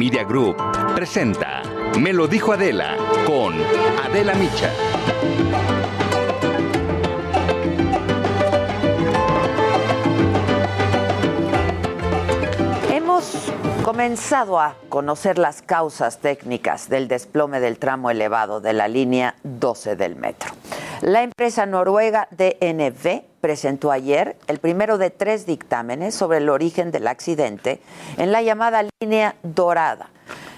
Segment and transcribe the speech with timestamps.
[0.00, 0.56] Media Group
[0.94, 1.60] presenta
[1.98, 2.96] Me lo dijo Adela
[3.26, 3.52] con
[4.02, 4.72] Adela Micha.
[12.90, 13.52] Hemos
[13.84, 19.96] comenzado a conocer las causas técnicas del desplome del tramo elevado de la línea 12
[19.96, 20.50] del metro.
[21.02, 27.06] La empresa noruega DNV presentó ayer el primero de tres dictámenes sobre el origen del
[27.06, 27.80] accidente
[28.16, 30.10] en la llamada línea dorada,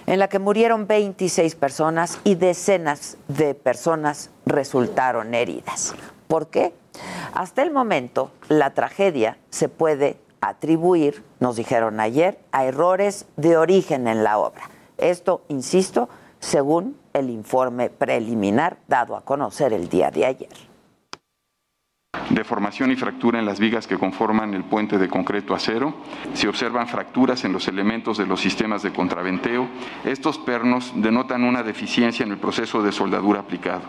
[0.07, 5.95] en la que murieron 26 personas y decenas de personas resultaron heridas.
[6.29, 6.75] ¿Por qué?
[7.34, 14.09] Hasta el momento, la tragedia se puede atribuir, nos dijeron ayer, a errores de origen
[14.09, 14.71] en la obra.
[14.99, 16.09] Esto, insisto,
[16.41, 20.72] según el informe preliminar dado a conocer el día de ayer.
[22.33, 25.95] Deformación y fractura en las vigas que conforman el puente de concreto acero.
[26.35, 29.69] Se observan fracturas en los elementos de los sistemas de contraventeo.
[30.05, 33.83] Estos pernos denotan una deficiencia en el proceso de soldadura aplicado.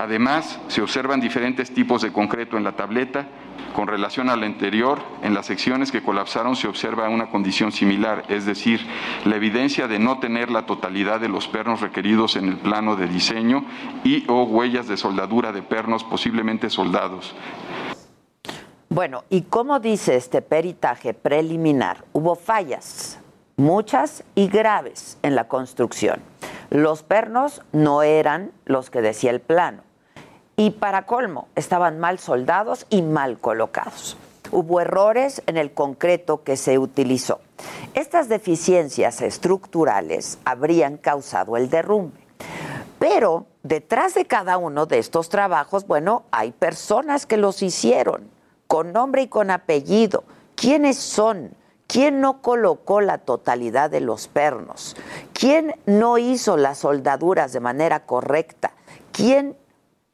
[0.00, 3.26] Además, se observan diferentes tipos de concreto en la tableta,
[3.74, 8.44] con relación al anterior, en las secciones que colapsaron se observa una condición similar, es
[8.44, 8.80] decir,
[9.24, 13.06] la evidencia de no tener la totalidad de los pernos requeridos en el plano de
[13.06, 13.64] diseño
[14.04, 17.34] y o huellas de soldadura de pernos posiblemente soldados.
[18.88, 23.20] Bueno, y como dice este peritaje preliminar, hubo fallas,
[23.56, 26.20] muchas y graves en la construcción.
[26.70, 29.87] Los pernos no eran los que decía el plano
[30.58, 34.16] y para colmo, estaban mal soldados y mal colocados.
[34.50, 37.40] Hubo errores en el concreto que se utilizó.
[37.94, 42.18] Estas deficiencias estructurales habrían causado el derrumbe.
[42.98, 48.28] Pero detrás de cada uno de estos trabajos, bueno, hay personas que los hicieron,
[48.66, 50.24] con nombre y con apellido.
[50.56, 51.52] ¿Quiénes son?
[51.86, 54.96] ¿Quién no colocó la totalidad de los pernos?
[55.34, 58.72] ¿Quién no hizo las soldaduras de manera correcta?
[59.12, 59.56] ¿Quién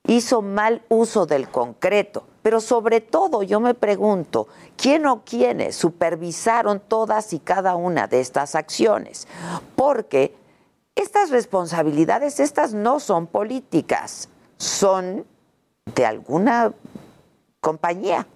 [0.07, 2.27] hizo mal uso del concreto.
[2.43, 8.21] Pero sobre todo yo me pregunto, ¿quién o quiénes supervisaron todas y cada una de
[8.21, 9.27] estas acciones?
[9.77, 10.37] Porque
[10.95, 14.29] estas responsabilidades, estas no son políticas,
[14.59, 15.27] son
[15.95, 16.73] de alguna
[17.61, 18.27] compañía.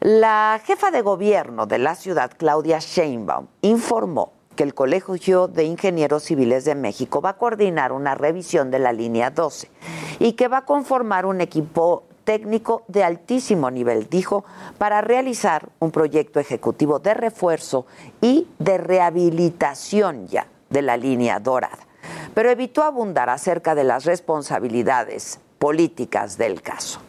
[0.00, 6.24] La jefa de gobierno de la ciudad, Claudia Sheinbaum, informó que el Colegio de Ingenieros
[6.24, 9.70] Civiles de México va a coordinar una revisión de la línea 12
[10.18, 14.44] y que va a conformar un equipo técnico de altísimo nivel, dijo,
[14.78, 17.86] para realizar un proyecto ejecutivo de refuerzo
[18.20, 21.86] y de rehabilitación ya de la línea dorada.
[22.34, 27.00] Pero evitó abundar acerca de las responsabilidades políticas del caso.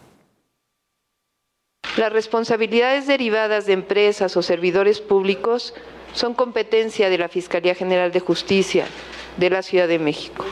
[1.97, 5.75] Las responsabilidades derivadas de empresas o servidores públicos
[6.13, 8.85] son competencia de la Fiscalía General de Justicia
[9.38, 10.46] de la Ciudad de México.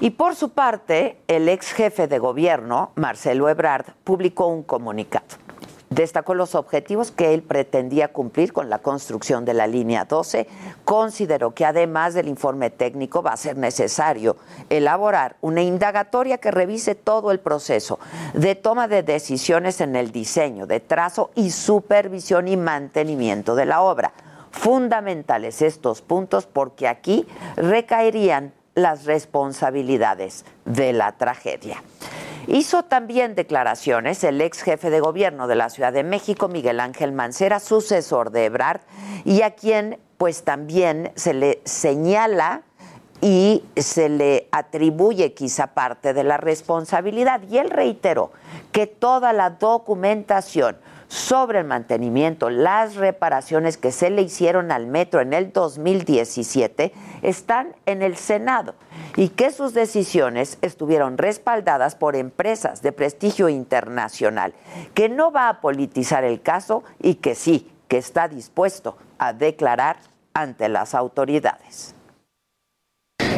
[0.00, 5.26] Y por su parte, el ex jefe de gobierno, Marcelo Ebrard, publicó un comunicado.
[5.90, 10.48] Destacó los objetivos que él pretendía cumplir con la construcción de la línea 12.
[10.84, 14.36] Consideró que además del informe técnico va a ser necesario
[14.70, 18.00] elaborar una indagatoria que revise todo el proceso
[18.32, 23.80] de toma de decisiones en el diseño, de trazo y supervisión y mantenimiento de la
[23.80, 24.12] obra
[24.54, 27.26] fundamentales estos puntos porque aquí
[27.56, 31.82] recaerían las responsabilidades de la tragedia.
[32.46, 37.12] Hizo también declaraciones el ex jefe de gobierno de la Ciudad de México, Miguel Ángel
[37.12, 38.80] Mancera, sucesor de Ebrard,
[39.24, 42.62] y a quien pues también se le señala
[43.20, 47.42] y se le atribuye quizá parte de la responsabilidad.
[47.50, 48.30] Y él reiteró
[48.72, 50.76] que toda la documentación
[51.14, 57.76] sobre el mantenimiento, las reparaciones que se le hicieron al metro en el 2017 están
[57.86, 58.74] en el Senado
[59.14, 64.54] y que sus decisiones estuvieron respaldadas por empresas de prestigio internacional,
[64.92, 69.98] que no va a politizar el caso y que sí, que está dispuesto a declarar
[70.34, 71.94] ante las autoridades.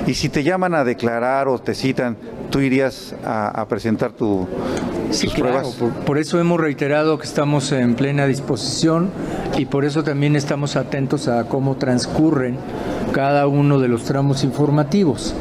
[0.07, 2.17] Y si te llaman a declarar o te citan,
[2.51, 4.47] ¿tú irías a, presentar tu,
[5.11, 5.71] Sí, claro,
[6.05, 9.11] por, eso hemos reiterado que estamos en plena disposición
[9.57, 12.59] y por eso también estamos atentos a cómo transcurren
[13.13, 15.35] cada uno de los tramos informativos.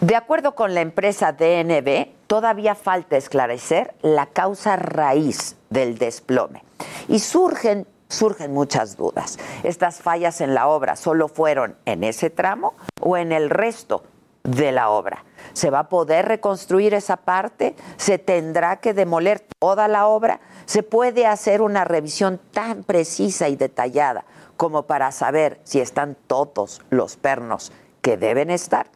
[0.00, 6.62] De acuerdo con la empresa DNB, todavía falta esclarecer la causa raíz del desplome
[7.08, 9.38] y surgen surgen muchas dudas.
[9.62, 14.02] ¿Estas fallas en la obra solo fueron en ese tramo o en el resto
[14.42, 15.24] de la obra?
[15.52, 17.74] ¿Se va a poder reconstruir esa parte?
[17.96, 20.40] ¿Se tendrá que demoler toda la obra?
[20.66, 24.24] ¿Se puede hacer una revisión tan precisa y detallada
[24.56, 27.72] como para saber si están todos los pernos
[28.02, 28.86] que deben estar?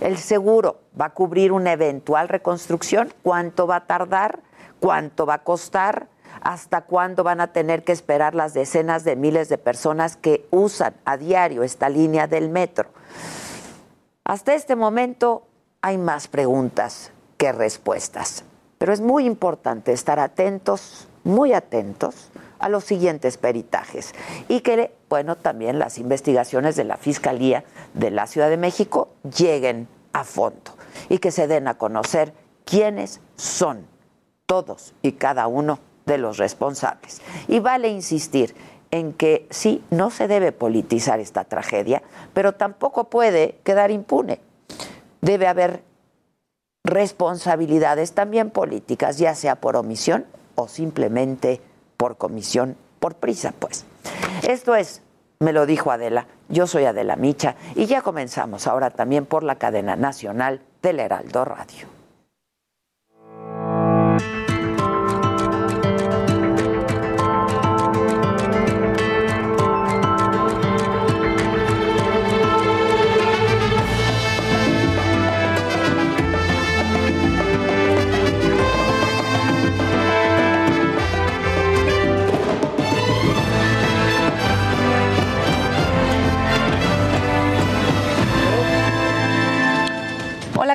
[0.00, 3.12] ¿El seguro va a cubrir una eventual reconstrucción?
[3.22, 4.40] ¿Cuánto va a tardar?
[4.80, 6.08] ¿Cuánto va a costar?
[6.42, 10.94] ¿Hasta cuándo van a tener que esperar las decenas de miles de personas que usan
[11.04, 12.90] a diario esta línea del metro?
[14.24, 15.46] Hasta este momento
[15.82, 18.42] hay más preguntas que respuestas.
[18.78, 24.12] Pero es muy importante estar atentos, muy atentos a los siguientes peritajes
[24.48, 27.62] y que, bueno, también las investigaciones de la Fiscalía
[27.94, 30.72] de la Ciudad de México lleguen a fondo
[31.08, 32.34] y que se den a conocer
[32.64, 33.86] quiénes son
[34.46, 37.22] todos y cada uno de los responsables.
[37.48, 38.54] Y vale insistir
[38.90, 42.02] en que sí, no se debe politizar esta tragedia,
[42.34, 44.40] pero tampoco puede quedar impune
[45.22, 45.82] debe haber
[46.84, 50.26] responsabilidades también políticas, ya sea por omisión
[50.56, 51.62] o simplemente
[51.96, 53.86] por comisión, por prisa, pues.
[54.46, 55.00] Esto es,
[55.38, 59.56] me lo dijo Adela, yo soy Adela Micha y ya comenzamos ahora también por la
[59.56, 61.91] cadena nacional del Heraldo Radio.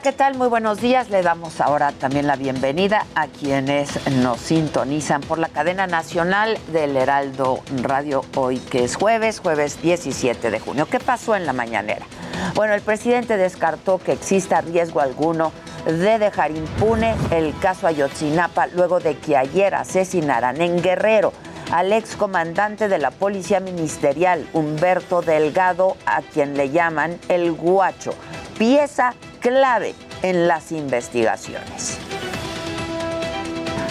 [0.02, 0.38] ¿Qué tal?
[0.38, 1.10] Muy buenos días.
[1.10, 6.96] Le damos ahora también la bienvenida a quienes nos sintonizan por la cadena nacional del
[6.96, 10.86] Heraldo Radio hoy, que es jueves, jueves 17 de junio.
[10.86, 12.06] ¿Qué pasó en la mañanera?
[12.54, 15.52] Bueno, el presidente descartó que exista riesgo alguno
[15.86, 21.34] de dejar impune el caso Ayotzinapa luego de que ayer asesinaran en Guerrero
[21.72, 28.14] al excomandante de la Policía Ministerial, Humberto Delgado, a quien le llaman el Guacho,
[28.60, 31.98] pieza clave en las investigaciones.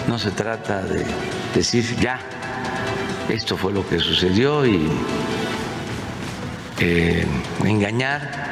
[0.09, 1.05] No se trata de
[1.55, 2.21] decir ya,
[3.29, 4.89] esto fue lo que sucedió y
[6.79, 7.27] eh,
[7.65, 8.47] engañar.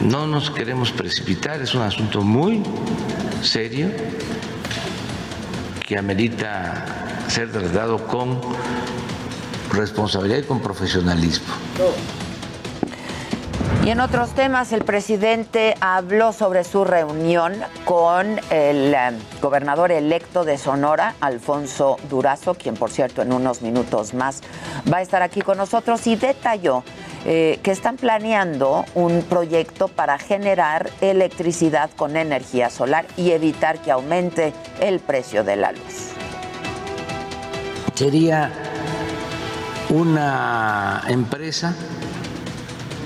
[0.00, 2.62] No nos queremos precipitar, es un asunto muy
[3.42, 3.88] serio
[5.86, 8.40] que amerita ser tratado con
[9.70, 11.54] responsabilidad y con profesionalismo.
[13.84, 20.44] Y en otros temas, el presidente habló sobre su reunión con el eh, gobernador electo
[20.44, 24.40] de Sonora, Alfonso Durazo, quien por cierto en unos minutos más
[24.90, 26.84] va a estar aquí con nosotros, y detalló
[27.24, 33.90] eh, que están planeando un proyecto para generar electricidad con energía solar y evitar que
[33.90, 36.12] aumente el precio de la luz.
[37.96, 38.52] Sería
[39.90, 41.74] una empresa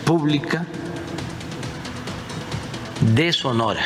[0.07, 0.65] pública
[3.01, 3.83] de Sonora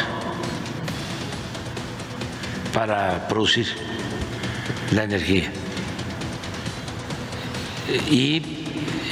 [2.75, 3.67] para producir
[4.93, 5.51] la energía.
[8.11, 8.43] Y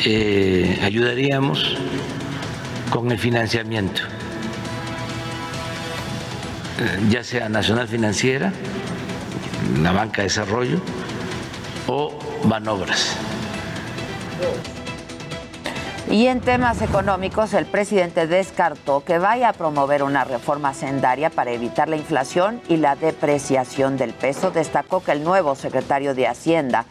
[0.04, 1.76] eh, ayudaríamos
[2.90, 4.02] con el financiamiento,
[6.78, 8.52] eh, ya sea Nacional Financiera,
[9.80, 10.80] la Banca de Desarrollo
[11.86, 13.16] o Banobras.
[16.10, 21.50] Y en temas económicos, el presidente descartó que vaya a promover una reforma sendaria para
[21.50, 24.50] evitar la inflación y la depreciación del peso.
[24.50, 26.86] Destacó que el nuevo secretario de Hacienda,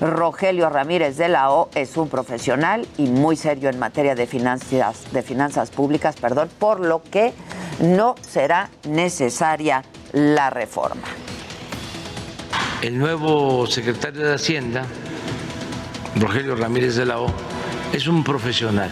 [0.00, 5.12] Rogelio Ramírez de la O, es un profesional y muy serio en materia de finanzas,
[5.12, 7.34] de finanzas públicas, perdón, por lo que
[7.78, 11.06] no será necesaria la reforma.
[12.82, 14.86] El nuevo secretario de Hacienda,
[16.16, 17.26] Rogelio Ramírez de la O,
[17.96, 18.90] es un profesional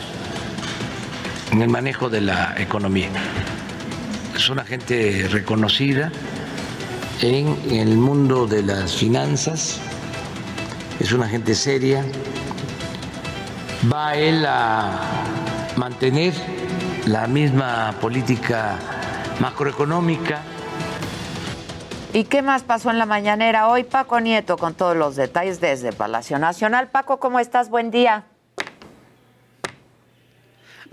[1.53, 3.11] en el manejo de la economía.
[4.35, 6.11] Es una gente reconocida
[7.21, 9.79] en el mundo de las finanzas,
[11.01, 12.03] es una gente seria.
[13.93, 15.03] Va él a
[15.77, 16.33] mantener
[17.07, 18.79] la misma política
[19.39, 20.41] macroeconómica
[22.15, 23.83] ¿Y qué más pasó en la mañanera hoy?
[23.83, 26.87] Paco Nieto con todos los detalles desde Palacio Nacional.
[26.87, 27.71] Paco, ¿cómo estás?
[27.71, 28.25] Buen día.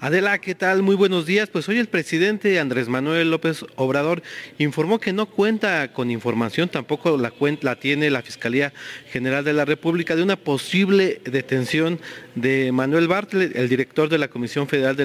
[0.03, 0.81] Adela, ¿qué tal?
[0.81, 1.47] Muy buenos días.
[1.49, 4.23] Pues hoy el presidente Andrés Manuel López Obrador
[4.57, 8.73] informó que no cuenta con información, tampoco la, tiene la Fiscalía
[9.11, 11.99] General de la República, de una posible detención
[12.33, 15.03] de Manuel Bartlett, el director de la Comisión Federal de,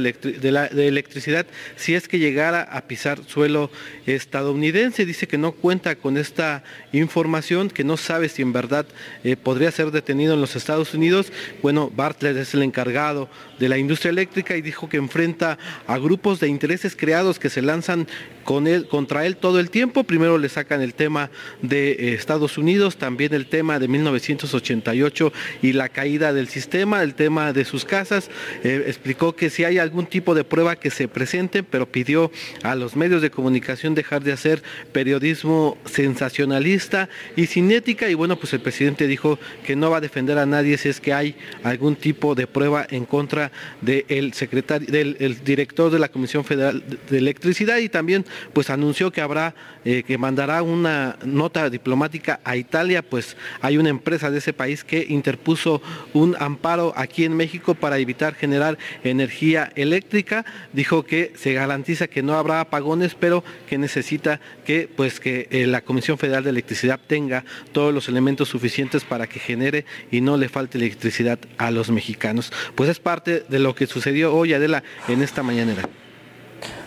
[0.88, 1.45] Electricidad,
[1.76, 3.71] si es que llegara a pisar suelo
[4.07, 5.05] estadounidense.
[5.05, 8.87] Dice que no cuenta con esta información, que no sabe si en verdad
[9.25, 11.35] eh, podría ser detenido en los Estados Unidos.
[11.61, 16.41] Bueno, Bartlett es el encargado de la industria eléctrica y dijo que enfrenta a grupos
[16.41, 18.07] de intereses creados que se lanzan
[18.47, 20.05] con él, contra él todo el tiempo.
[20.05, 25.73] Primero le sacan el tema de eh, Estados Unidos, también el tema de 1988 y
[25.73, 28.31] la caída del sistema, el tema de sus casas.
[28.62, 32.31] Eh, explicó que si hay algún tipo de prueba que se presente, pero pidió
[32.62, 34.62] a los medios de comunicación dejar de hacer
[34.93, 38.09] periodismo sensacionalista y cinética.
[38.09, 41.00] Y bueno, pues el presidente dijo que no va a defender a nadie si es
[41.00, 41.35] que hay
[41.65, 43.50] algún tipo de prueba en contra
[43.81, 49.21] del secretario, del director de la Comisión Federal de Electricidad y también pues anunció que
[49.21, 54.52] habrá, eh, que mandará una nota diplomática a Italia, pues hay una empresa de ese
[54.52, 60.45] país que interpuso un amparo aquí en México para evitar generar energía eléctrica.
[60.73, 65.66] Dijo que se garantiza que no habrá apagones, pero que necesita que pues que eh,
[65.66, 70.37] la Comisión Federal de Electricidad tenga todos los elementos suficientes para que genere y no
[70.37, 72.52] le falte electricidad a los mexicanos.
[72.75, 75.88] Pues es parte de lo que sucedió hoy, Adela, en esta mañanera.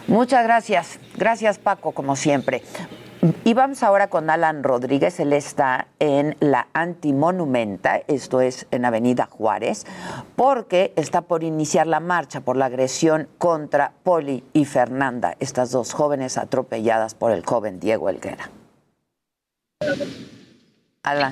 [0.09, 0.99] Muchas gracias.
[1.15, 2.63] Gracias, Paco, como siempre.
[3.43, 5.19] Y vamos ahora con Alan Rodríguez.
[5.19, 9.85] Él está en la Antimonumenta, esto es en Avenida Juárez,
[10.35, 15.93] porque está por iniciar la marcha por la agresión contra Poli y Fernanda, estas dos
[15.93, 18.09] jóvenes atropelladas por el joven Diego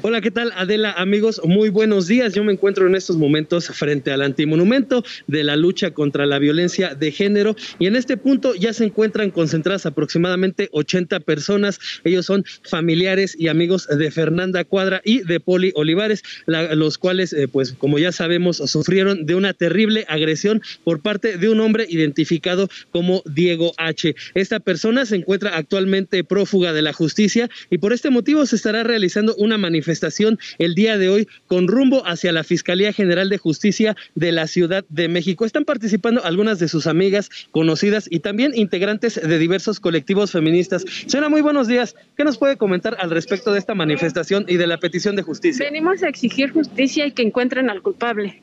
[0.02, 0.92] Hola, ¿qué tal Adela?
[0.94, 2.34] Amigos, muy buenos días.
[2.34, 6.96] Yo me encuentro en estos momentos frente al antimonumento de la lucha contra la violencia
[6.96, 11.80] de género y en este punto ya se encuentran concentradas aproximadamente 80 personas.
[12.04, 17.48] Ellos son familiares y amigos de Fernanda Cuadra y de Poli Olivares, los cuales, eh,
[17.48, 22.68] pues como ya sabemos, sufrieron de una terrible agresión por parte de un hombre identificado
[22.92, 24.16] como Diego H.
[24.34, 28.84] Esta persona se encuentra actualmente prófuga de la justicia y por este motivo se estará
[28.84, 33.96] realizando una manifestación el día de hoy con rumbo hacia la Fiscalía General de Justicia
[34.16, 35.46] de la Ciudad de México.
[35.46, 40.86] Están participando algunas de sus amigas conocidas y también integrantes de diversos colectivos feministas.
[41.08, 41.96] Señora, muy buenos días.
[42.16, 45.66] ¿Qué nos puede comentar al respecto de esta manifestación y de la petición de justicia?
[45.66, 48.42] Venimos a exigir justicia y que encuentren al culpable,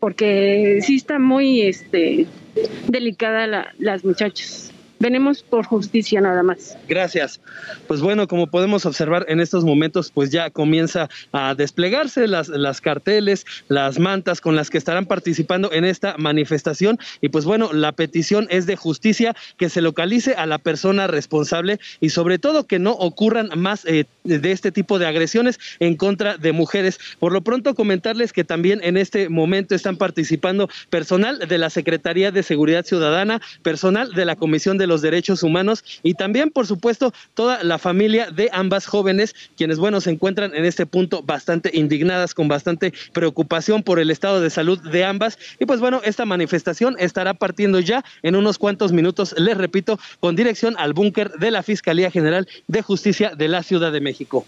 [0.00, 2.26] porque sí está muy este,
[2.88, 4.72] delicada las muchachas.
[4.98, 6.76] Venimos por justicia nada más.
[6.88, 7.40] Gracias.
[7.86, 12.80] Pues bueno, como podemos observar en estos momentos, pues ya comienza a desplegarse las, las
[12.80, 16.98] carteles, las mantas con las que estarán participando en esta manifestación.
[17.20, 21.78] Y pues bueno, la petición es de justicia, que se localice a la persona responsable
[22.00, 26.36] y sobre todo que no ocurran más eh, de este tipo de agresiones en contra
[26.36, 26.98] de mujeres.
[27.18, 32.30] Por lo pronto comentarles que también en este momento están participando personal de la Secretaría
[32.30, 37.12] de Seguridad Ciudadana, personal de la Comisión de los Derechos Humanos y también, por supuesto,
[37.34, 42.34] toda la familia de ambas jóvenes, quienes, bueno, se encuentran en este punto bastante indignadas,
[42.34, 45.38] con bastante preocupación por el estado de salud de ambas.
[45.58, 50.36] Y pues bueno, esta manifestación estará partiendo ya en unos cuantos minutos, les repito, con
[50.36, 54.15] dirección al búnker de la Fiscalía General de Justicia de la Ciudad de México.
[54.16, 54.46] México.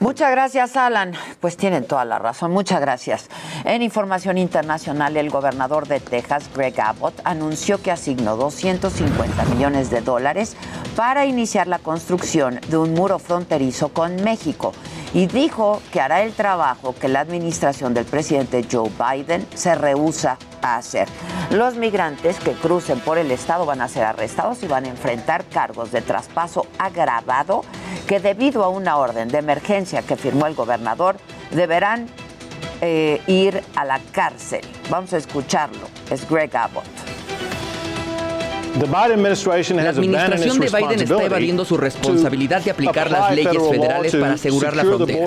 [0.00, 1.12] Muchas gracias, Alan.
[1.40, 2.52] Pues tienen toda la razón.
[2.52, 3.28] Muchas gracias.
[3.64, 10.00] En información internacional, el gobernador de Texas, Greg Abbott, anunció que asignó 250 millones de
[10.00, 10.56] dólares
[10.94, 14.72] para iniciar la construcción de un muro fronterizo con México
[15.14, 20.38] y dijo que hará el trabajo que la administración del presidente Joe Biden se rehúsa
[20.62, 21.08] a hacer.
[21.50, 25.44] Los migrantes que crucen por el estado van a ser arrestados y van a enfrentar
[25.46, 27.62] cargos de traspaso agravado
[28.06, 31.16] que debido a una orden de emergencia que firmó el gobernador
[31.50, 32.06] deberán
[32.80, 34.60] eh, ir a la cárcel.
[34.90, 35.88] Vamos a escucharlo.
[36.10, 36.84] Es Greg Abbott.
[38.78, 44.76] La administración de Biden está evadiendo su responsabilidad de aplicar las leyes federales para asegurar
[44.76, 45.18] la frontera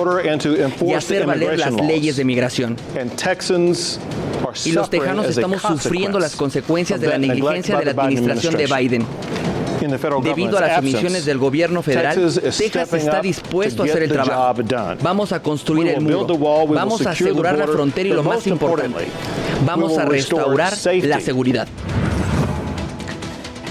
[0.86, 2.76] y hacer valer las leyes de migración.
[4.64, 9.06] Y los tejanos estamos sufriendo las consecuencias de la negligencia de la administración de Biden.
[10.22, 14.54] Debido a las emisiones del gobierno federal, Texas está dispuesto a hacer el trabajo.
[15.02, 16.26] Vamos a construir el muro.
[16.68, 19.06] Vamos a asegurar la frontera y lo más importante,
[19.66, 20.72] vamos a restaurar
[21.02, 21.68] la seguridad.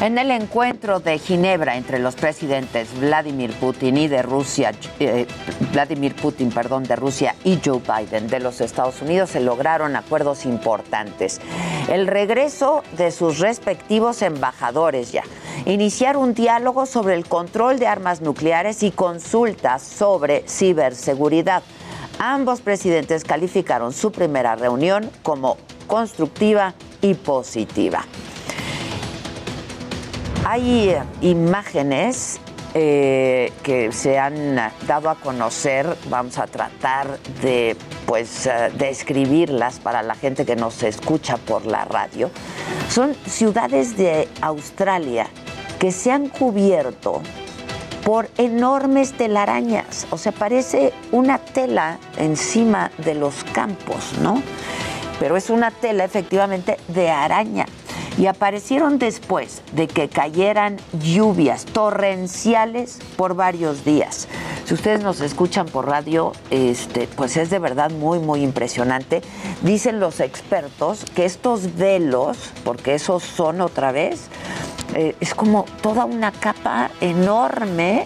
[0.02, 5.28] En el encuentro de Ginebra entre los presidentes Vladimir Putin y de Rusia, eh,
[5.72, 10.48] Vladimir Putin, perdón, de Rusia y Joe Biden de los Estados Unidos se lograron acuerdos
[10.48, 11.40] importantes.
[11.88, 15.22] El regreso de sus respectivos embajadores ya,
[15.68, 21.62] iniciar un diálogo sobre el control de armas nucleares y consultas sobre ciberseguridad.
[22.18, 28.04] Ambos presidentes calificaron su primera reunión como constructiva y positiva.
[30.44, 32.40] Hay eh, imágenes
[32.74, 34.56] eh, que se han
[34.88, 40.82] dado a conocer, vamos a tratar de pues eh, describirlas para la gente que nos
[40.82, 42.32] escucha por la radio.
[42.90, 45.28] Son ciudades de Australia
[45.80, 47.22] que se han cubierto
[48.04, 54.42] por enormes telarañas, o sea, parece una tela encima de los campos, ¿no?
[55.20, 57.68] Pero es una tela efectivamente de araña
[58.22, 64.28] y aparecieron después de que cayeran lluvias torrenciales por varios días.
[64.66, 69.24] Si ustedes nos escuchan por radio, este, pues es de verdad muy, muy impresionante.
[69.64, 74.28] Dicen los expertos que estos velos, porque esos son otra vez,
[74.94, 78.06] eh, es como toda una capa enorme,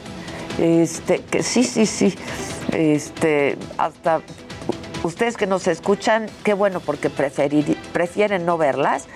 [0.58, 2.16] este, que sí, sí, sí,
[2.72, 4.22] este, hasta
[5.04, 9.10] ustedes que nos escuchan, qué bueno porque prefieren no verlas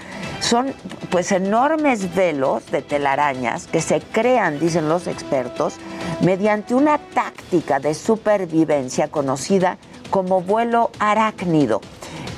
[0.49, 0.73] son
[1.11, 5.75] pues enormes velos de telarañas que se crean, dicen los expertos,
[6.21, 9.77] mediante una táctica de supervivencia conocida
[10.09, 11.81] como vuelo arácnido,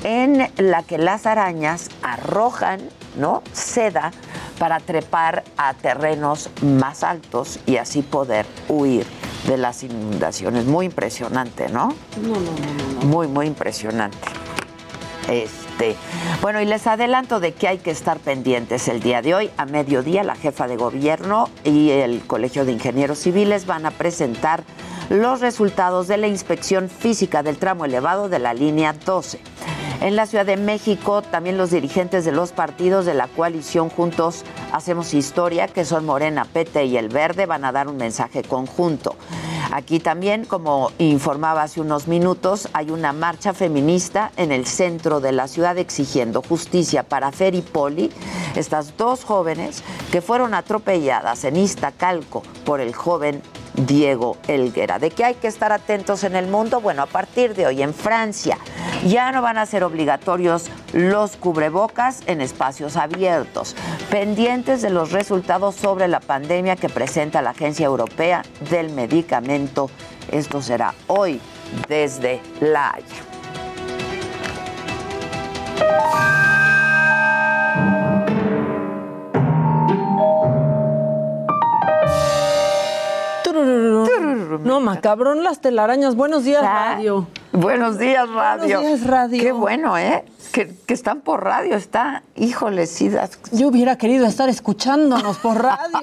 [0.04, 2.82] en la que las arañas arrojan
[3.16, 3.42] ¿no?
[3.54, 4.10] seda
[4.58, 9.06] para trepar a terrenos más altos y así poder huir
[9.46, 10.66] de las inundaciones.
[10.66, 11.94] Muy impresionante, ¿no?
[12.20, 13.06] No, no, no, no.
[13.06, 14.18] Muy, muy impresionante.
[15.30, 15.61] Es
[16.40, 19.50] bueno, y les adelanto de que hay que estar pendientes el día de hoy.
[19.56, 24.64] A mediodía, la jefa de gobierno y el Colegio de Ingenieros Civiles van a presentar
[25.10, 29.40] los resultados de la inspección física del tramo elevado de la línea 12.
[30.00, 34.44] En la Ciudad de México, también los dirigentes de los partidos de la coalición Juntos
[34.72, 39.14] Hacemos Historia, que son Morena, PT y El Verde, van a dar un mensaje conjunto.
[39.72, 45.32] Aquí también, como informaba hace unos minutos, hay una marcha feminista en el centro de
[45.32, 48.10] la ciudad exigiendo justicia para Fer Poli,
[48.54, 53.40] estas dos jóvenes que fueron atropelladas en Iztacalco por el joven
[53.74, 54.98] Diego Elguera.
[54.98, 56.80] ¿De qué hay que estar atentos en el mundo?
[56.80, 58.58] Bueno, a partir de hoy en Francia
[59.06, 63.74] ya no van a ser obligatorios los cubrebocas en espacios abiertos,
[64.10, 69.90] pendientes de los resultados sobre la pandemia que presenta la Agencia Europea del Medicamento.
[70.30, 71.40] Esto será hoy
[71.88, 72.92] desde La.
[83.62, 86.16] No, macabrón las telarañas.
[86.16, 87.26] Buenos días, radio.
[87.52, 88.78] Buenos días, radio.
[88.78, 89.42] Buenos días, radio.
[89.42, 90.24] Qué bueno, ¿eh?
[90.52, 91.76] Que, están por radio.
[91.76, 93.10] Está, híjole, sí.
[93.52, 96.00] Yo hubiera querido estar escuchándonos por radio.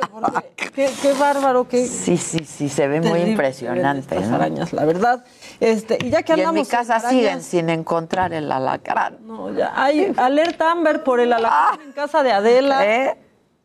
[0.76, 1.68] qué, bárbaro.
[1.68, 2.70] Qué sí, sí, sí.
[2.70, 4.16] Se ve muy impresionante.
[4.16, 5.24] Las arañas, la verdad.
[5.60, 6.56] Este, y ya que andamos.
[6.56, 9.18] en mi casa siguen sin encontrar el alacrán.
[9.22, 9.74] No, ya.
[9.76, 12.86] Hay alerta Amber por el alacrán en casa de Adela.
[12.86, 13.18] ¿Eh?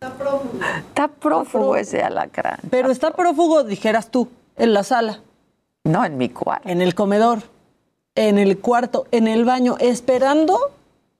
[0.05, 0.65] Está prófugo.
[0.89, 2.59] Está prófugo ese alacrán.
[2.71, 5.21] Pero está prófugo, dijeras tú, en la sala.
[5.85, 6.69] No, en mi cuarto.
[6.69, 7.43] En el comedor,
[8.15, 10.73] en el cuarto, en el baño, esperando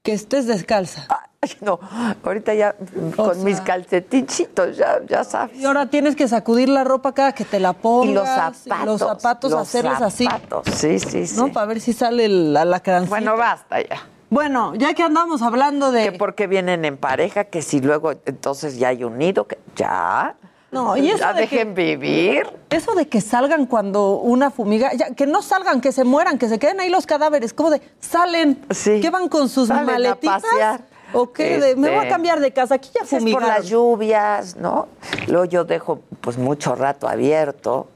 [0.03, 1.07] que estés descalza.
[1.41, 1.79] Ay, no,
[2.23, 2.75] ahorita ya
[3.15, 5.57] con mis calcetincitos, ya, ya sabes.
[5.57, 8.09] Y ahora tienes que sacudir la ropa cada que te la pongas.
[8.09, 8.85] Y los zapatos.
[8.85, 10.65] los zapatos, los hacerles zapatos.
[10.75, 11.37] Sí, sí, sí.
[11.37, 11.51] ¿No?
[11.51, 13.09] Para ver si sale la alacrancito.
[13.09, 14.14] Bueno, basta ya.
[14.35, 16.11] Bueno, ya que andamos hablando de...
[16.11, 20.35] Que porque vienen en pareja, que si luego entonces ya hay un nido, que ya...
[20.71, 22.45] No, y eso ya dejen vivir.
[22.69, 26.49] Eso de que salgan cuando una fumiga, ya, que no salgan, que se mueran, que
[26.49, 28.99] se queden ahí los cadáveres, como de salen, sí.
[28.99, 30.43] que van con sus maletitas.
[31.13, 31.75] ¿O qué?
[31.77, 33.47] me voy a este, cambiar de casa, aquí ya fumigaron.
[33.47, 34.89] Es por las lluvias, ¿no?
[35.27, 37.87] Luego yo dejo pues mucho rato abierto.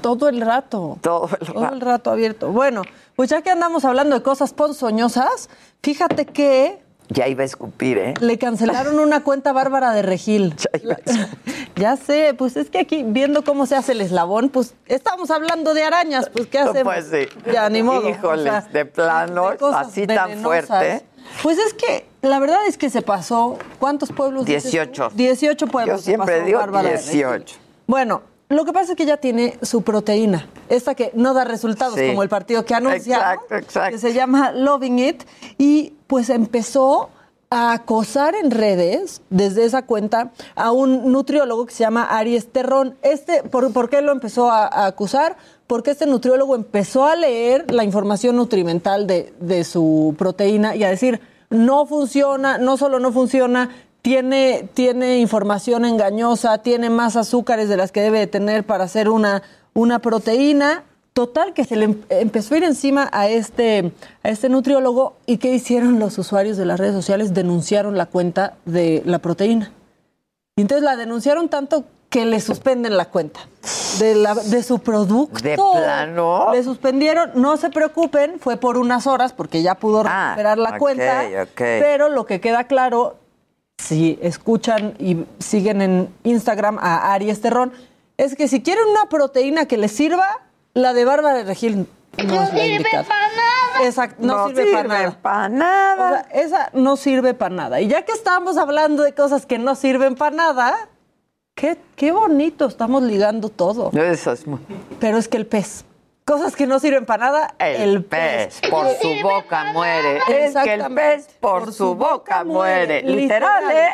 [0.00, 0.98] Todo el rato.
[1.00, 1.52] Todo el rato.
[1.52, 2.50] Todo el rato abierto.
[2.50, 2.82] Bueno,
[3.16, 5.50] pues ya que andamos hablando de cosas ponzoñosas,
[5.82, 6.82] fíjate que...
[7.08, 8.14] Ya iba a escupir, ¿eh?
[8.20, 10.54] Le cancelaron una cuenta bárbara de Regil.
[11.76, 15.72] Ya, sé, pues es que aquí, viendo cómo se hace el eslabón, pues estamos hablando
[15.72, 16.92] de arañas, pues ¿qué hacemos?
[16.92, 17.50] Pues sí.
[17.50, 18.06] Ya, ni modo.
[18.06, 21.02] Híjoles, de plano, así tan fuerte.
[21.42, 24.44] Pues es que la verdad es que se pasó, ¿cuántos pueblos?
[24.44, 25.12] 18.
[25.14, 26.00] 18 pueblos.
[26.00, 27.56] Yo siempre digo 18.
[27.86, 31.98] Bueno, lo que pasa es que ya tiene su proteína, esta que no da resultados
[31.98, 33.38] como el partido que anuncia,
[33.88, 35.22] que se llama Loving It,
[35.56, 37.10] y pues empezó
[37.48, 42.96] a acosar en redes, desde esa cuenta, a un nutriólogo que se llama Aries Terrón.
[43.02, 45.36] Este, ¿por, qué lo empezó a, acusar?
[45.68, 50.90] Porque este nutriólogo empezó a leer la información nutrimental de, de su proteína y a
[50.90, 53.70] decir, no funciona, no solo no funciona,
[54.02, 59.42] tiene, tiene información engañosa, tiene más azúcares de las que debe tener para hacer una,
[59.74, 60.84] una proteína.
[61.12, 65.38] Total, que se le em, empezó a ir encima a este, a este nutriólogo y
[65.38, 67.34] ¿qué hicieron los usuarios de las redes sociales?
[67.34, 69.72] Denunciaron la cuenta de la proteína.
[70.56, 73.40] Y entonces la denunciaron tanto que le suspenden la cuenta
[74.00, 75.40] de, la, de su producto.
[75.42, 76.52] ¿De plano?
[76.52, 80.78] Le suspendieron, no se preocupen, fue por unas horas porque ya pudo ah, recuperar la
[80.78, 81.24] cuenta.
[81.54, 83.16] Pero lo que queda claro,
[83.80, 87.72] si escuchan y siguen en Instagram a Aries Terrón,
[88.16, 90.26] es que si quieren una proteína que les sirva,
[90.74, 91.86] la de Bárbara de Regil
[92.18, 93.86] no, sirve para nada.
[93.86, 96.26] Exacto, no, sirve, para nada.
[96.32, 97.80] esa no sirve para nada.
[97.80, 100.88] Y ya que estamos hablando de cosas que no sirven para nada,
[101.54, 103.90] qué, qué bonito, estamos ligando todo.
[103.92, 104.60] Eso es muy...
[104.98, 105.84] Pero es que el pez.
[106.24, 110.20] Cosas que no sirven para nada, el, pez, por su boca muere.
[110.28, 113.02] Es que el pez por, su boca, muere.
[113.02, 113.88] Literal, ¿eh?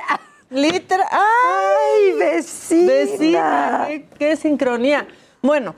[0.51, 1.09] Literal.
[1.11, 2.93] ¡Ay, vecina!
[2.93, 5.07] Vecina, qué sincronía.
[5.41, 5.75] Bueno,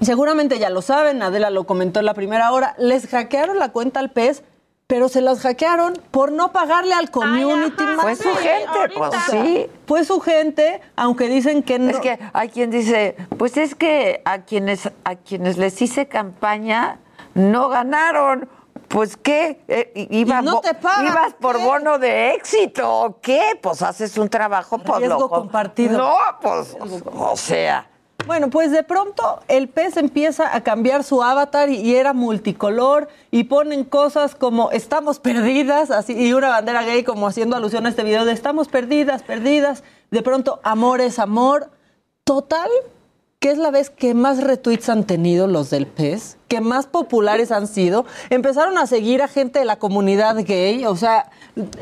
[0.00, 4.00] Seguramente ya lo saben, Adela lo comentó en la primera hora, les hackearon la cuenta
[4.00, 4.42] al pez,
[4.90, 9.70] pero se las hackearon por no pagarle al community Fue su gente, pues sí.
[9.86, 11.90] Fue su gente, aunque dicen que no.
[11.90, 16.98] Es que hay quien dice, pues es que a quienes, a quienes les hice campaña
[17.34, 18.48] no ganaron.
[18.88, 23.56] Pues qué, eh, iba, no te ibas por bono de éxito, ¿o qué?
[23.62, 25.98] Pues haces un trabajo por pues, lo compartido.
[25.98, 26.76] No, pues,
[27.14, 27.86] o sea.
[28.26, 33.44] Bueno, pues de pronto el pez empieza a cambiar su avatar y, era multicolor y
[33.44, 38.04] ponen cosas como estamos perdidas, así, y una bandera gay como haciendo alusión a este
[38.04, 39.82] video de estamos perdidas, perdidas.
[40.10, 41.70] De pronto, amor es amor.
[42.24, 42.70] Total,
[43.40, 47.50] que es la vez que más retweets han tenido los del pez, que más populares
[47.50, 48.04] han sido.
[48.28, 51.30] Empezaron a seguir a gente de la comunidad gay, o sea,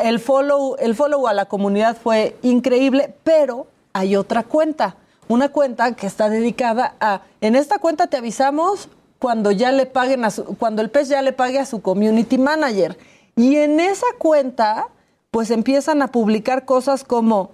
[0.02, 4.96] el follow, el follow a la comunidad fue increíble, pero hay otra cuenta
[5.28, 8.88] una cuenta que está dedicada a, en esta cuenta te avisamos
[9.18, 12.98] cuando ya le paguen a cuando el pez ya le pague a su community manager.
[13.36, 14.88] Y en esa cuenta,
[15.30, 17.50] pues empiezan a publicar cosas como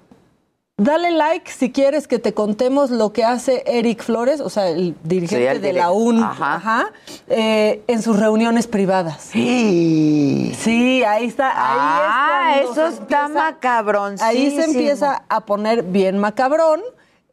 [0.77, 4.97] Dale like si quieres que te contemos lo que hace Eric Flores, o sea, el
[5.05, 6.27] dirigente de la UN,
[7.29, 9.23] eh, en sus reuniones privadas.
[9.23, 10.53] Sí.
[10.59, 11.51] Sí, ahí está.
[11.51, 14.17] Ahí ah, eso está macabrón.
[14.21, 16.81] Ahí se empieza a poner bien macabrón.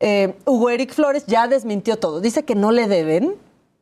[0.02, 2.22] Eh, Hugo Eric Flores ya desmintió todo.
[2.22, 3.36] Dice que no le deben,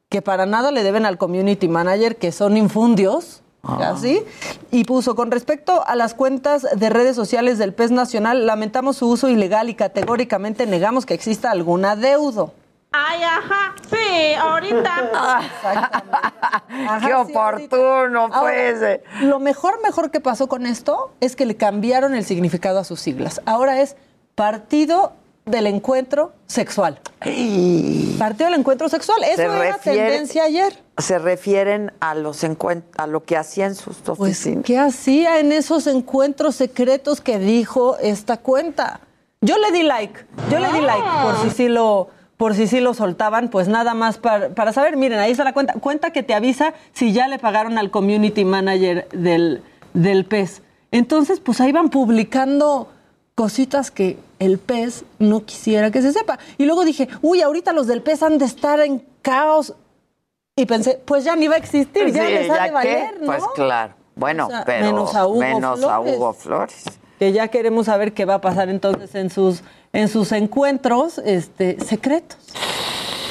[0.09, 3.41] que para nada le deben al community manager, que son infundios.
[3.63, 3.91] Ah.
[3.93, 4.23] ¿Así?
[4.71, 9.09] Y puso, con respecto a las cuentas de redes sociales del PES Nacional, lamentamos su
[9.09, 12.53] uso ilegal y categóricamente negamos que exista algún adeudo.
[12.91, 15.41] Ay, ajá, sí, ahorita.
[15.61, 17.07] Exactamente.
[17.07, 19.01] Qué oportuno, pues.
[19.21, 22.99] Lo mejor, mejor que pasó con esto es que le cambiaron el significado a sus
[22.99, 23.41] siglas.
[23.45, 23.95] Ahora es
[24.35, 25.13] Partido
[25.49, 26.99] del encuentro sexual.
[27.19, 29.23] Partido del encuentro sexual.
[29.23, 30.73] Eso era tendencia ayer.
[30.97, 32.43] Se refieren a los
[32.97, 34.65] a lo que hacía en sus pues, oficinas.
[34.65, 39.01] ¿Qué hacía en esos encuentros secretos que dijo esta cuenta?
[39.41, 42.79] Yo le di like, yo le di like por si sí lo por si sí
[42.79, 46.23] lo soltaban, pues nada más para, para saber, miren, ahí está la cuenta, cuenta que
[46.23, 49.61] te avisa si ya le pagaron al community manager del,
[49.93, 50.61] del PES.
[50.91, 52.87] Entonces, pues ahí van publicando
[53.39, 56.37] cositas que el pez no quisiera que se sepa.
[56.57, 59.75] Y luego dije, uy, ahorita los del pez han de estar en caos.
[60.57, 63.27] Y pensé, pues ya ni va a existir, ya les ha de valer, ¿no?
[63.27, 63.93] Pues claro.
[64.13, 66.83] Bueno, pero menos, a Hugo, Flores,
[67.17, 71.79] Que ya queremos saber qué va a pasar entonces en sus, en sus encuentros este,
[71.79, 72.39] secretos.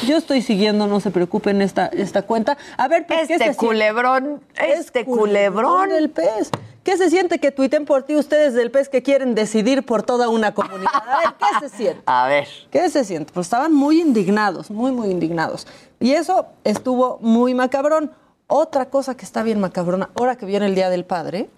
[0.06, 2.56] Yo estoy siguiendo, no se preocupen, esta, esta cuenta.
[2.76, 5.88] A ver, pues, este culebrón, este culebrón.
[5.88, 6.50] del pez.
[6.84, 10.28] ¿Qué se siente que tuiten por ti ustedes del pez que quieren decidir por toda
[10.28, 10.90] una comunidad?
[10.94, 12.02] A ver, ¿qué se siente?
[12.06, 12.48] A ver.
[12.70, 13.32] ¿Qué se siente?
[13.32, 15.66] Pues estaban muy indignados, muy, muy indignados.
[16.00, 18.12] Y eso estuvo muy macabrón.
[18.46, 21.50] Otra cosa que está bien macabrona, ahora que viene el Día del Padre,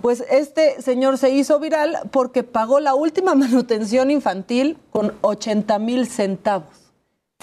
[0.00, 6.06] pues este señor se hizo viral porque pagó la última manutención infantil con 80 mil
[6.06, 6.87] centavos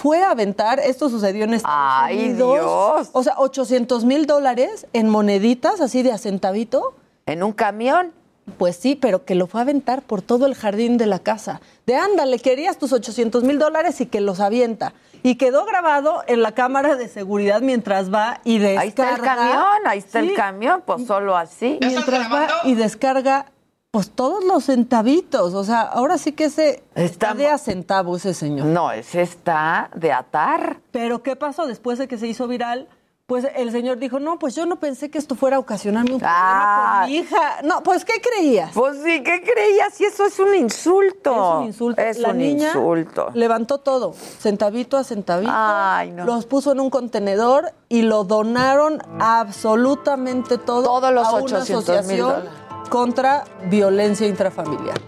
[0.05, 3.09] fue a aventar, esto sucedió en Estados ¡Ay, Dios!
[3.11, 6.93] O sea, 800 mil dólares en moneditas, así de acentavito.
[7.25, 8.11] ¿En un camión?
[8.59, 11.59] Pues sí, pero que lo fue a aventar por todo el jardín de la casa.
[11.87, 14.93] De ándale, querías tus 800 mil dólares y que los avienta.
[15.23, 18.81] Y quedó grabado en la cámara de seguridad mientras va y descarga.
[18.81, 21.79] Ahí está el camión, ahí está el camión, pues solo así.
[21.81, 23.47] Mientras va y descarga
[23.95, 28.33] Pues todos los centavitos, o sea, ahora sí que ese está, de a centavo ese
[28.33, 28.65] señor.
[28.65, 30.81] No, ese está de atar.
[30.91, 32.89] Pero ¿qué pasó después de que se hizo viral?
[33.25, 36.19] Pues el señor dijo, no, pues yo no pensé que esto fuera a ocasionarme un
[36.19, 37.03] problema con ah.
[37.07, 37.61] mi hija.
[37.63, 38.71] No, pues ¿qué creías?
[38.73, 39.99] Pues sí, ¿qué creías?
[40.01, 41.31] Y eso es un insulto.
[41.31, 42.01] Es un insulto.
[42.01, 43.31] Es La un niña insulto.
[43.33, 45.53] levantó todo, centavito a centavito.
[45.55, 46.25] Ay, no.
[46.25, 51.89] Los puso en un contenedor y lo donaron absolutamente todo Todos los a una 800
[51.89, 54.99] asociación contra violencia intrafamiliar.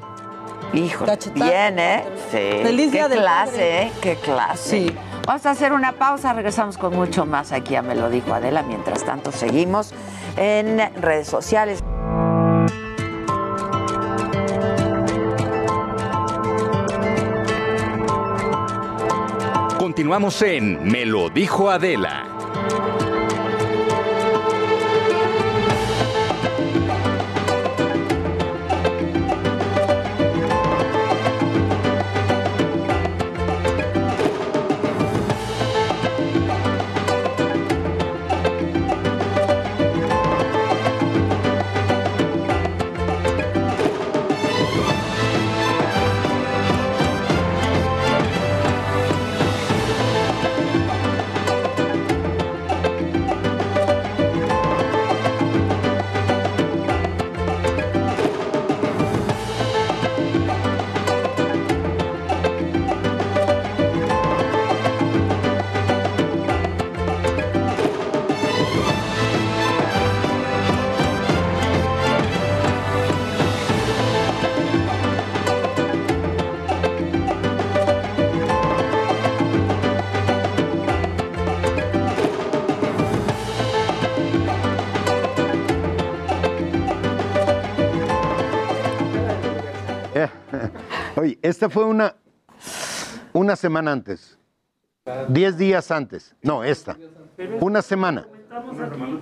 [0.74, 2.04] Hijo, bien, ¿eh?
[2.30, 2.64] Sí.
[2.64, 3.82] Feliz día Qué del clase, padre.
[3.84, 3.92] ¿eh?
[4.02, 4.70] Qué clase.
[4.70, 4.96] Sí.
[5.26, 8.64] Vamos a hacer una pausa, regresamos con mucho más aquí a Me lo dijo Adela.
[8.64, 9.94] Mientras tanto, seguimos
[10.36, 11.84] en redes sociales.
[19.78, 22.37] Continuamos en Me lo dijo Adela.
[91.28, 92.16] Oye, esta fue una,
[93.34, 94.38] una semana antes.
[95.28, 96.34] Diez días antes.
[96.42, 96.96] No, esta.
[97.60, 98.26] Una semana.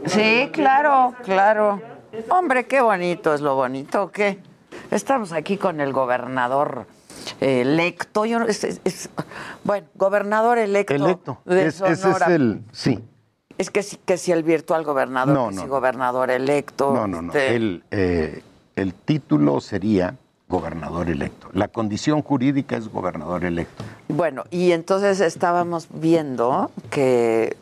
[0.05, 1.81] Sí, claro, claro.
[2.29, 4.37] Hombre, qué bonito es lo bonito, ¿qué?
[4.91, 6.85] Estamos aquí con el gobernador
[7.41, 8.25] electo.
[8.25, 9.09] Yo no- es- es- es-
[9.63, 11.39] bueno, gobernador electo, Electo.
[11.45, 12.61] de ese es el.
[12.71, 13.03] Sí.
[13.57, 16.93] Es que si, que si el virtual gobernador, No, que no, si gobernador electo.
[16.93, 17.29] No, no, no.
[17.33, 18.43] este, El, eh,
[18.75, 20.15] el título sería
[20.59, 21.49] gobernador electo.
[21.53, 23.83] La condición jurídica es gobernador electo.
[24.07, 27.57] Bueno, y entonces estábamos viendo que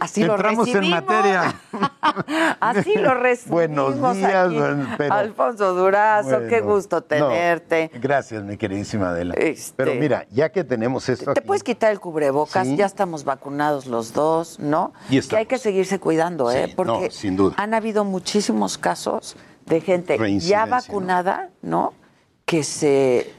[0.00, 1.04] así Entramos lo en recibimos.
[1.04, 1.54] materia.
[2.60, 3.98] así lo recibimos.
[3.98, 4.94] Buenos días, aquí.
[4.96, 7.90] pero- Alfonso Durazo, qué gusto no, tenerte.
[8.00, 9.34] gracias, mi queridísima Adela.
[9.34, 12.76] Este- Pero mira, ya que tenemos esto Te aquí, puedes quitar el cubrebocas, Sí.
[12.76, 14.92] ya estamos vacunados los dos, ¿no?
[15.10, 16.66] Y que hay que seguirse cuidando, ¿eh?
[16.68, 17.54] Sí, Porque no, sin duda.
[17.58, 21.94] han habido muchísimos casos de gente ya vacunada, ¿no?
[22.44, 23.32] Que se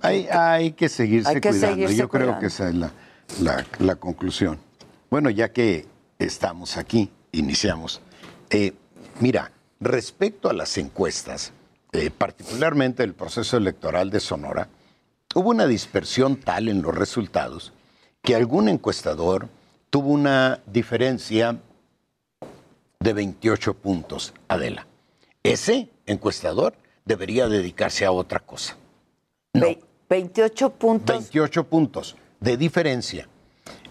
[0.00, 1.74] hay, hay que seguirse Hay que cuidando.
[1.74, 2.90] seguirse Yo creo que esa es la,
[3.40, 4.58] la- la conclusión.
[5.10, 5.86] Bueno, ya que
[6.18, 8.00] estamos aquí, iniciamos.
[8.50, 8.72] Eh,
[9.20, 9.50] mira,
[9.80, 11.52] respecto a las encuestas,
[11.92, 14.68] eh, particularmente el proceso electoral de Sonora,
[15.34, 17.72] hubo una dispersión tal en los resultados
[18.22, 19.48] que algún encuestador
[19.90, 21.56] tuvo una diferencia
[23.00, 24.86] de 28 puntos, Adela.
[25.44, 28.76] Ese encuestador debería dedicarse a otra cosa.
[29.52, 29.78] Ve-
[30.08, 31.16] 28 puntos.
[31.16, 33.28] 28 puntos de diferencia.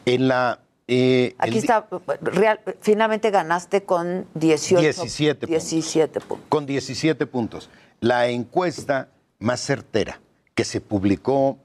[0.05, 0.59] En la.
[0.87, 1.87] eh, Aquí el está,
[2.21, 4.81] real- finalmente ganaste con 18.
[4.81, 5.69] 17 puntos.
[5.69, 6.45] 17 puntos.
[6.49, 7.69] Con 17 puntos.
[8.01, 10.19] La encuesta más certera
[10.55, 11.57] que se publicó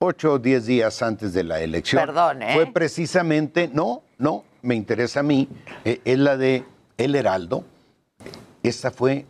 [0.00, 2.00] 8 o 10 días antes de la elección.
[2.04, 2.54] Perdón, ¿eh?
[2.54, 5.48] Fue precisamente, no, no, me interesa a mí,
[5.84, 6.64] eh, es la de
[6.96, 7.64] El Heraldo.
[8.68, 9.26] Esta fue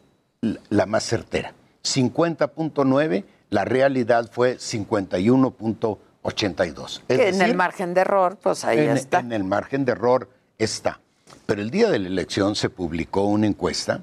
[0.71, 1.53] la- más certera.
[1.83, 7.03] 50.9, la realidad fue 51.82.
[7.09, 9.21] Es Que en el margen de error, pues ahí en, está.
[9.21, 11.01] en el margen de error está.
[11.47, 14.03] Pero el día de la elección se publicó una encuesta,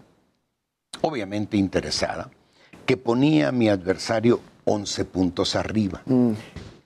[1.02, 2.30] obviamente interesada,
[2.86, 6.02] que ponía a mi adversario 11 puntos arriba.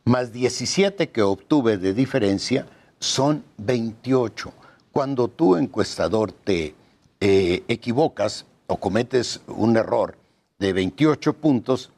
[0.05, 2.65] Más 17 que obtuve de diferencia
[2.99, 4.51] son 28.
[4.91, 6.73] Cuando tú, encuestador, te
[7.19, 10.17] eh, equivocas o cometes un error
[10.57, 11.91] de 28 puntos,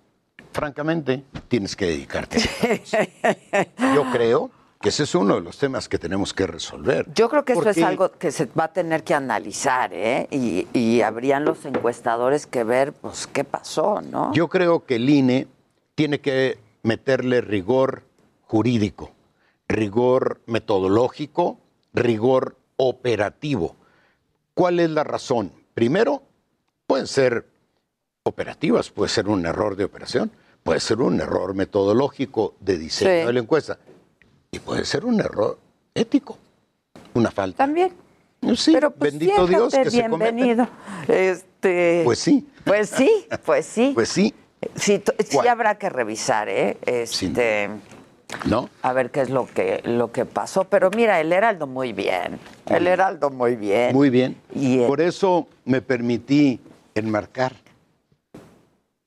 [0.51, 2.39] francamente, tienes que dedicarte.
[3.95, 7.05] Yo creo que ese es uno de los temas que tenemos que resolver.
[7.13, 10.27] Yo creo que eso es algo que se va a tener que analizar, ¿eh?
[10.31, 14.33] Y, y habrían los encuestadores que ver, pues, qué pasó, ¿no?
[14.33, 15.47] Yo creo que el INE
[15.93, 18.03] tiene que meterle rigor
[18.41, 19.11] jurídico,
[19.67, 21.59] rigor metodológico,
[21.93, 23.75] rigor operativo.
[24.53, 25.51] ¿Cuál es la razón?
[25.73, 26.23] Primero,
[26.87, 27.45] pueden ser
[28.23, 30.31] operativas, puede ser un error de operación,
[30.63, 33.79] puede ser un error metodológico de diseño de la encuesta
[34.51, 35.57] y puede ser un error
[35.93, 36.37] ético,
[37.13, 37.57] una falta.
[37.57, 37.93] También.
[38.55, 40.67] Sí, Pero pues, bendito Dios que bienvenido.
[41.07, 42.47] Este, pues sí.
[42.65, 43.91] Pues sí, pues sí.
[43.93, 44.33] Pues sí.
[44.75, 46.77] Sí, sí habrá que revisar, ¿eh?
[46.85, 47.69] Este,
[48.45, 48.69] ¿No?
[48.81, 50.65] A ver qué es lo que, lo que pasó.
[50.65, 52.39] Pero mira, el Heraldo muy bien.
[52.67, 53.93] El Heraldo muy bien.
[53.93, 54.37] Muy bien.
[54.87, 56.59] Por eso me permití
[56.95, 57.53] enmarcar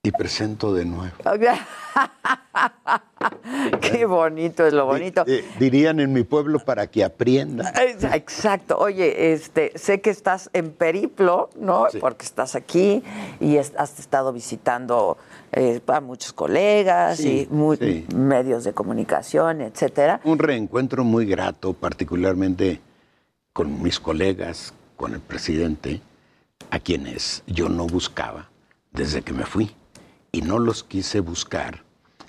[0.05, 1.17] y presento de nuevo.
[3.81, 5.25] Qué bonito es lo bonito.
[5.59, 7.73] dirían en mi pueblo para que aprenda.
[8.13, 8.77] Exacto.
[8.79, 11.87] Oye, este, sé que estás en periplo, ¿no?
[12.01, 13.03] Porque estás aquí
[13.41, 15.17] y has estado visitando
[15.53, 17.49] eh, a muchos colegas y
[18.15, 20.21] medios de comunicación, etcétera.
[20.25, 22.83] Un reencuentro muy grato, particularmente
[23.55, 26.03] con mis colegas, con el presidente,
[26.71, 28.51] a quienes yo no buscaba
[28.93, 29.75] desde que me fui
[30.35, 31.85] y no los quise buscar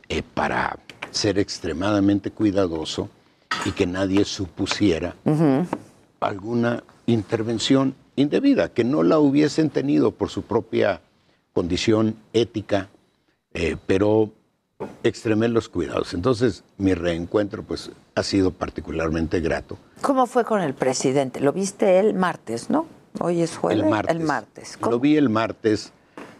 [0.09, 0.77] eh, para
[1.09, 3.09] ser extremadamente cuidadoso
[3.65, 5.15] y que nadie supusiera
[6.19, 11.01] alguna intervención indebida, que no la hubiesen tenido por su propia
[11.51, 12.89] condición ética,
[13.55, 14.31] eh, pero
[15.03, 16.13] extremé los cuidados.
[16.13, 19.79] Entonces, mi reencuentro pues ha sido particularmente grato.
[20.01, 21.39] ¿Cómo fue con el presidente?
[21.39, 22.85] Lo viste el martes, ¿no?
[23.19, 23.83] Hoy es jueves.
[23.83, 24.15] El martes.
[24.15, 24.77] El martes.
[24.79, 25.91] Lo vi el martes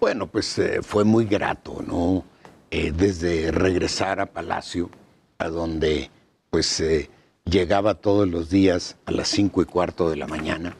[0.06, 2.24] bueno, pues eh, fue muy grato, ¿no?
[2.70, 4.92] Eh, desde regresar a Palacio,
[5.40, 6.12] a donde
[6.52, 7.10] pues eh,
[7.44, 10.78] llegaba todos los días a las cinco y cuarto de la mañana.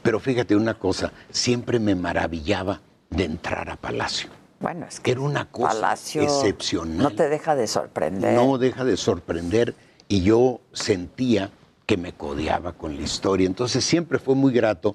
[0.00, 4.30] Pero fíjate una cosa, siempre me maravillaba de entrar a Palacio.
[4.60, 6.98] Bueno, es que era una cosa excepcional.
[6.98, 8.34] No te deja de sorprender.
[8.34, 9.74] No deja de sorprender
[10.06, 11.50] y yo sentía
[11.84, 13.48] que me codeaba con la historia.
[13.48, 14.94] Entonces siempre fue muy grato.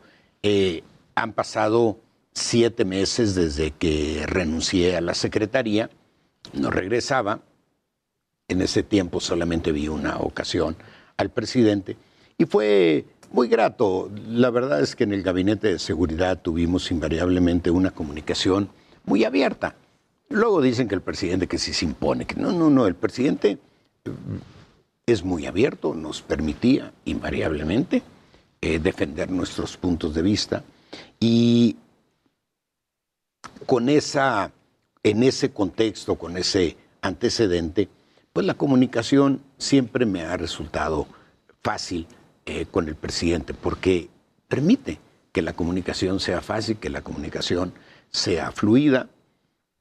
[1.15, 1.97] han pasado
[2.33, 5.89] siete meses desde que renuncié a la secretaría,
[6.53, 7.41] no regresaba.
[8.47, 10.75] En ese tiempo solamente vi una ocasión
[11.17, 11.95] al presidente
[12.37, 14.11] y fue muy grato.
[14.27, 18.69] La verdad es que en el gabinete de seguridad tuvimos invariablemente una comunicación
[19.05, 19.75] muy abierta.
[20.29, 23.59] Luego dicen que el presidente que se impone, que no, no, no, el presidente
[25.05, 28.01] es muy abierto, nos permitía invariablemente
[28.61, 30.63] eh, defender nuestros puntos de vista
[31.19, 31.75] y
[33.65, 34.51] con esa,
[35.03, 37.89] en ese contexto, con ese antecedente,
[38.31, 41.07] pues la comunicación siempre me ha resultado
[41.61, 42.07] fácil
[42.45, 44.09] eh, con el presidente, porque
[44.47, 44.99] permite
[45.31, 47.73] que la comunicación sea fácil, que la comunicación
[48.11, 49.07] sea fluida.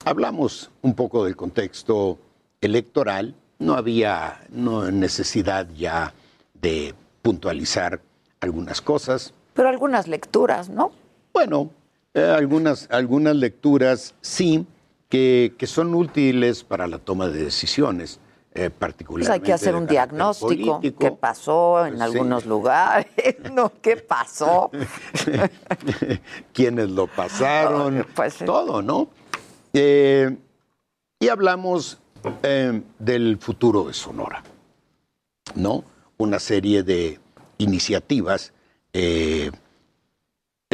[0.05, 2.19] Hablamos un poco del contexto
[2.61, 6.15] electoral, no había necesidad ya
[6.55, 8.01] de puntualizar
[8.41, 9.35] algunas cosas.
[9.55, 10.93] Pero algunas lecturas, ¿no?
[11.33, 11.71] Bueno,
[12.15, 14.67] eh, algunas, algunas lecturas sí,
[15.09, 18.21] que, son útiles para la toma de decisiones.
[18.55, 19.31] Eh, particularmente.
[19.31, 20.79] Pues hay que hacer un diagnóstico.
[20.83, 23.07] ¿Qué pasó en algunos lugares?
[23.51, 23.73] ¿No?
[23.81, 24.71] ¿Qué pasó?
[26.53, 28.07] ¿Quiénes lo pasaron?
[28.15, 29.09] Pues, todo, ¿no?
[29.73, 30.37] Eh,
[31.19, 31.99] y hablamos
[32.99, 34.43] del futuro de Sonora,
[35.55, 35.85] ¿no?
[36.19, 37.19] Una serie de
[37.57, 38.53] iniciativas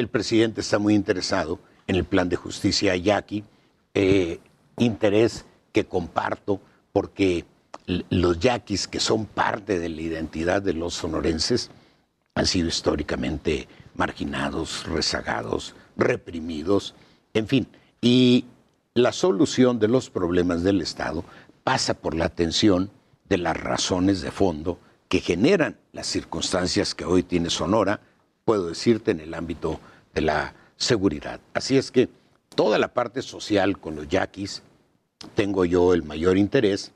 [0.00, 3.44] el presidente está muy interesado en el plan de justicia yaqui,
[3.94, 4.40] eh,
[4.78, 6.60] interés que comparto
[6.92, 7.44] porque
[7.86, 11.70] los yaquis, que son parte de la identidad de los sonorenses,
[12.34, 16.94] han sido históricamente marginados, rezagados, reprimidos,
[17.34, 17.68] en fin.
[18.00, 18.44] Y
[18.94, 21.24] la solución de los problemas del Estado
[21.64, 22.90] pasa por la atención
[23.28, 28.00] de las razones de fondo que generan las circunstancias que hoy tiene Sonora,
[28.48, 29.78] puedo decirte, en el ámbito
[30.14, 31.38] de la seguridad.
[31.52, 32.08] Así es que
[32.54, 34.62] toda la parte social con los yaquis
[35.34, 36.92] tengo yo el mayor interés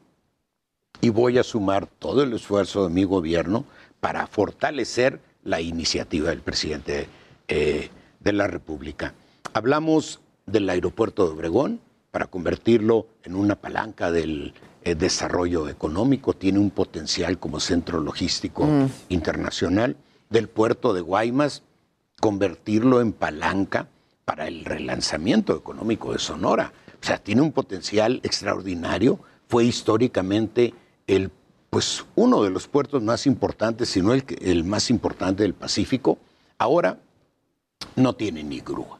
[1.02, 3.66] y voy a sumar todo el esfuerzo de mi gobierno
[4.00, 7.06] para fortalecer la iniciativa del presidente
[7.48, 9.12] eh, de la República.
[9.52, 11.80] Hablamos del aeropuerto de Obregón
[12.12, 18.64] para convertirlo en una palanca del eh, desarrollo económico, tiene un potencial como centro logístico
[18.64, 18.86] mm.
[19.10, 19.96] internacional
[20.32, 21.62] del puerto de Guaymas,
[22.20, 23.88] convertirlo en palanca
[24.24, 26.72] para el relanzamiento económico de Sonora.
[27.00, 29.18] O sea, tiene un potencial extraordinario,
[29.48, 30.72] fue históricamente
[31.06, 31.30] el,
[31.68, 36.18] pues, uno de los puertos más importantes, si no el, el más importante del Pacífico.
[36.58, 36.98] Ahora
[37.96, 38.98] no tiene ni grúa,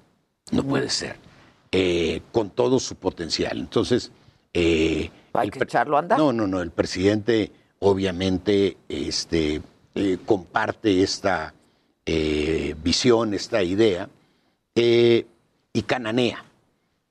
[0.50, 1.16] no puede ser,
[1.70, 3.58] eh, con todo su potencial.
[3.58, 4.10] Entonces,
[4.52, 6.18] eh, hay que echarlo a andar.
[6.18, 9.62] No, no, no, el presidente obviamente este,
[9.94, 11.54] eh, comparte esta
[12.06, 14.08] eh, visión, esta idea,
[14.74, 15.26] eh,
[15.72, 16.44] y cananea.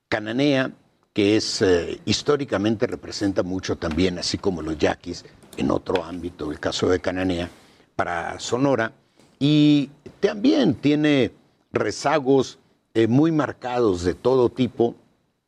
[0.10, 0.72] Cananea,
[1.14, 1.64] que es
[2.06, 5.26] históricamente representa mucho también, así como los yaquis,
[5.58, 7.50] en otro ámbito, el caso de Cananea,
[7.96, 8.94] para Sonora,
[9.40, 11.32] y también tiene
[11.72, 12.60] rezagos
[13.08, 14.96] muy marcados de todo tipo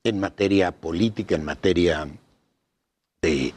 [0.03, 2.07] en materia política, en materia
[3.21, 3.53] de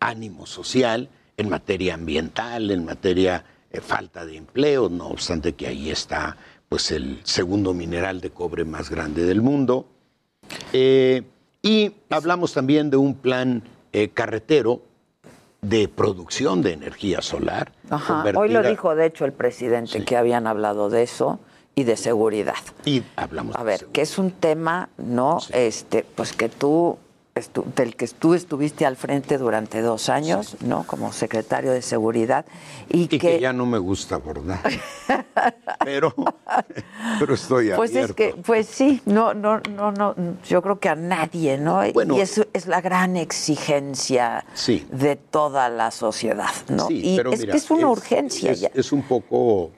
[0.00, 1.08] ánimo social,
[1.40, 6.36] en materia ambiental, en materia de falta de empleo, no obstante que ahí está
[6.68, 9.86] pues el segundo mineral de cobre más grande del mundo.
[10.72, 11.22] Eh,
[11.62, 13.62] y hablamos también de un plan
[13.92, 14.82] eh, carretero
[15.62, 17.72] de producción de energía solar.
[18.36, 21.40] Hoy lo dijo, de hecho, el presidente, que habían hablado de eso
[21.74, 22.54] y de seguridad.
[22.84, 23.56] Y hablamos.
[23.56, 25.38] A ver, que es un tema, ¿no?
[25.52, 26.98] Este, pues que tú
[27.76, 30.84] del que tú estuviste al frente durante dos años, ¿no?
[30.84, 32.44] Como secretario de Seguridad.
[32.88, 33.40] Y, que...
[33.40, 34.60] ya no me gusta abordar.
[35.84, 36.14] pero,
[37.18, 40.14] pero estoy Pues es que, pues sí, no, no, no, no,
[40.46, 41.80] yo creo que a nadie, ¿no?
[41.86, 44.44] y eso es la gran exigencia
[44.90, 46.88] de toda la sociedad, ¿no?
[46.90, 48.70] y es que es una urgencia es, ya.
[48.74, 49.70] Es un poco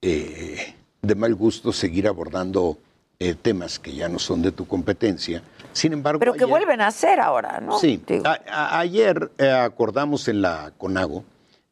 [0.00, 2.78] eh, de mal gusto seguir abordando
[3.18, 5.42] eh, temas que ya no son de tu competencia
[5.74, 6.18] sin embargo.
[6.18, 7.78] Pero que vuelven a hacer ahora, ¿no?
[7.78, 8.02] Sí.
[8.50, 11.24] ayer eh, acordamos en la CONAGO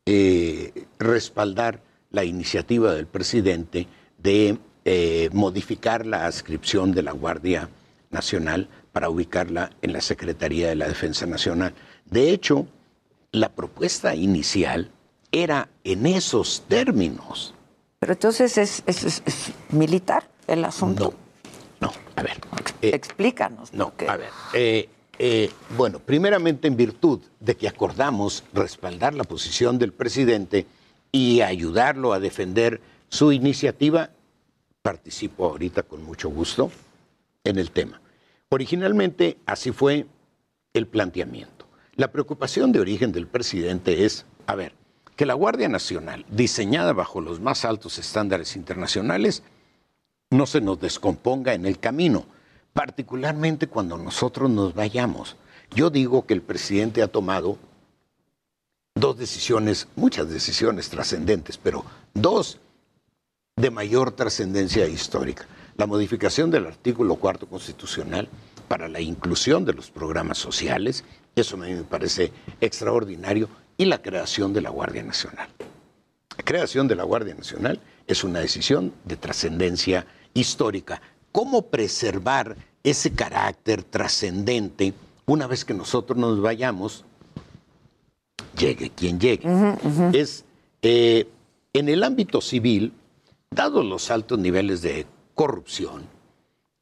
[0.05, 1.81] eh, respaldar
[2.11, 3.87] la iniciativa del presidente
[4.19, 7.69] de eh, modificar la adscripción de la Guardia
[8.11, 11.73] Nacional para ubicarla en la Secretaría de la Defensa Nacional.
[12.05, 12.67] De hecho,
[13.31, 14.91] la propuesta inicial
[15.31, 17.55] era en esos términos.
[18.01, 19.23] Pero entonces es, es
[19.71, 21.05] militar el asunto.
[21.05, 21.22] No,
[22.17, 22.39] a ver.
[22.81, 23.73] Eh, Explícanos.
[23.73, 24.31] No, a ver.
[24.55, 30.67] Eh, eh, bueno, primeramente en virtud de que acordamos respaldar la posición del presidente
[31.11, 34.11] y ayudarlo a defender su iniciativa,
[34.83, 36.71] participo ahorita con mucho gusto
[37.45, 38.01] en el tema.
[38.49, 40.07] Originalmente así fue
[40.73, 41.67] el planteamiento.
[41.97, 44.75] La preocupación de origen del presidente es, a ver,
[45.15, 49.43] que la Guardia Nacional, diseñada bajo los más altos estándares internacionales,
[50.33, 52.25] no se nos descomponga en el camino,
[52.73, 55.37] particularmente cuando nosotros nos vayamos.
[55.75, 57.59] Yo digo que el presidente ha tomado
[58.95, 62.59] dos decisiones, muchas decisiones trascendentes, pero dos
[63.57, 65.47] de mayor trascendencia histórica.
[65.77, 68.29] La modificación del artículo cuarto constitucional
[68.69, 71.05] para la inclusión de los programas sociales,
[71.37, 75.49] eso me parece extraordinario, y la creación de la Guardia Nacional.
[76.37, 80.22] La creación de la Guardia Nacional es una decisión de trascendencia histórica.
[81.33, 84.93] ¿Cómo preservar ese carácter trascendente
[85.27, 87.05] una vez que nosotros nos vayamos?
[88.59, 89.43] Llegue quien llegue.
[90.13, 90.45] Es
[90.83, 91.27] eh,
[91.73, 92.93] en el ámbito civil,
[93.51, 96.05] dados los altos niveles de corrupción,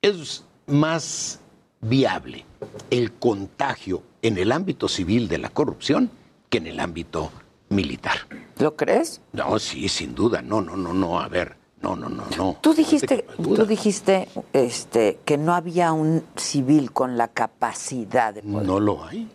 [0.03, 1.39] es más
[1.81, 2.45] viable
[2.91, 6.11] el contagio en el ámbito civil de la corrupción
[6.49, 7.31] que en el ámbito
[7.69, 8.17] militar.
[8.59, 9.21] ¿Lo crees?
[9.33, 10.43] No, sí, sin duda.
[10.43, 11.21] No, no, no, no.
[11.21, 12.57] A ver, no, no, no, no.
[12.61, 18.67] Tú dijiste, tú dijiste este, que no había un civil con la capacidad de poder.
[18.67, 19.31] No lo hay.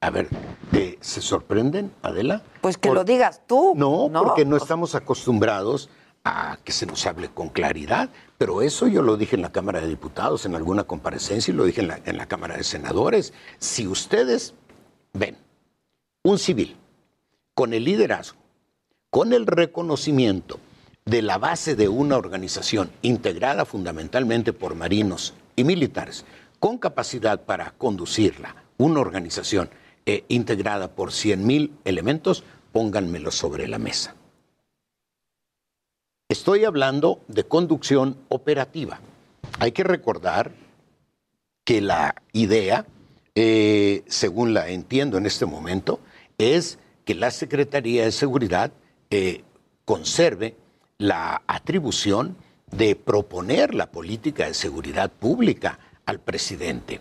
[0.00, 0.28] A ver,
[1.00, 2.42] ¿se sorprenden, Adela?
[2.60, 3.74] Pues que lo digas tú.
[3.76, 5.90] No, porque no estamos acostumbrados
[6.24, 9.80] a que se nos hable con claridad, pero eso yo lo dije en la Cámara
[9.80, 13.32] de Diputados, en alguna comparecencia, y lo dije en la, en la Cámara de Senadores.
[13.58, 14.54] Si ustedes
[15.12, 15.36] ven
[16.22, 16.76] un civil
[17.54, 18.38] con el liderazgo,
[19.10, 20.58] con el reconocimiento,
[21.06, 26.24] de la base de una organización integrada fundamentalmente por marinos y militares,
[26.58, 29.70] con capacidad para conducirla, una organización
[30.04, 32.42] eh, integrada por 100.000 elementos,
[32.72, 34.16] pónganmelo sobre la mesa.
[36.28, 39.00] Estoy hablando de conducción operativa.
[39.60, 40.50] Hay que recordar
[41.64, 42.84] que la idea,
[43.36, 46.00] eh, según la entiendo en este momento,
[46.36, 48.72] es que la Secretaría de Seguridad
[49.10, 49.44] eh,
[49.84, 50.56] conserve
[50.98, 52.36] la atribución
[52.70, 57.00] de proponer la política de seguridad pública al presidente.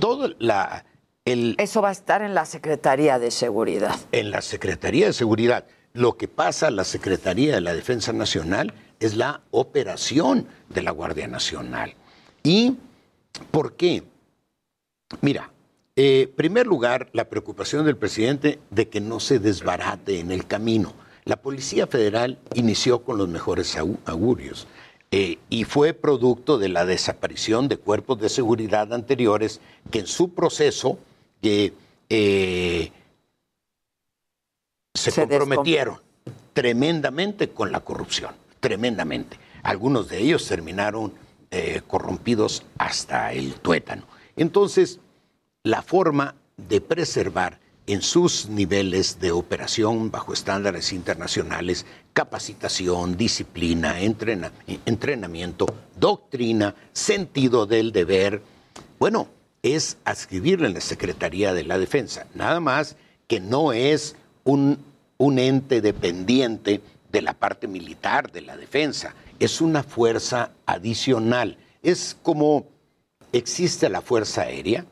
[0.00, 0.84] Todo la,
[1.24, 3.96] el, Eso va a estar en la Secretaría de Seguridad.
[4.12, 5.64] En la Secretaría de Seguridad.
[5.94, 10.90] Lo que pasa en la Secretaría de la Defensa Nacional es la operación de la
[10.90, 11.94] Guardia Nacional.
[12.42, 12.76] ¿Y
[13.50, 14.04] por qué?
[15.20, 15.50] Mira,
[15.96, 20.46] en eh, primer lugar, la preocupación del presidente de que no se desbarate en el
[20.46, 20.94] camino.
[21.28, 24.66] La Policía Federal inició con los mejores augurios
[25.10, 29.60] eh, y fue producto de la desaparición de cuerpos de seguridad anteriores
[29.90, 30.98] que en su proceso
[31.42, 31.72] eh,
[34.94, 35.98] se, comprometieron
[36.54, 39.36] tremendamente con la corrupción, tremendamente.
[39.62, 41.12] Algunos de ellos terminaron
[41.50, 44.04] eh, corrompidos hasta el tuétano.
[44.34, 44.98] Entonces,
[45.62, 55.66] la forma de preservar en sus niveles de operación bajo estándares internacionales, capacitación, disciplina, entrenamiento,
[55.98, 58.42] doctrina, sentido del deber,
[58.98, 59.28] bueno,
[59.62, 62.26] es adscribirle en la Secretaría de la Defensa.
[62.34, 64.78] Nada más que no es un,
[65.16, 71.56] un ente dependiente de la parte militar de la defensa, es una fuerza adicional.
[71.82, 72.66] Es como
[73.32, 74.84] existe la Fuerza Aérea,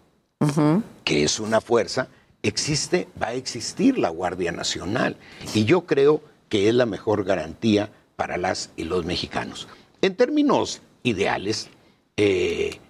[1.04, 2.08] que es una fuerza,
[2.48, 5.16] existe, va a existir la Guardia Nacional.
[5.54, 9.68] Y yo creo que es la mejor garantía para las y los mexicanos.
[10.02, 11.68] En términos ideales,
[12.16, 12.80] eh,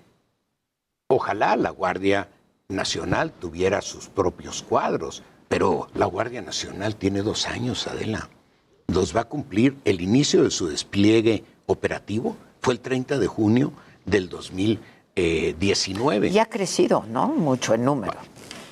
[1.09, 2.29] ojalá la Guardia
[2.69, 8.29] Nacional tuviera sus propios cuadros, pero la Guardia Nacional tiene dos años, Adela.
[8.89, 13.73] Los va a cumplir el inicio de su despliegue operativo, fue el 30 de junio
[14.05, 16.29] del 2019.
[16.29, 17.29] Y ha crecido, ¿no?
[17.29, 18.19] Mucho en número.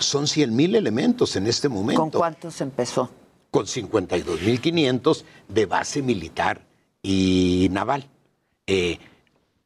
[0.06, 2.00] Son 100 mil elementos en este momento.
[2.00, 3.10] ¿Con cuántos empezó?
[3.50, 6.62] Con 52.500 de base militar
[7.02, 8.08] y naval.
[8.66, 8.98] Eh,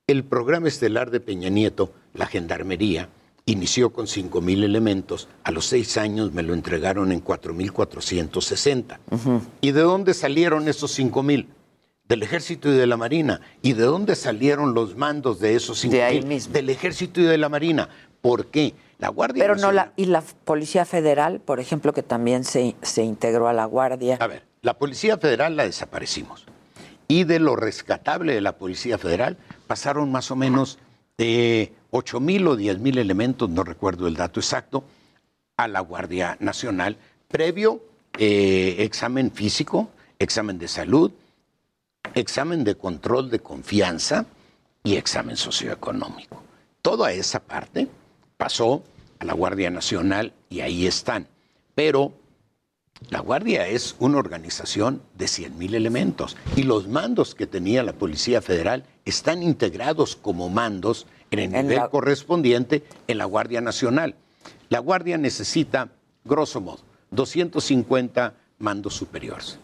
[0.07, 3.09] el programa estelar de Peña Nieto, la Gendarmería,
[3.45, 5.29] inició con 5.000 elementos.
[5.45, 8.99] A los seis años me lo entregaron en 4.460.
[9.61, 11.47] ¿Y de dónde salieron esos 5.000?
[12.09, 13.41] Del Ejército y de la Marina.
[13.61, 16.47] ¿Y de dónde salieron los mandos de esos 5.000?
[16.49, 17.89] Del Ejército y de la Marina.
[18.21, 18.75] ¿Por qué?
[18.99, 23.05] La Guardia Pero no la, y la Policía Federal, por ejemplo, que también se, se
[23.05, 24.17] integró a la Guardia.
[24.21, 26.47] A ver, la Policía Federal la desaparecimos.
[27.07, 30.79] Y de lo rescatable de la Policía Federal pasaron más o menos
[31.17, 34.85] de 8 mil o 10 mil elementos, no recuerdo el dato exacto,
[35.57, 36.97] a la Guardia Nacional,
[37.29, 37.83] previo
[38.19, 41.13] eh, examen físico, examen de salud,
[42.15, 44.27] examen de control de confianza
[44.83, 46.43] y examen socioeconómico.
[46.83, 47.89] Toda esa parte
[48.39, 48.83] pasó
[49.19, 51.29] a la Guardia Nacional y ahí están.
[51.75, 52.15] Pero
[53.11, 58.41] la Guardia es una organización de 100.000 elementos y los mandos que tenía la Policía
[58.41, 64.15] Federal están integrados como mandos en el nivel correspondiente en la Guardia Nacional.
[64.69, 65.91] La Guardia necesita,
[66.25, 66.81] grosso modo,
[67.11, 69.59] 250 mandos superiores.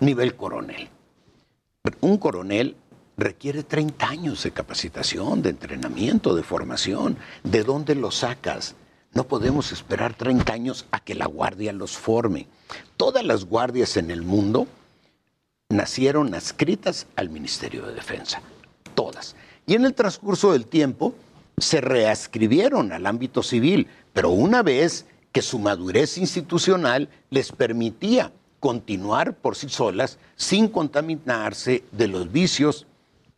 [0.00, 0.88] Nivel coronel.
[2.00, 2.76] Un coronel
[3.16, 7.16] requiere 30 años de capacitación, de entrenamiento, de formación.
[7.42, 8.74] ¿De dónde los sacas?
[9.12, 12.46] No podemos esperar 30 años a que la guardia los forme.
[12.96, 14.66] Todas las guardias en el mundo
[15.68, 18.42] nacieron adscritas al Ministerio de Defensa.
[18.94, 19.34] Todas.
[19.66, 21.14] Y en el transcurso del tiempo
[21.56, 29.34] se reascribieron al ámbito civil, pero una vez que su madurez institucional les permitía continuar
[29.34, 32.86] por sí solas sin contaminarse de los vicios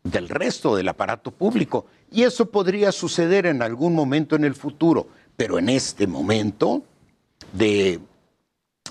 [0.03, 1.85] del resto del aparato público.
[2.11, 6.83] Y eso podría suceder en algún momento en el futuro, pero en este momento
[7.53, 7.99] de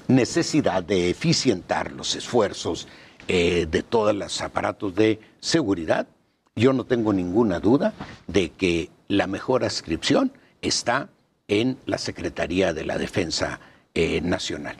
[0.06, 2.88] necesidad de eficientar los esfuerzos
[3.26, 6.06] eh, de todos los aparatos de seguridad,
[6.56, 7.94] yo no tengo ninguna duda
[8.26, 10.32] de que la mejor adscripción
[10.62, 11.08] está
[11.46, 13.60] en la Secretaría de la Defensa
[13.94, 14.76] eh, Nacional.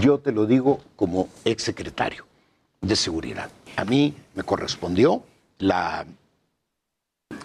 [0.00, 2.26] Yo te lo digo como exsecretario
[2.80, 3.50] de Seguridad.
[3.76, 5.24] A mí me correspondió
[5.62, 6.06] la,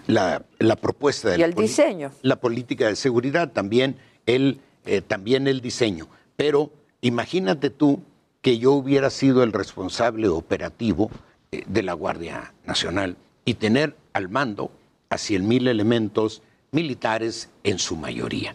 [0.06, 1.40] la, propuesta del...
[1.40, 2.12] Y el diseño.
[2.22, 3.96] La política de seguridad, también
[4.26, 6.08] el, eh, también el diseño.
[6.36, 8.02] Pero imagínate tú
[8.42, 11.10] que yo hubiera sido el responsable operativo
[11.52, 14.70] eh, de la Guardia Nacional y tener al mando
[15.10, 16.42] a 100.000 elementos
[16.72, 18.54] militares en su mayoría.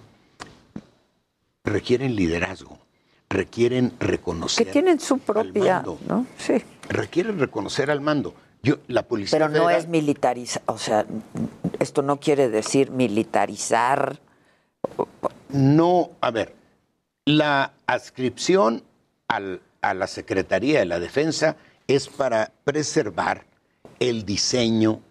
[1.64, 2.78] Requieren liderazgo,
[3.30, 4.66] requieren reconocer.
[4.66, 5.84] Que tienen su propia.
[6.08, 6.28] ¿no?
[6.38, 6.62] Sí.
[6.90, 8.36] Requieren reconocer al mando.
[8.64, 11.06] Yo, la policía Pero no es militarizar, o sea,
[11.80, 14.22] esto no quiere decir militarizar.
[15.50, 16.56] No, a ver,
[17.26, 18.84] la adscripción
[19.28, 21.58] a la Secretaría de la Defensa
[21.88, 23.46] es para preservar
[24.00, 25.02] el diseño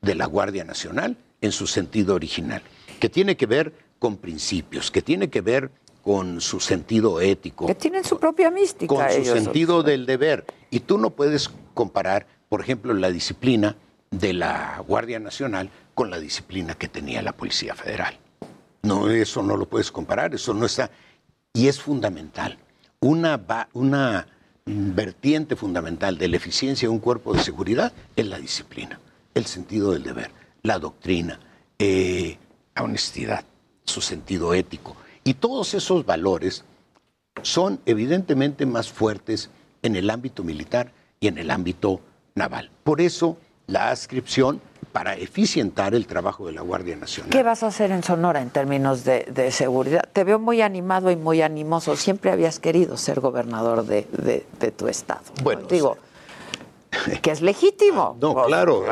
[0.00, 2.62] de la Guardia Nacional en su sentido original,
[2.98, 5.70] que tiene que ver con principios, que tiene que ver
[6.02, 7.66] con su sentido ético.
[7.66, 8.92] Que tienen su propia mística.
[8.92, 10.44] Con su sentido del deber.
[10.70, 13.76] Y tú no puedes comparar por ejemplo, la disciplina
[14.10, 18.18] de la Guardia Nacional con la disciplina que tenía la Policía Federal.
[18.82, 20.90] No, eso no lo puedes comparar, eso no está.
[21.54, 22.58] Y es fundamental.
[23.00, 23.40] Una,
[23.72, 24.26] una
[24.66, 29.00] vertiente fundamental de la eficiencia de un cuerpo de seguridad es la disciplina,
[29.32, 30.30] el sentido del deber,
[30.62, 31.40] la doctrina,
[31.78, 32.36] eh,
[32.74, 33.46] la honestidad,
[33.84, 34.94] su sentido ético.
[35.24, 36.66] Y todos esos valores
[37.40, 39.48] son evidentemente más fuertes
[39.80, 42.02] en el ámbito militar y en el ámbito
[42.34, 42.70] naval.
[42.84, 44.60] Por eso la adscripción
[44.92, 47.30] para eficientar el trabajo de la Guardia Nacional.
[47.30, 50.02] ¿Qué vas a hacer en Sonora en términos de, seguridad?
[50.12, 51.96] Te veo muy animado y muy animoso.
[51.96, 54.44] Siempre habías querido ser gobernador de,
[54.76, 55.22] tu estado.
[55.42, 55.96] Bueno, digo,
[57.22, 58.16] que es legítimo.
[58.20, 58.84] No, claro,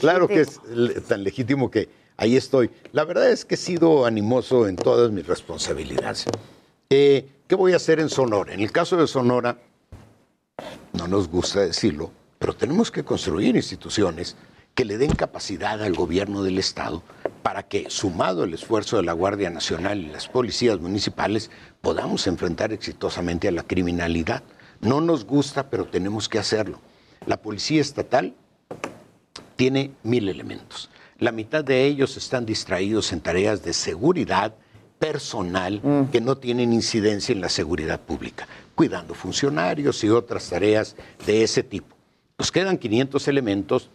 [0.00, 0.60] claro que es
[1.06, 2.70] tan legítimo que ahí estoy.
[2.92, 6.26] La verdad es que he sido animoso en todas mis responsabilidades.
[6.90, 8.52] Eh, ¿Qué voy a hacer en Sonora?
[8.52, 9.56] En el caso de Sonora,
[10.92, 14.36] no nos gusta decirlo, pero tenemos que construir instituciones
[14.74, 17.02] que le den capacidad al gobierno del Estado
[17.42, 22.72] para que, sumado el esfuerzo de la Guardia Nacional y las policías municipales, podamos enfrentar
[22.72, 24.42] exitosamente a la criminalidad.
[24.82, 26.78] No nos gusta, pero tenemos que hacerlo.
[27.24, 28.34] La policía estatal
[29.56, 30.90] tiene mil elementos.
[31.18, 34.54] La mitad de ellos están distraídos en tareas de seguridad
[34.98, 36.10] personal mm.
[36.10, 41.62] que no tienen incidencia en la seguridad pública, cuidando funcionarios y otras tareas de ese
[41.62, 41.95] tipo.
[42.38, 43.88] Nos quedan 500 elementos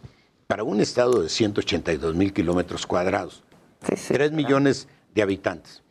[0.48, 3.44] para un estado de 182 mil kilómetros cuadrados,
[3.78, 5.82] tres 3 millones de habitantes.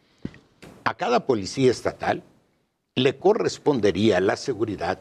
[0.84, 2.24] A cada policía estatal
[2.95, 4.99] le correspondería la seguridad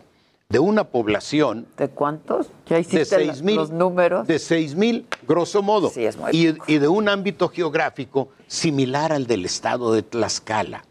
[0.48, 1.66] de una población.
[1.76, 2.50] ¿De cuántos?
[2.66, 4.28] ¿Ya hiciste de seis mil, los números?
[4.28, 5.90] De 6 mil, grosso modo.
[5.90, 10.84] Sí, es muy y, y, de un ámbito geográfico similar al del estado de Tlaxcala.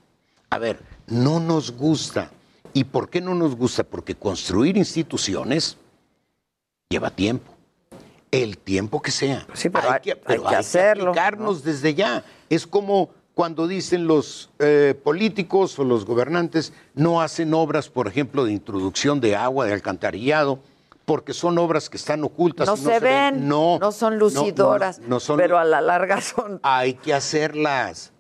[0.50, 2.32] A ver, no nos gusta.
[2.74, 3.84] ¿Y por qué no nos gusta?
[3.84, 5.78] Porque construir instituciones
[6.92, 7.54] lleva tiempo.
[8.32, 9.46] El tiempo que sea.
[9.54, 11.14] Sí, pero hay, que, pero hay que hacerlo.
[11.64, 12.24] desde ya.
[12.50, 18.44] Es como cuando dicen los eh, políticos o los gobernantes no hacen obras, por ejemplo,
[18.44, 20.60] de introducción de agua, de alcantarillado,
[21.06, 22.68] porque son obras que están ocultas.
[22.68, 26.60] No, se, ven, no, no son lucidoras, no, son, pero a la larga son.
[26.64, 28.14] Hay que hacerlas.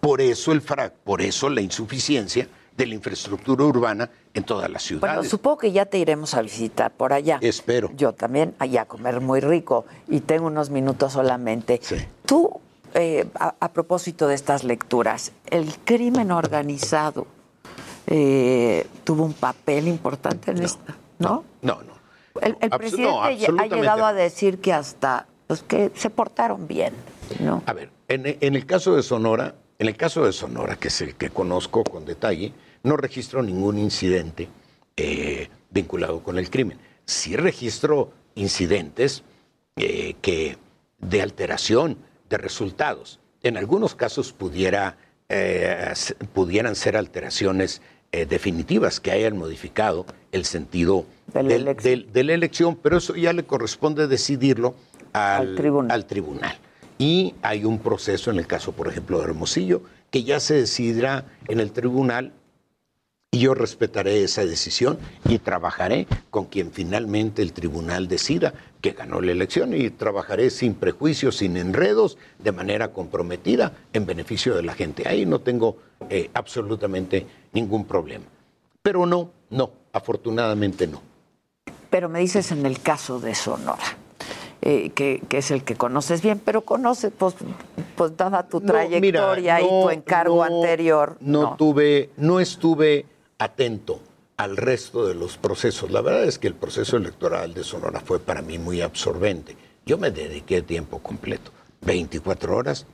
[0.00, 4.82] Por eso el frac, por eso la insuficiencia de la infraestructura urbana en todas las
[4.82, 5.16] ciudades.
[5.16, 7.38] Bueno, supongo que ya te iremos a visitar por allá.
[7.40, 7.90] Espero.
[7.96, 11.80] Yo también, allá a comer muy rico y tengo unos minutos solamente.
[11.82, 11.96] Sí.
[12.26, 12.60] Tú,
[12.94, 17.26] eh, a, propósito de estas lecturas, el crimen organizado
[18.06, 21.44] eh, tuvo un papel importante en esta, ¿no?
[21.62, 21.96] No, no.
[22.40, 23.10] El, presidente
[23.58, 26.92] ha llegado a decir que hasta, pues que se portaron bien,
[27.40, 27.62] ¿no?
[27.64, 31.00] A ver, en, en el caso de Sonora, en el caso de Sonora, que es
[31.00, 32.52] el que conozco con detalle,
[32.86, 34.48] no registro ningún incidente
[34.96, 36.78] eh, vinculado con el crimen.
[37.04, 39.24] Sí registro incidentes
[39.76, 40.56] eh, que
[41.00, 41.98] de alteración
[42.30, 43.18] de resultados.
[43.42, 44.96] En algunos casos pudiera,
[45.28, 45.92] eh,
[46.32, 47.82] pudieran ser alteraciones
[48.28, 51.58] definitivas que hayan modificado el sentido de
[52.24, 54.74] la, elección, pero eso ya le corresponde decidirlo
[55.12, 55.58] al,
[55.90, 56.56] al tribunal.
[56.98, 61.26] Y hay un proceso en el caso, por ejemplo, de Hermosillo, que ya se decidirá
[61.48, 62.32] en el tribunal
[63.36, 69.20] y yo respetaré esa decisión y trabajaré con quien finalmente el tribunal decida que ganó
[69.20, 74.72] la elección y trabajaré sin prejuicios, sin enredos, de manera comprometida en beneficio de la
[74.72, 75.06] gente.
[75.06, 75.76] Ahí no tengo
[76.08, 78.24] eh, absolutamente ningún problema.
[78.80, 81.02] Pero no, no, afortunadamente no.
[81.90, 83.84] Pero me dices en el caso de Sonora.
[84.62, 87.34] Eh, que, es el que conoces bien, pero conoces, pues,
[87.96, 91.18] pues dada tu trayectoria y tu encargo anterior.
[91.20, 93.04] no, tuve, no estuve
[93.38, 94.00] atento
[94.36, 95.90] al resto de los procesos.
[95.90, 99.56] La verdad es que el proceso electoral de Sonora fue para mí muy absorbente.
[99.84, 102.86] Yo me dediqué tiempo completo, 24 horas,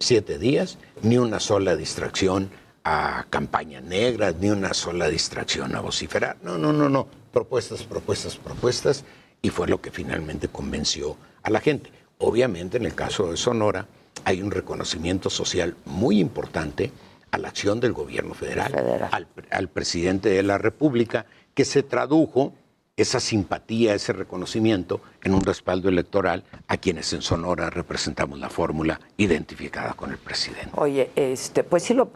[0.00, 2.50] 7 días, ni una sola distracción
[2.84, 6.36] a campaña negra, ni una sola distracción a vociferar.
[6.42, 7.06] No, no, no, no.
[7.32, 9.04] Propuestas, propuestas, propuestas.
[9.40, 11.90] Y fue lo que finalmente convenció a la gente.
[12.18, 13.86] Obviamente, en el caso de Sonora,
[14.24, 16.92] hay un reconocimiento social muy importante
[17.32, 19.08] a la acción del gobierno federal,
[19.50, 22.52] Al, presidente de la República, que se tradujo
[22.94, 29.00] esa simpatía, ese reconocimiento en un respaldo electoral a quienes en Sonora representamos la fórmula
[29.16, 30.70] identificada con el presidente.
[30.74, 32.10] Oye, este, pues sí lo,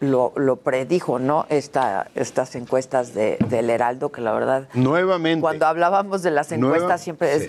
[0.00, 1.46] lo, predijo, ¿no?
[1.48, 4.68] Esta, estas encuestas de, del Heraldo, que la verdad...
[4.74, 5.40] Nuevamente.
[5.40, 7.48] Cuando hablábamos de las encuestas siempre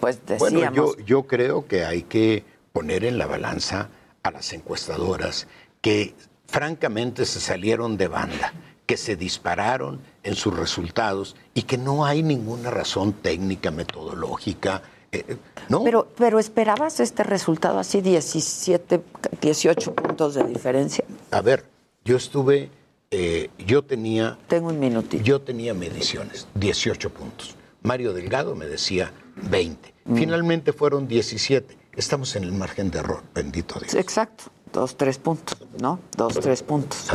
[0.00, 0.52] pues decíamos...
[0.52, 3.90] Bueno, yo, yo creo que hay que poner en la balanza
[4.24, 5.46] a las encuestadoras
[5.80, 6.14] que
[6.48, 8.52] francamente se salieron de banda,
[8.86, 14.82] que se dispararon en sus resultados y que no hay ninguna razón técnica, metodológica.
[15.12, 15.36] Eh, eh,
[15.68, 15.84] ¿no?
[15.84, 19.02] Pero, pero esperabas este resultado así, 17,
[19.40, 21.04] 18 puntos de diferencia.
[21.30, 21.66] A ver,
[22.04, 22.70] yo estuve,
[23.10, 24.38] eh, yo tenía...
[24.48, 25.22] Tengo un minutito.
[25.22, 27.56] Yo tenía mediciones, 18 puntos.
[27.82, 29.12] Mario Delgado me decía
[29.50, 29.94] 20.
[30.04, 30.16] Mm.
[30.16, 31.76] Finalmente fueron 17.
[31.94, 33.94] Estamos en el margen de error, bendito Dios.
[33.94, 34.44] Exacto.
[34.72, 35.98] Dos, tres puntos, ¿no?
[36.16, 37.10] Dos, tres puntos.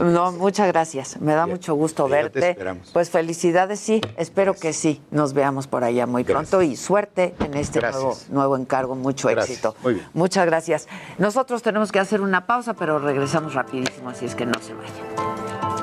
[0.00, 1.20] No, muchas gracias.
[1.20, 2.56] Me da mucho gusto verte.
[2.92, 4.00] pues felicidades, sí.
[4.16, 5.00] Espero que sí.
[5.10, 8.94] Nos veamos por allá muy pronto y suerte en este nuevo, nuevo, encargo.
[8.94, 9.74] Mucho éxito.
[10.12, 10.88] Muchas gracias.
[11.18, 15.73] Nosotros tenemos que hacer una pausa, pero regresamos rapidísimo, así es que no se vayan.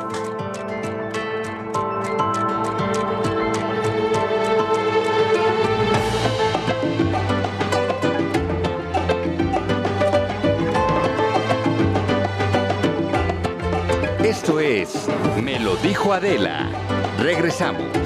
[14.32, 15.10] Esto es
[15.44, 16.70] Me lo dijo Adela.
[17.20, 18.01] Regresamos.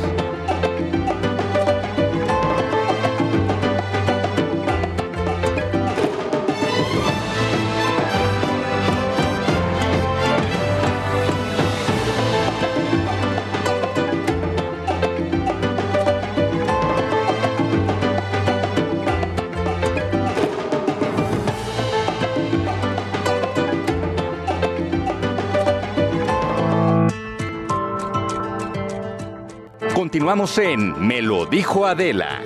[29.96, 32.42] Continuamos en Me lo dijo Adela.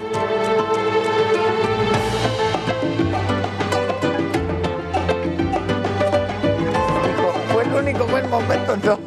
[7.51, 8.99] Fue el único buen momento, ¿no?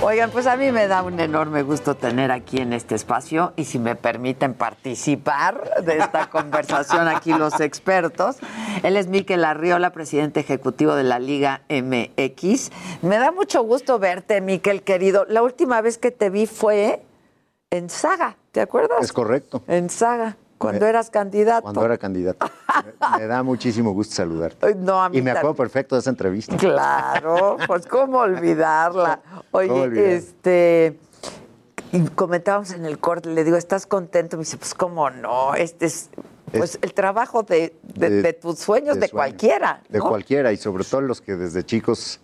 [0.00, 3.64] Oigan, pues a mí me da un enorme gusto tener aquí en este espacio y
[3.64, 8.36] si me permiten participar de esta conversación aquí los expertos.
[8.82, 12.70] Él es Miquel Arriola, presidente ejecutivo de la Liga MX.
[13.02, 15.26] Me da mucho gusto verte, Miquel, querido.
[15.28, 17.02] La última vez que te vi fue
[17.70, 19.02] en Saga, ¿te acuerdas?
[19.02, 19.62] Es correcto.
[19.66, 20.36] En Saga.
[20.58, 21.62] Cuando eras candidato.
[21.62, 22.46] Cuando era candidato.
[23.18, 24.74] me, da muchísimo gusto saludarte.
[24.74, 26.56] No, a y me acuerdo perfecto de esa entrevista.
[26.56, 29.20] Claro, pues cómo olvidarla.
[29.52, 30.98] Oye, este
[31.92, 34.36] y comentábamos en el corte, le digo, ¿estás contento?
[34.36, 36.10] Me dice, pues cómo no, este es
[36.52, 37.76] pues el trabajo de,
[38.40, 39.82] tus sueños, de, cualquiera.
[39.88, 42.20] De cualquiera, y sobre todo los que desde chicos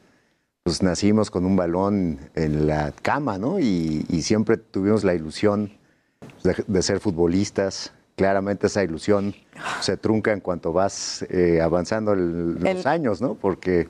[0.62, 3.58] pues nacimos con un balón en la cama, ¿no?
[3.58, 5.72] Y, siempre tuvimos la ilusión
[6.42, 9.34] de ser futbolistas, claramente esa ilusión
[9.80, 13.34] se trunca en cuanto vas eh, avanzando los años, ¿no?
[13.34, 13.88] Porque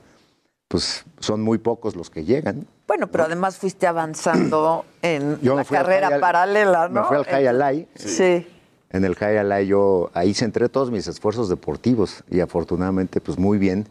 [0.68, 2.66] pues son muy pocos los que llegan.
[2.86, 7.02] Bueno, pero además fuiste avanzando en la carrera paralela, ¿no?
[7.02, 7.88] Me fui al High Alay.
[7.94, 8.46] Sí.
[8.90, 13.58] En el High Alay yo ahí centré todos mis esfuerzos deportivos y afortunadamente pues muy
[13.58, 13.88] bien.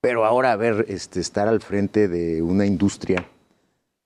[0.00, 3.26] Pero ahora a ver, este, estar al frente de una industria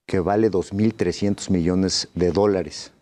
[0.06, 2.92] que vale 2.300 millones de dólares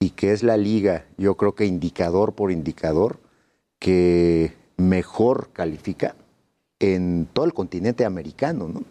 [0.00, 3.20] y que es la liga, yo creo que indicador por indicador,
[3.78, 6.16] que mejor califica
[6.78, 8.82] en todo el continente americano, ¿no?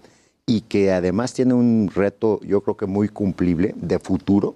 [0.45, 4.55] Y que además tiene un reto, yo creo que muy cumplible, de futuro,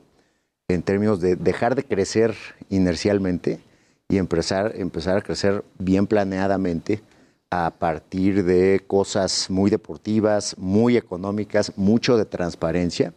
[0.67, 2.35] en términos de dejar de crecer
[2.69, 3.59] inercialmente
[4.07, 7.01] y empezar, empezar a crecer bien planeadamente
[7.49, 13.13] a partir de cosas muy deportivas, muy económicas, mucho de transparencia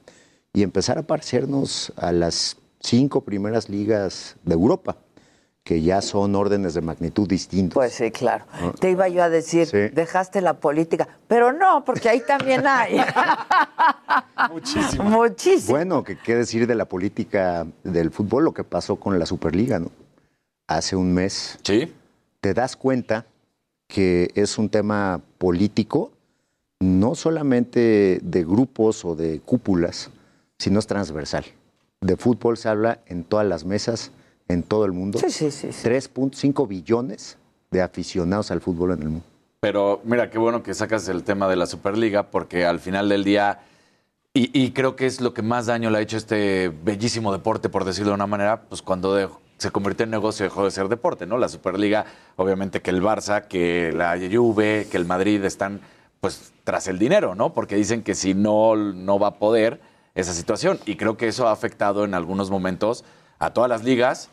[0.53, 2.57] y empezar a parecernos a las
[2.87, 4.97] cinco primeras ligas de Europa
[5.65, 7.75] que ya son órdenes de magnitud distintos.
[7.75, 8.45] Pues sí, claro.
[8.79, 13.01] Te iba yo a decir, dejaste la política, pero no, porque ahí también hay.
[14.53, 15.03] Muchísimo.
[15.03, 15.73] Muchísimo.
[15.73, 19.81] Bueno, que qué decir de la política del fútbol, lo que pasó con la Superliga,
[19.81, 19.91] ¿no?
[20.69, 21.59] Hace un mes.
[21.65, 21.93] Sí.
[22.41, 23.27] Te das cuenta
[23.89, 26.13] que es un tema político,
[26.79, 30.11] no solamente de grupos o de cúpulas,
[30.59, 31.45] sino es transversal
[32.07, 34.13] de fútbol se habla en todas las mesas,
[34.49, 35.19] en todo el mundo.
[35.19, 35.69] Sí, sí, sí.
[35.69, 37.37] 3.5 billones
[37.71, 39.27] de aficionados al fútbol en el mundo.
[39.61, 43.25] Pero mira, qué bueno que sacas el tema de la Superliga, porque al final del
[43.25, 43.61] día,
[44.33, 47.85] y, creo que es lo que más daño le ha hecho este bellísimo deporte, por
[47.85, 51.39] decirlo de una manera, pues cuando se convirtió en negocio dejó de ser deporte, ¿no?
[51.39, 52.05] La Superliga,
[52.37, 55.81] obviamente que el Barça, que la Juve, que el Madrid están
[56.21, 57.55] pues tras el dinero, ¿no?
[57.55, 59.81] Porque dicen que si no, no va a poder
[60.17, 60.81] esa situación.
[60.87, 63.05] Y creo que eso ha afectado en algunos momentos
[63.39, 64.31] a todas las ligas,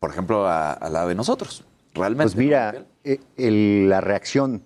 [0.00, 1.62] por ejemplo, a, la de nosotros.
[1.94, 2.24] Realmente.
[2.24, 4.62] Pues mira, eh, la reacción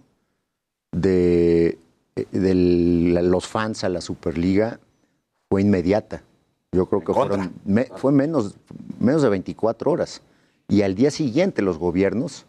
[0.93, 1.79] de,
[2.17, 4.81] eh, los fans a la Superliga
[5.49, 6.23] fue inmediata.
[6.73, 7.53] Yo creo que fueron,
[7.97, 8.55] fue menos,
[9.01, 10.23] menos de 24 horas.
[10.69, 12.47] Y al día siguiente los gobiernos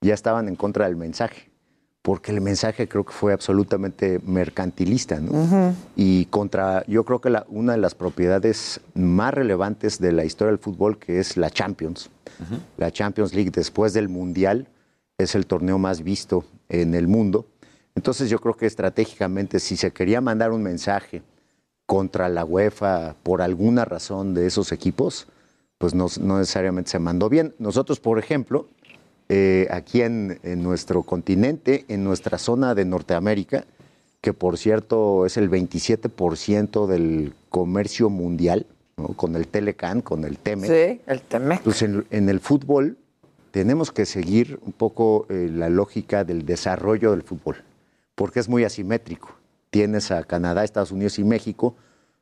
[0.00, 1.51] ya estaban en contra del mensaje
[2.02, 5.74] porque el mensaje creo que fue absolutamente mercantilista, ¿no?
[5.94, 10.50] Y contra, yo creo que la, una de las propiedades más relevantes de la historia
[10.50, 12.10] del fútbol, que es la Champions,
[12.76, 14.66] la Champions League después del Mundial,
[15.16, 17.46] es el torneo más visto en el mundo.
[17.94, 21.22] Entonces yo creo que estratégicamente, si se quería mandar un mensaje
[21.86, 25.28] contra la UEFA por alguna razón de esos equipos,
[25.78, 27.54] pues no, no necesariamente se mandó bien.
[27.58, 28.68] Nosotros, por ejemplo,
[29.34, 33.64] eh, aquí en, nuestro continente, en nuestra zona de Norteamérica,
[34.20, 38.66] que por cierto es el 27% del comercio mundial,
[39.16, 40.70] con el Telecan, con el TEMEC.
[40.70, 41.62] Sí, el TEMEC.
[41.62, 42.98] Pues en, el fútbol
[43.52, 47.56] tenemos que seguir un poco eh, la lógica del desarrollo del fútbol,
[48.14, 49.34] porque es muy asimétrico.
[49.70, 51.74] Tienes a Canadá, Estados Unidos y México,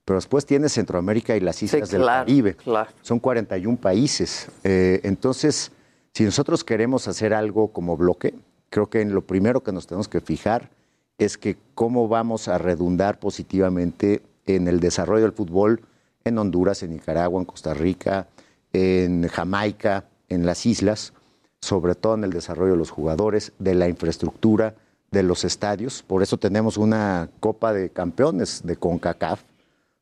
[0.04, 2.56] pero después tienes Centroamérica y las islas del Caribe.
[3.02, 4.46] Son 41 países.
[4.62, 5.72] Eh, entonces,
[6.14, 8.34] si nosotros queremos hacer algo como bloque,
[8.68, 10.70] creo que en lo primero que nos tenemos que fijar
[11.18, 15.82] es que cómo vamos a redundar positivamente en el desarrollo del fútbol
[16.24, 18.28] en Honduras, en Nicaragua, en Costa Rica,
[18.72, 21.12] en Jamaica, en las islas,
[21.60, 24.74] sobre todo en el desarrollo de los jugadores, de la infraestructura,
[25.10, 26.02] de los estadios.
[26.02, 29.42] Por eso tenemos una Copa de Campeones de CONCACAF,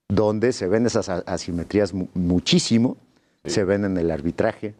[0.09, 2.96] donde se ven esas asimetrías muchísimo,
[3.44, 4.74] se ven en el arbitraje.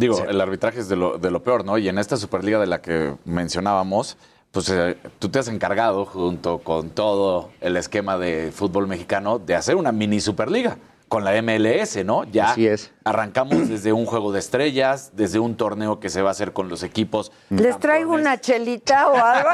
[0.00, 1.76] Digo, el arbitraje es de lo, de lo peor, ¿no?
[1.76, 4.16] Y en esta Superliga de la que mencionábamos,
[4.50, 9.54] pues eh, tú te has encargado, junto con todo el esquema de fútbol mexicano, de
[9.54, 10.78] hacer una mini Superliga
[11.08, 12.24] con la MLS, ¿no?
[12.24, 12.92] Ya Así es.
[13.04, 16.70] arrancamos desde un juego de estrellas, desde un torneo que se va a hacer con
[16.70, 17.30] los equipos.
[17.50, 19.50] ¿Les traigo una chelita o algo?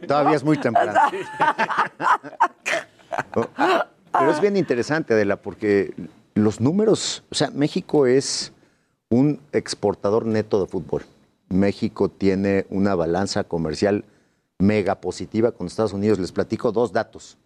[0.08, 0.98] Todavía es muy temprano.
[4.18, 5.92] Pero es bien interesante, Adela, porque
[6.36, 8.52] los números, o sea, México es
[9.08, 11.02] un exportador neto de fútbol.
[11.48, 14.04] México tiene una balanza comercial
[14.58, 16.18] mega positiva con Estados Unidos.
[16.18, 17.38] Les platico dos datos.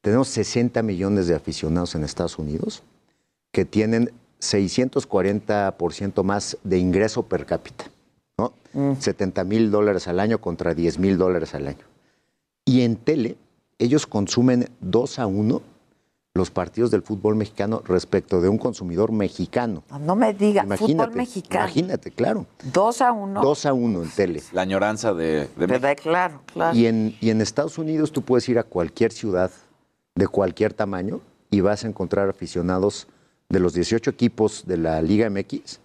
[0.00, 2.82] Tenemos 60 millones de aficionados en Estados Unidos
[3.52, 4.10] que tienen
[4.40, 7.84] 640% más de ingreso per cápita,
[8.36, 8.52] ¿no?
[8.98, 9.48] 70 mm.
[9.48, 11.84] mil dólares al año contra 10 mil dólares al año.
[12.64, 13.36] Y en tele,
[13.78, 15.73] ellos consumen 2 a 1
[16.36, 19.84] los partidos del fútbol mexicano respecto de un consumidor mexicano.
[20.00, 21.66] No me digas, fútbol mexicano.
[21.66, 22.46] Imagínate, claro.
[22.72, 23.40] Dos a uno.
[23.40, 24.42] Dos a uno en tele.
[24.52, 26.76] La añoranza de, de Claro, claro.
[26.76, 29.52] Y en, y en Estados Unidos tú puedes ir a cualquier ciudad
[30.16, 31.20] de cualquier tamaño
[31.52, 33.06] y vas a encontrar aficionados
[33.48, 35.78] de los 18 equipos de la Liga MX,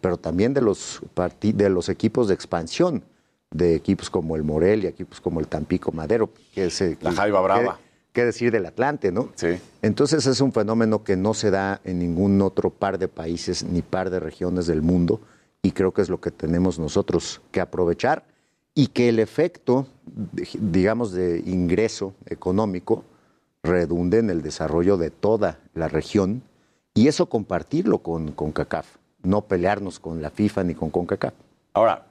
[0.00, 1.00] pero también de los,
[1.42, 3.02] de los equipos de expansión,
[3.50, 6.80] de equipos como el Morelia, equipos como el Tampico Madero, que es...
[7.00, 7.80] La Jaiba Brava
[8.16, 9.28] qué decir del Atlante, ¿no?
[9.34, 9.58] Sí.
[9.82, 13.82] Entonces es un fenómeno que no se da en ningún otro par de países ni
[13.82, 15.20] par de regiones del mundo
[15.60, 18.24] y creo que es lo que tenemos nosotros que aprovechar
[18.74, 19.86] y que el efecto,
[20.32, 23.04] digamos, de ingreso económico
[23.62, 26.42] redunde en el desarrollo de toda la región
[26.94, 31.34] y eso compartirlo con, con CACAF, no pelearnos con la FIFA ni con CONCACAF.
[31.74, 32.06] Ahora,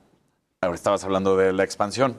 [0.62, 2.16] ahora estabas hablando de la expansión.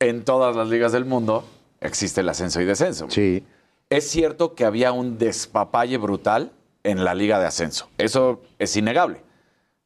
[0.00, 1.44] En todas las ligas del mundo
[1.80, 3.06] existe el ascenso y descenso.
[3.10, 3.44] Sí.
[3.90, 6.52] Es cierto que había un despapalle brutal
[6.84, 7.88] en la liga de ascenso.
[7.98, 9.22] Eso es innegable.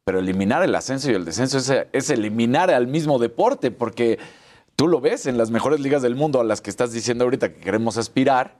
[0.04, 1.58] Pero eliminar el ascenso y el descenso
[1.92, 4.18] es, eliminar al mismo deporte, porque
[4.74, 7.52] tú lo ves en las mejores ligas del mundo a las que estás diciendo ahorita
[7.52, 8.56] que queremos aspirar,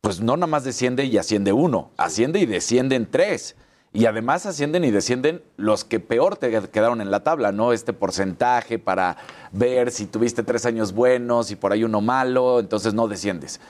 [0.00, 3.54] pues no nada más desciende y asciende uno, asciende y descienden tres.
[3.94, 7.72] Y además ascienden y descienden los que peor te quedaron en la tabla, ¿no?
[7.72, 9.18] Este porcentaje para
[9.52, 13.60] ver si tuviste tres años buenos y por ahí uno malo, entonces no desciendes.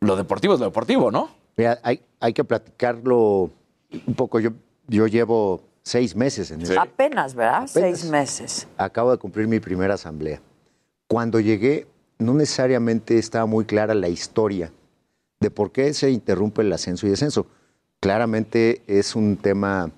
[0.00, 1.30] Lo deportivo es lo deportivo, ¿no?
[1.56, 3.50] Mira, hay, hay que platicarlo
[4.06, 4.40] un poco.
[4.40, 4.52] Yo,
[4.86, 6.80] yo llevo seis meses en eso.
[6.80, 7.66] Apenas, ¿verdad?
[7.66, 8.66] seis meses.
[8.78, 10.40] Acabo de cumplir mi primera asamblea.
[11.08, 11.86] Cuando llegué,
[12.18, 14.72] no necesariamente estaba muy clara la historia
[15.40, 17.46] de por qué se interrumpe el ascenso y descenso
[18.00, 19.90] claramente es un tema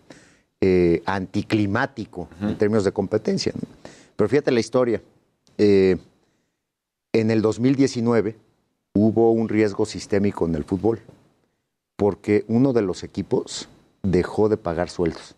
[0.60, 3.52] eh, anticlimático en términos de competencia.
[4.16, 5.02] Pero fíjate la historia.
[5.58, 5.96] Eh,
[7.12, 8.36] en el 2019
[8.94, 11.00] hubo un riesgo sistémico en el fútbol
[11.96, 13.68] porque uno de los equipos
[14.02, 15.36] dejó de pagar sueldos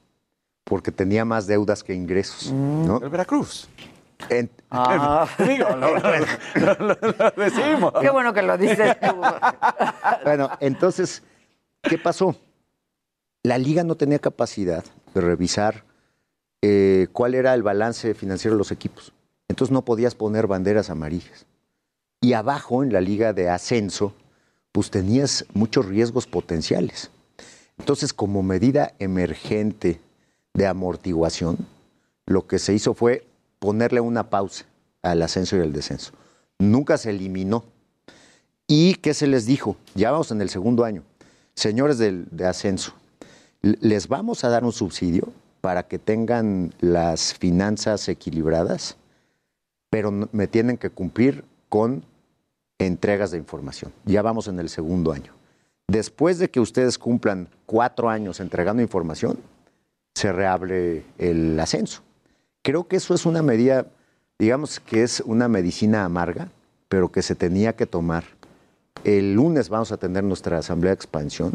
[0.65, 2.51] porque tenía más deudas que ingresos.
[2.53, 2.99] ¿no?
[3.03, 3.69] El Veracruz.
[4.71, 5.29] ah.
[5.39, 5.95] Digo, lo,
[7.37, 7.93] decimos.
[8.01, 9.21] Qué bueno que lo dices tú.
[10.25, 11.23] bueno, entonces,
[11.83, 12.37] ¿qué pasó?
[13.43, 14.85] La liga no tenía capacidad
[15.15, 15.85] de revisar
[16.63, 19.13] eh, cuál era el balance financiero de los equipos.
[19.49, 21.47] Entonces no podías poner banderas amarillas.
[22.21, 24.15] Y abajo, en la liga de ascenso,
[24.71, 27.11] pues tenías muchos riesgos potenciales.
[27.79, 30.01] Entonces, como medida emergente
[30.55, 31.59] de amortiguación,
[32.27, 33.27] lo que se hizo fue
[33.59, 34.65] ponerle una pausa
[35.03, 36.13] al ascenso y al descenso.
[36.59, 37.65] Nunca se eliminó.
[38.69, 39.77] ¿Y qué se les dijo?
[39.97, 41.03] Ya vamos en el segundo año.
[41.55, 42.95] Señores del, de ascenso,
[43.63, 48.97] les vamos a dar un subsidio para que tengan las finanzas equilibradas,
[49.91, 52.05] pero me tienen que cumplir con
[52.79, 53.93] entregas de información.
[54.05, 55.33] Ya vamos en el segundo año.
[55.87, 59.39] Después de que ustedes cumplan cuatro años entregando información,
[60.15, 62.03] se reabre el ascenso.
[62.63, 63.87] Creo que eso es una medida,
[64.39, 66.49] digamos que es una medicina amarga,
[66.89, 68.25] pero que se tenía que tomar.
[69.05, 71.55] El lunes vamos a tener nuestra asamblea de expansión.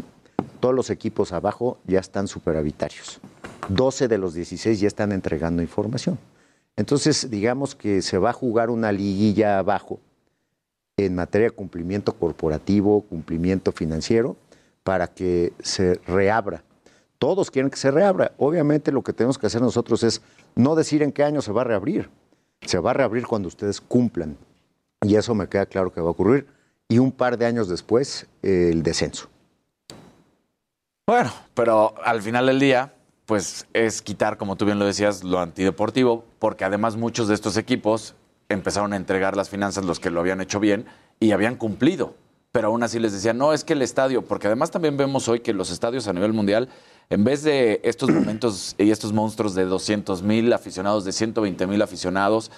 [0.60, 3.20] Todos los equipos abajo ya están superavitarios.
[3.68, 6.18] 12 de los 16 ya están entregando información.
[6.76, 10.00] Entonces, digamos que se va a jugar una liguilla abajo
[10.96, 14.36] en materia de cumplimiento corporativo, cumplimiento financiero,
[14.82, 16.62] para que se reabra.
[17.18, 18.32] Todos quieren que se reabra.
[18.38, 20.22] Obviamente lo que tenemos que hacer nosotros es
[20.54, 22.08] no decir en qué año se va a reabrir.
[22.64, 24.36] Se va a reabrir cuando ustedes cumplan.
[25.02, 26.46] Y eso me queda claro que va a ocurrir.
[26.88, 29.28] Y un par de años después, el descenso.
[31.08, 32.92] Bueno, pero al final del día,
[33.24, 37.56] pues es quitar, como tú bien lo decías, lo antideportivo, porque además muchos de estos
[37.56, 38.14] equipos
[38.50, 40.84] empezaron a entregar las finanzas los que lo habían hecho bien
[41.18, 42.12] y habían cumplido.
[42.52, 45.40] Pero aún así les decía, no, es que el estadio, porque además también vemos hoy
[45.40, 46.68] que los estadios a nivel mundial,
[47.08, 51.80] en vez de estos momentos y estos monstruos de 200 mil aficionados, de 120 mil
[51.80, 52.50] aficionados,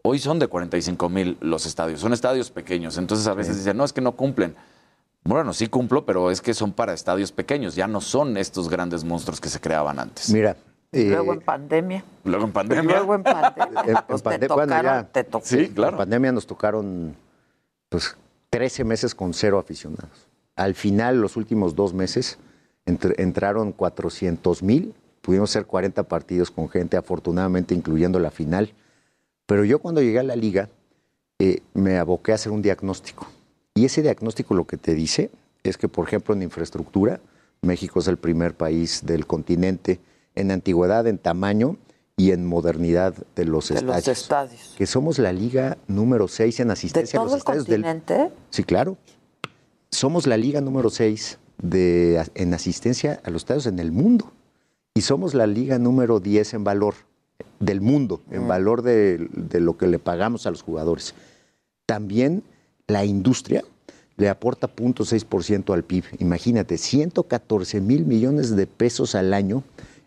[0.00, 2.00] hoy son de 45 mil los estadios.
[2.00, 2.96] Son estadios pequeños.
[2.96, 4.56] Entonces a veces dicen, no, es que no cumplen.
[5.24, 9.04] Bueno, sí cumplo, pero es que son para estadios pequeños, ya no son estos grandes
[9.04, 10.30] monstruos que se creaban antes.
[10.30, 10.56] Mira,
[10.92, 12.04] luego en pandemia.
[12.24, 12.96] Luego en pandemia.
[12.96, 14.04] Luego en pandemia.
[14.06, 15.92] Pues te tocaron, te Sí, claro.
[15.92, 17.14] En pandemia nos tocaron
[17.88, 18.16] pues
[18.50, 20.28] 13 meses con cero aficionados.
[20.56, 22.38] Al final, los últimos dos meses,
[22.84, 24.94] entraron 400 mil.
[25.20, 28.72] Pudimos hacer 40 partidos con gente, afortunadamente incluyendo la final.
[29.46, 30.68] Pero yo cuando llegué a la liga,
[31.38, 33.26] eh, me aboqué a hacer un diagnóstico.
[33.78, 35.30] Y ese diagnóstico lo que te dice
[35.62, 37.20] es que, por ejemplo, en infraestructura,
[37.62, 40.00] México es el primer país del continente
[40.34, 41.76] en antigüedad, en tamaño
[42.16, 47.22] y en modernidad de los, estadios, Que somos la liga número 6 en asistencia a
[47.22, 48.32] los estadios el continente?
[48.50, 48.96] Sí, claro.
[49.92, 54.32] Somos la liga número 6 de, en asistencia a los estadios en el mundo.
[54.94, 56.94] Y somos la liga número 10 en valor
[57.60, 58.48] del mundo, en mm.
[58.48, 61.14] valor de, de lo que le pagamos a los jugadores.
[61.86, 62.42] También
[62.88, 63.62] la industria
[64.16, 66.04] le aporta 0.6% al PIB.
[66.18, 69.62] Imagínate, 114 mil millones de pesos al año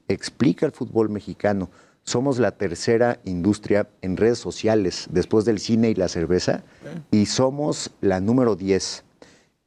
[0.07, 1.69] explica el fútbol mexicano.
[2.03, 6.63] Somos la tercera industria en redes sociales después del cine y la cerveza
[7.11, 9.03] y somos la número 10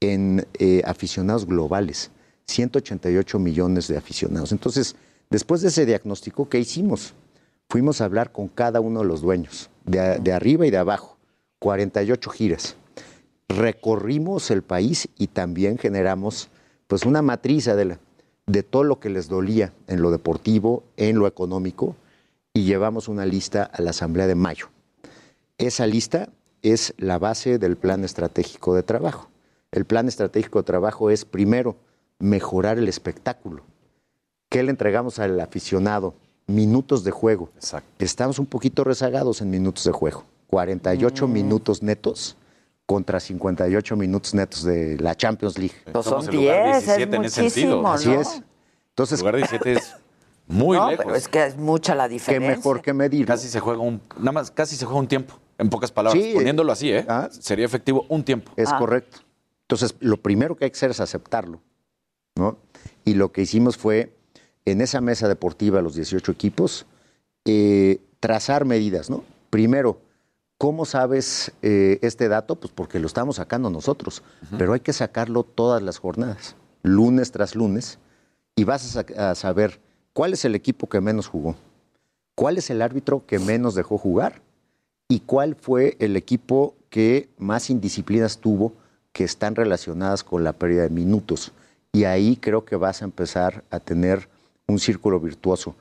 [0.00, 2.10] en eh, aficionados globales,
[2.46, 4.50] 188 millones de aficionados.
[4.50, 4.96] Entonces,
[5.30, 7.14] después de ese diagnóstico, ¿qué hicimos?
[7.70, 11.16] Fuimos a hablar con cada uno de los dueños, de, de arriba y de abajo,
[11.60, 12.76] 48 giras.
[13.48, 16.48] Recorrimos el país y también generamos
[16.86, 17.98] pues una matriz de la,
[18.46, 21.96] de todo lo que les dolía en lo deportivo, en lo económico,
[22.52, 24.68] y llevamos una lista a la Asamblea de mayo.
[25.58, 26.28] Esa lista
[26.62, 29.28] es la base del plan estratégico de trabajo.
[29.72, 31.76] El plan estratégico de trabajo es, primero,
[32.18, 33.62] mejorar el espectáculo.
[34.48, 36.14] ¿Qué le entregamos al aficionado?
[36.46, 37.50] Minutos de juego.
[37.98, 40.24] Estamos un poquito rezagados en minutos de juego.
[40.48, 41.32] 48 mm.
[41.32, 42.36] minutos netos
[42.86, 45.74] contra 58 minutos netos de la Champions League.
[45.90, 47.92] Pues son 10, es muchísimo, ¿no?
[47.92, 48.42] Así es.
[48.90, 49.96] Entonces, el lugar 17 es
[50.46, 51.04] muy no, lejos.
[51.04, 52.48] Pero es que es mucha la diferencia.
[52.48, 53.26] Qué mejor que medir.
[53.26, 55.38] Casi se juega un, nada más, casi se juega un tiempo.
[55.56, 57.04] En pocas palabras, poniéndolo así, ¿eh?
[57.08, 57.28] Ah.
[57.30, 58.52] Sería efectivo un tiempo.
[58.56, 58.78] Es ah.
[58.78, 59.18] correcto.
[59.62, 61.60] Entonces, lo primero que hay que hacer es aceptarlo,
[62.34, 62.58] ¿no?
[63.04, 64.14] Y lo que hicimos fue,
[64.64, 66.86] en esa mesa deportiva, los 18 equipos,
[67.44, 69.24] eh, trazar medidas, ¿no?
[69.50, 70.00] Primero,
[70.58, 72.56] ¿Cómo sabes eh, este dato?
[72.56, 74.22] Pues porque lo estamos sacando nosotros,
[74.56, 77.98] pero hay que sacarlo todas las jornadas, lunes tras lunes,
[78.56, 79.80] y vas a, saber
[80.12, 81.56] cuál es el equipo que menos jugó,
[82.34, 84.42] cuál es el árbitro que menos dejó jugar
[85.08, 88.72] y cuál fue el equipo que más indisciplinas tuvo
[89.12, 91.52] que están relacionadas con la pérdida de minutos.
[91.92, 94.28] Y ahí creo que vas a empezar a tener
[94.66, 95.76] un círculo virtuoso.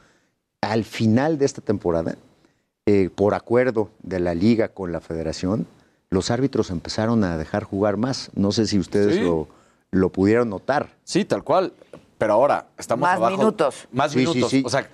[0.61, 2.15] Al final de esta temporada,
[2.85, 5.67] eh, por acuerdo de la liga con la federación,
[6.09, 8.29] los árbitros empezaron a dejar jugar más.
[8.35, 9.47] No sé si ustedes lo,
[9.91, 10.89] lo, pudieron notar.
[11.03, 11.73] Sí, tal cual.
[12.17, 13.37] Pero ahora estamos más abajo.
[13.37, 13.87] minutos.
[13.91, 14.53] Más minutos.
[14.63, 14.87] O sea,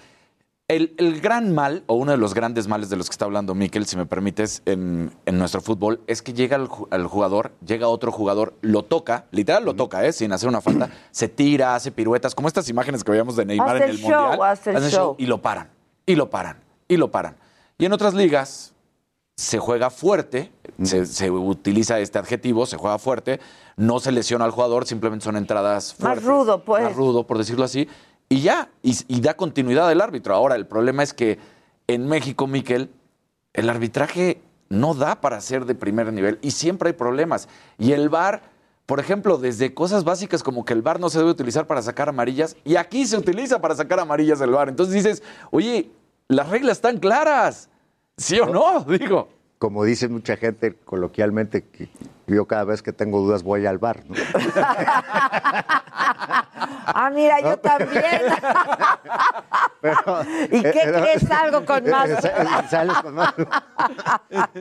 [0.69, 3.55] el, el, gran mal, o uno de los grandes males de los que está hablando
[3.55, 8.11] Miquel, si me permites, en, en nuestro fútbol, es que llega el, jugador, llega otro
[8.11, 10.13] jugador, lo toca, literal lo toca, ¿eh?
[10.13, 13.77] sin hacer una falta, se tira, hace piruetas, como estas imágenes que veíamos de Neymar
[13.77, 14.39] en el, Mundial.
[14.43, 15.15] Hace el show.
[15.17, 15.71] Y lo paran,
[16.05, 17.35] y lo paran, y lo paran.
[17.79, 18.73] Y en otras ligas
[19.37, 20.51] se juega fuerte,
[20.83, 23.39] se, utiliza este adjetivo, se juega fuerte,
[23.77, 26.25] no se lesiona al jugador, simplemente son entradas fuertes.
[26.25, 26.83] Más rudo, pues.
[26.83, 27.87] Más rudo, por decirlo así.
[28.27, 30.35] Y ya, y, da continuidad el árbitro.
[30.35, 31.39] Ahora, el problema es que
[31.87, 32.91] en México, Miquel,
[33.53, 37.47] el arbitraje no da para ser de primer nivel y siempre hay problemas.
[37.77, 38.41] Y el VAR,
[38.85, 42.09] por ejemplo, desde cosas básicas como que el bar no se debe utilizar para sacar
[42.09, 44.67] amarillas y aquí se utiliza para sacar amarillas el bar.
[44.67, 45.89] Entonces dices, oye,
[46.29, 47.69] las reglas están claras.
[48.15, 48.79] ¿Sí o no?
[48.87, 49.27] Digo.
[49.57, 51.89] Como dice mucha gente coloquialmente, que
[52.27, 54.05] yo cada vez que tengo dudas voy al bar.
[54.07, 54.15] ¿no?
[56.85, 58.21] ah, mira, yo también.
[60.49, 61.29] ¿Y qué eh, crees?
[61.29, 62.09] Algo con eh, más.
[62.69, 63.33] Sales con más.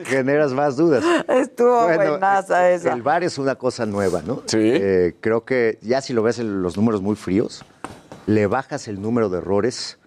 [0.03, 1.01] Generas más dudas.
[1.29, 2.91] Estuvo bueno, buenaza esa.
[2.91, 4.43] El bar es una cosa nueva, ¿no?
[4.47, 4.57] Sí.
[4.59, 7.63] Eh, creo que ya si lo ves en los números muy fríos,
[8.25, 9.97] le bajas el número de errores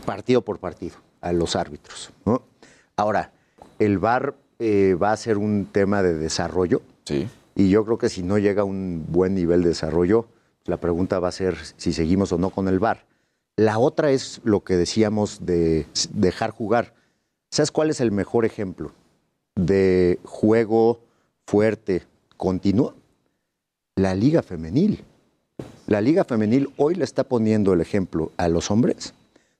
[0.00, 2.42] partido por partido a los árbitros, ¿no?
[2.96, 3.32] Ahora,
[3.78, 6.82] el bar va a ser un tema de desarrollo.
[7.04, 7.28] Sí.
[7.54, 10.26] Y yo creo que si no llega a un buen nivel de desarrollo,
[10.64, 13.06] la pregunta va a ser si seguimos o no con el VAR.
[13.56, 16.94] La otra es lo que decíamos de dejar jugar.
[17.50, 18.92] ¿Sabes cuál es el mejor ejemplo
[19.56, 21.00] de juego
[21.46, 22.02] fuerte,
[22.36, 22.94] continuo?
[23.96, 25.04] La liga femenil.
[25.86, 29.14] La liga femenil hoy le está poniendo el ejemplo a los hombres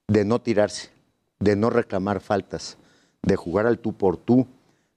[0.09, 0.91] de no tirarse,
[1.39, 2.79] de no reclamar faltas,
[3.23, 4.47] de jugar al tú por tú,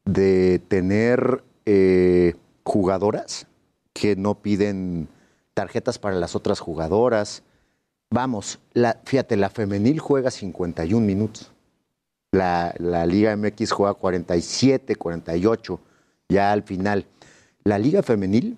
[0.05, 3.45] de tener eh, jugadoras
[3.93, 5.07] que no piden
[5.53, 7.43] tarjetas para las otras jugadoras.
[8.09, 11.51] Vamos, la, fíjate, la femenil juega 51 minutos.
[12.31, 15.79] La, la, Liga MX juega 47, 48,
[16.29, 17.05] ya al final.
[17.63, 18.57] La Liga Femenil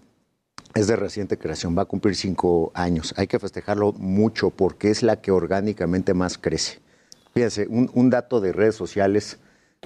[0.75, 3.13] es de reciente creación, va a cumplir cinco años.
[3.17, 6.79] Hay que festejarlo mucho porque es la que orgánicamente más crece.
[7.33, 9.39] Fíjense, un, un dato de redes sociales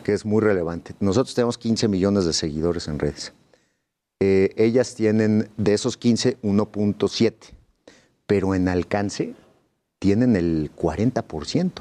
[0.04, 0.94] que es muy relevante.
[1.00, 3.34] Nosotros tenemos 15 millones de seguidores en redes.
[4.20, 7.34] Eh, ellas tienen de esos 15, 1.7,
[8.26, 9.36] pero en alcance
[10.00, 11.72] tienen el 40%,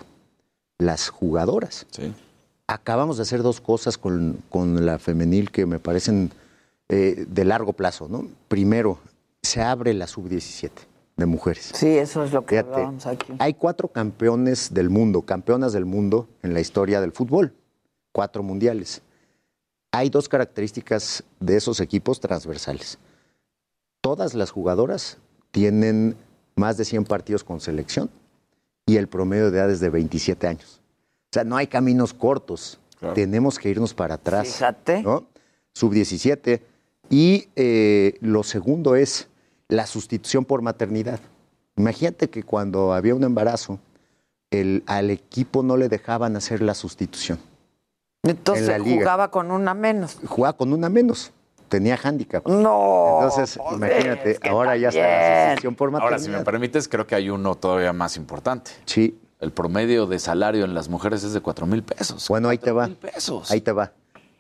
[0.79, 1.87] las jugadoras.
[2.67, 6.31] Acabamos de hacer dos cosas con, la femenil que me parecen
[6.89, 8.09] eh, de largo plazo.
[8.09, 8.27] ¿no?
[8.49, 8.99] Primero,
[9.43, 10.71] se abre la sub-17
[11.17, 11.73] de mujeres.
[11.75, 13.35] Sí, eso es lo que hablábamos aquí.
[13.39, 17.55] Hay cuatro campeones del mundo, campeonas del mundo en la historia del fútbol,
[18.13, 19.03] cuatro mundiales
[19.97, 22.99] hay dos características de esos equipos transversales.
[24.03, 25.17] Todas las jugadoras
[25.51, 26.17] tienen
[26.55, 28.11] más de 100 partidos con selección
[28.85, 30.83] y el promedio de edad es de 27 años.
[31.31, 32.79] O sea, no hay caminos cortos.
[33.15, 34.49] Tenemos que irnos para atrás.
[34.49, 35.03] Fíjate.
[35.73, 36.61] Sub-17.
[37.11, 39.29] Y eh, lo segundo es
[39.69, 41.21] la sustitución por maternidad.
[41.77, 43.79] Imagínate que cuando había un embarazo,
[44.51, 47.39] el, al equipo no le dejaban hacer la sustitución.
[48.23, 50.19] Entonces jugaba con una menos.
[50.27, 51.33] Jugaba con una menos.
[51.69, 52.47] Tenía handicap.
[52.47, 53.21] No.
[53.23, 56.13] Entonces, imagínate, ahora ya está la asociación por maternidad.
[56.13, 58.71] Ahora, si me permites, creo que hay uno todavía más importante.
[58.85, 59.19] Sí.
[59.41, 62.29] El promedio de salario en las mujeres es de 4 mil pesos.
[62.29, 62.89] Bueno, ahí te va.
[62.89, 63.51] pesos.
[63.51, 63.93] Ahí te va.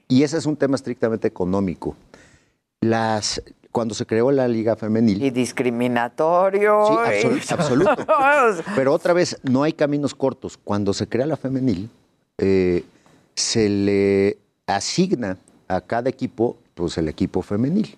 [0.08, 1.96] Y ese es un tema estrictamente económico.
[2.88, 5.22] Las, cuando se creó la Liga Femenil.
[5.22, 6.86] Y discriminatorio.
[7.12, 8.06] Sí, absoluto.
[8.74, 10.56] Pero otra vez, no hay caminos cortos.
[10.56, 11.90] Cuando se crea la Femenil,
[12.38, 12.84] eh,
[13.34, 17.96] se le asigna a cada equipo, pues el equipo femenil.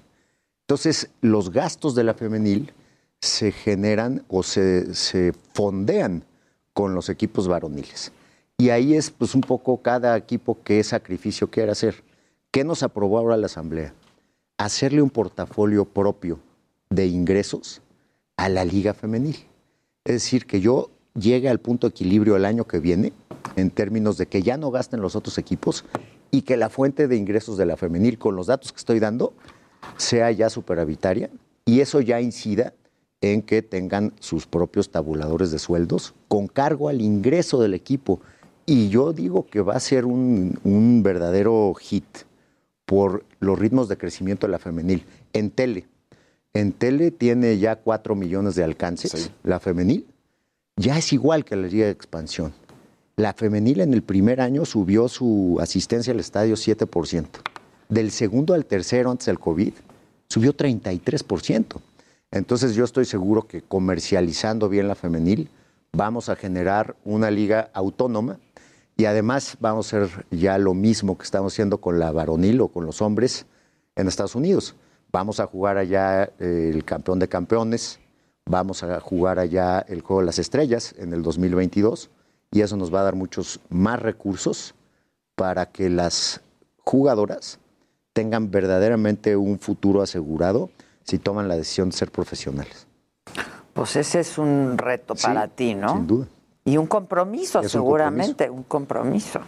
[0.62, 2.72] Entonces, los gastos de la femenil
[3.20, 6.24] se generan o se, se fondean
[6.72, 8.12] con los equipos varoniles.
[8.58, 12.02] Y ahí es pues un poco cada equipo qué sacrificio quiere hacer.
[12.50, 13.92] ¿Qué nos aprobó ahora la Asamblea?
[14.58, 16.40] Hacerle un portafolio propio
[16.90, 17.80] de ingresos
[18.36, 19.36] a la liga femenil.
[20.04, 23.12] Es decir, que yo llegue al punto de equilibrio el año que viene
[23.56, 25.84] en términos de que ya no gasten los otros equipos
[26.30, 29.32] y que la fuente de ingresos de la femenil, con los datos que estoy dando,
[29.96, 31.30] sea ya superavitaria
[31.64, 32.74] y eso ya incida
[33.20, 38.20] en que tengan sus propios tabuladores de sueldos con cargo al ingreso del equipo.
[38.66, 42.04] Y yo digo que va a ser un, verdadero hit
[42.88, 45.04] por los ritmos de crecimiento de la femenil.
[45.34, 45.86] En tele,
[46.54, 50.06] en tele tiene ya cuatro millones de alcances, la femenil,
[50.74, 52.54] ya es igual que la Liga de Expansión.
[53.16, 57.26] La femenil en el primer año subió su asistencia al estadio 7%.
[57.90, 59.74] Del segundo al tercero, antes del COVID,
[60.26, 61.76] subió 33%.
[62.30, 65.50] Entonces yo estoy seguro que comercializando bien la femenil,
[65.92, 68.38] vamos a generar una liga autónoma
[68.98, 72.68] y además vamos a hacer ya lo mismo que estamos haciendo con la varonil o
[72.68, 73.46] con los hombres
[73.94, 74.74] en Estados Unidos.
[75.12, 78.00] Vamos a jugar allá eh, el campeón de campeones,
[78.44, 82.10] vamos a jugar allá el Juego de las Estrellas en el 2022
[82.50, 84.74] y eso nos va a dar muchos más recursos
[85.36, 86.40] para que las
[86.78, 87.60] jugadoras
[88.12, 90.70] tengan verdaderamente un futuro asegurado
[91.04, 92.88] si toman la decisión de ser profesionales.
[93.74, 95.92] Pues ese es un reto para ti, ¿no?
[95.92, 96.26] Sin duda.
[96.68, 99.40] Y un compromiso, seguramente, un compromiso.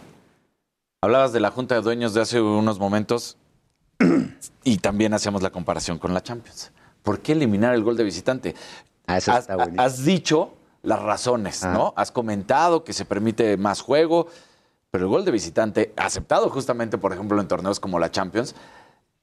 [1.01, 3.37] Hablabas de la Junta de Dueños de hace unos momentos.
[4.63, 6.71] y también hacemos la comparación con la Champions.
[7.03, 8.55] ¿Por qué eliminar el gol de visitante?
[9.05, 9.79] Ah, eso has, está bonito.
[9.79, 11.73] has dicho las razones, Ah.
[11.73, 11.93] ¿no?
[11.95, 14.25] Has comentado que se permite más juego,
[14.89, 18.55] pero el gol de visitante, aceptado justamente, por ejemplo, en torneos como la Champions,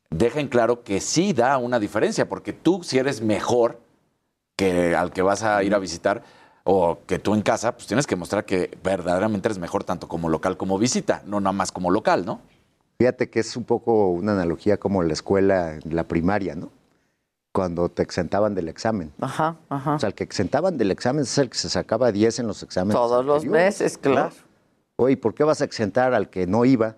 [0.08, 3.80] deja en claro que sí da una diferencia, porque tú si eres mejor
[4.54, 6.22] que al que vas a ir a visitar
[6.70, 10.28] o que tú en casa, pues tienes que mostrar que verdaderamente eres mejor tanto como
[10.28, 12.42] local como visita, no nada más como local, ¿no?
[12.98, 16.70] Fíjate que es un poco una analogía como la escuela, la primaria, ¿no?
[17.54, 19.14] Cuando te exentaban del examen.
[19.18, 19.94] Ajá, ajá.
[19.94, 22.62] O sea, el que exentaban del examen es el que se sacaba 10 en los
[22.62, 22.96] exámenes.
[22.96, 24.10] Todos los meses, ¿no?
[24.12, 24.34] claro.
[24.96, 26.96] Oye, ¿por qué vas a exentar al que no iba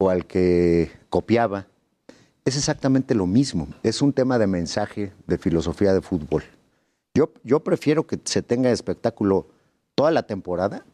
[0.00, 1.68] o al que copiaba?
[2.44, 3.68] Es exactamente lo mismo.
[3.84, 6.42] Es un tema de mensaje, de filosofía de fútbol.
[7.14, 9.46] Yo, yo prefiero que se tenga espectáculo
[9.94, 10.84] toda la temporada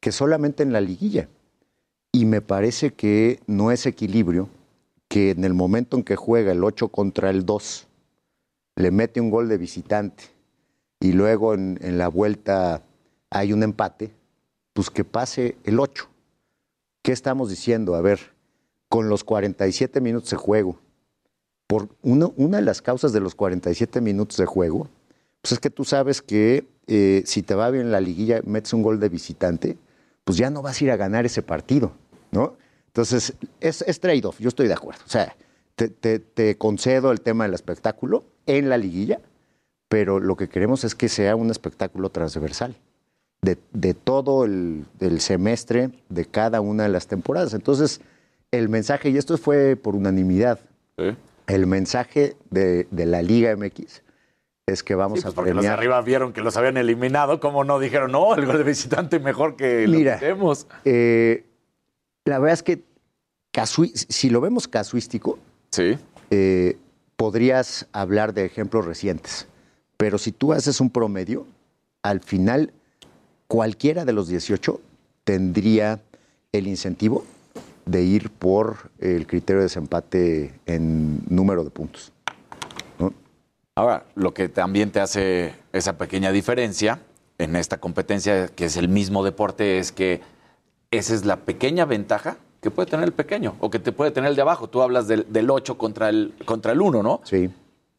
[0.00, 1.28] que solamente en la liguilla.
[2.12, 4.48] Y me parece que no es equilibrio
[5.08, 7.86] que en el momento en que juega el 8 contra el 2,
[8.76, 10.24] le mete un gol de visitante
[11.00, 12.82] y luego en, la vuelta
[13.30, 14.12] hay un empate,
[14.72, 16.08] pues que pase el 8.
[17.02, 17.94] ¿Qué estamos diciendo?
[17.94, 18.20] A ver,
[18.88, 20.78] con los 47 minutos de juego,
[21.66, 24.88] por una de las causas de los 47 minutos de juego,
[25.48, 28.74] pues es que tú sabes que eh, si te va bien en la liguilla, metes
[28.74, 29.78] un gol de visitante,
[30.24, 31.92] pues ya no vas a ir a ganar ese partido,
[32.32, 32.56] ¿no?
[32.88, 35.00] Entonces, es, es trade-off, yo estoy de acuerdo.
[35.06, 35.34] O sea,
[35.74, 39.20] te, te- te concedo el tema del espectáculo en la liguilla,
[39.88, 42.76] pero lo que queremos es que sea un espectáculo transversal
[43.40, 47.54] de, de todo el, el semestre de cada una de las temporadas.
[47.54, 48.02] Entonces,
[48.50, 50.58] el mensaje, y esto fue por unanimidad,
[51.46, 54.02] el mensaje de, de la Liga MX
[54.68, 57.40] es que vamos Sí, pues a porque los de arriba vieron que los habían eliminado,
[57.40, 57.78] ¿cómo no?
[57.78, 60.66] Dijeron, no, el gol de visitante mejor que lo Mira, vemos.
[60.84, 61.44] eh,
[62.24, 62.82] la verdad es que
[63.94, 65.38] si lo vemos casuístico,
[66.30, 66.76] eh,
[67.16, 69.48] podrías hablar de ejemplos recientes.
[69.96, 71.46] Pero si tú haces un promedio,
[72.02, 72.72] al final
[73.48, 74.80] cualquiera de los 18
[75.24, 76.00] tendría
[76.52, 77.24] el incentivo
[77.86, 82.12] de ir por el criterio de desempate en número de puntos.
[83.78, 86.98] Ahora, lo que también te hace esa pequeña diferencia
[87.38, 90.20] en esta competencia, que es el mismo deporte, es que
[90.90, 94.30] esa es la pequeña ventaja que puede tener el pequeño o que te puede tener
[94.30, 94.68] el de abajo.
[94.68, 97.20] Tú hablas del, del 8 contra el, contra el 1, ¿no?
[97.22, 97.50] Sí.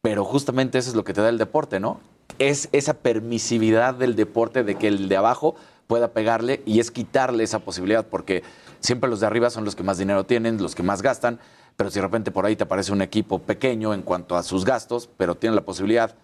[0.02, 1.98] Pero justamente eso es lo que te da el deporte, ¿no?
[2.38, 5.54] Es esa permisividad del deporte de que el de abajo
[5.86, 8.42] pueda pegarle y es quitarle esa posibilidad, porque
[8.80, 11.40] siempre los de arriba son los que más dinero tienen, los que más gastan,
[11.76, 14.64] pero si de repente por ahí te aparece un equipo pequeño en cuanto a sus
[14.64, 16.14] gastos, pero tiene la posibilidad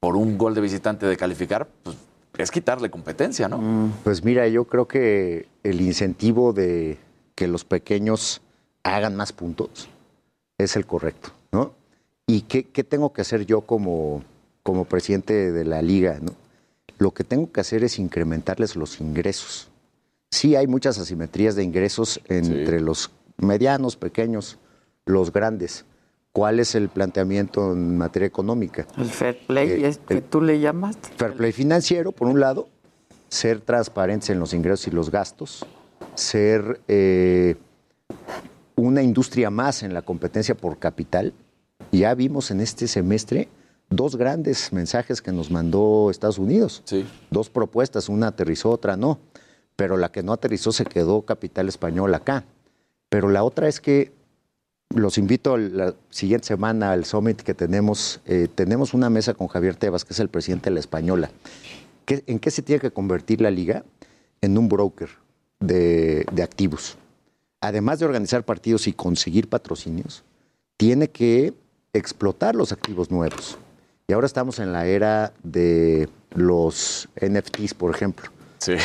[0.00, 1.96] por un gol de visitante de calificar, pues
[2.36, 3.92] es quitarle competencia, ¿no?
[4.02, 6.98] Pues mira, yo creo que el incentivo de
[7.34, 8.40] que los pequeños
[8.82, 9.88] hagan más puntos
[10.58, 11.72] es el correcto, ¿no?
[12.26, 14.22] ¿Y qué, qué tengo que hacer yo como,
[14.62, 16.32] como presidente de la liga, ¿no?
[16.98, 19.68] Lo que tengo que hacer es incrementarles los ingresos.
[20.30, 24.58] Sí hay muchas asimetrías de ingresos entre los medianos, pequeños,
[25.06, 25.84] los grandes.
[26.32, 28.86] ¿Cuál es el planteamiento en materia económica?
[28.98, 31.10] El fair play, Eh, es que tú le llamaste.
[31.16, 32.68] Fair play financiero, por un lado,
[33.28, 35.64] ser transparentes en los ingresos y los gastos,
[36.14, 37.54] ser eh,
[38.74, 41.32] una industria más en la competencia por capital.
[41.92, 43.48] Ya vimos en este semestre
[43.90, 46.82] dos grandes mensajes que nos mandó Estados Unidos.
[47.30, 49.20] Dos propuestas, una aterrizó, otra no.
[49.76, 52.44] Pero la que no aterrizó se quedó capital español acá.
[53.08, 54.12] Pero la otra es que
[54.90, 58.20] los invito la siguiente semana al summit que tenemos.
[58.26, 61.30] eh, tenemos una mesa con Javier Tebas, que es el presidente de la Española.
[62.04, 63.84] ¿Qué- ¿En qué se tiene que convertir la liga?
[64.40, 65.08] En un broker
[65.60, 66.96] de, de activos.
[67.60, 70.22] Además de organizar partidos y conseguir patrocinios,
[70.76, 71.54] tiene que
[71.92, 73.56] explotar los activos nuevos.
[74.06, 78.28] Y ahora estamos en la era de los NFTs, por ejemplo,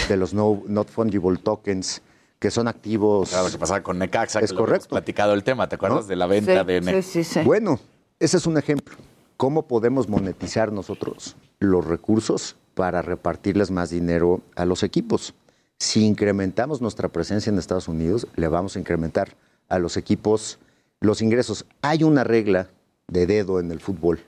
[0.07, 2.01] de los no, Not Fungible Tokens,
[2.40, 3.30] que son activos.
[3.30, 4.90] Claro, lo que pasaba con Necaxa, Es que lo habíamos correcto.
[4.90, 7.44] platicado el tema, ¿te acuerdas de la venta de Necaxa?
[7.44, 7.80] Bueno,
[8.20, 8.95] ese es un ejemplo.
[9.38, 15.34] ¿Cómo podemos monetizar nosotros los recursos para repartirles más dinero a los equipos?
[15.78, 19.36] Si incrementamos nuestra presencia en Estados Unidos, le vamos a incrementar
[19.70, 20.60] a los equipos
[20.99, 21.66] los ingresos.
[21.82, 22.68] Hay una regla
[23.07, 24.20] de dedo en el fútbol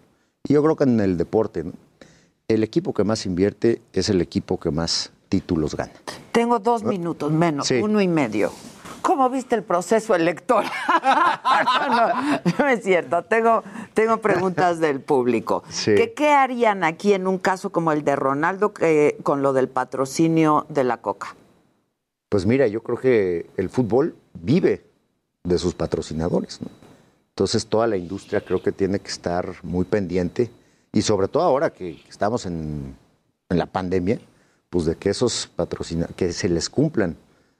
[0.47, 1.63] y yo creo que en el deporte.
[1.65, 1.73] ¿no?
[2.47, 5.91] El equipo que más invierte es el equipo que más títulos gana.
[6.31, 7.81] Tengo dos minutos menos, Sí.
[7.81, 8.51] uno y medio.
[9.01, 10.71] ¿Cómo viste el proceso electoral?
[11.89, 13.23] no, no es cierto.
[13.23, 13.63] Tengo,
[13.93, 15.63] tengo preguntas del público.
[15.69, 15.95] Sí.
[15.95, 19.69] ¿Qué, qué harían aquí en un caso como el de Ronaldo que, con lo del
[19.69, 21.35] patrocinio de la Coca?
[22.29, 24.85] Pues mira, yo creo que el fútbol vive
[25.43, 26.61] de sus patrocinadores.
[26.61, 26.67] ¿no?
[27.29, 30.51] Entonces toda la industria creo que tiene que estar muy pendiente
[30.93, 32.95] y sobre todo ahora que estamos en,
[33.49, 34.19] en la pandemia,
[34.71, 37.17] pues de que esos patrocinadores, que se les cumplan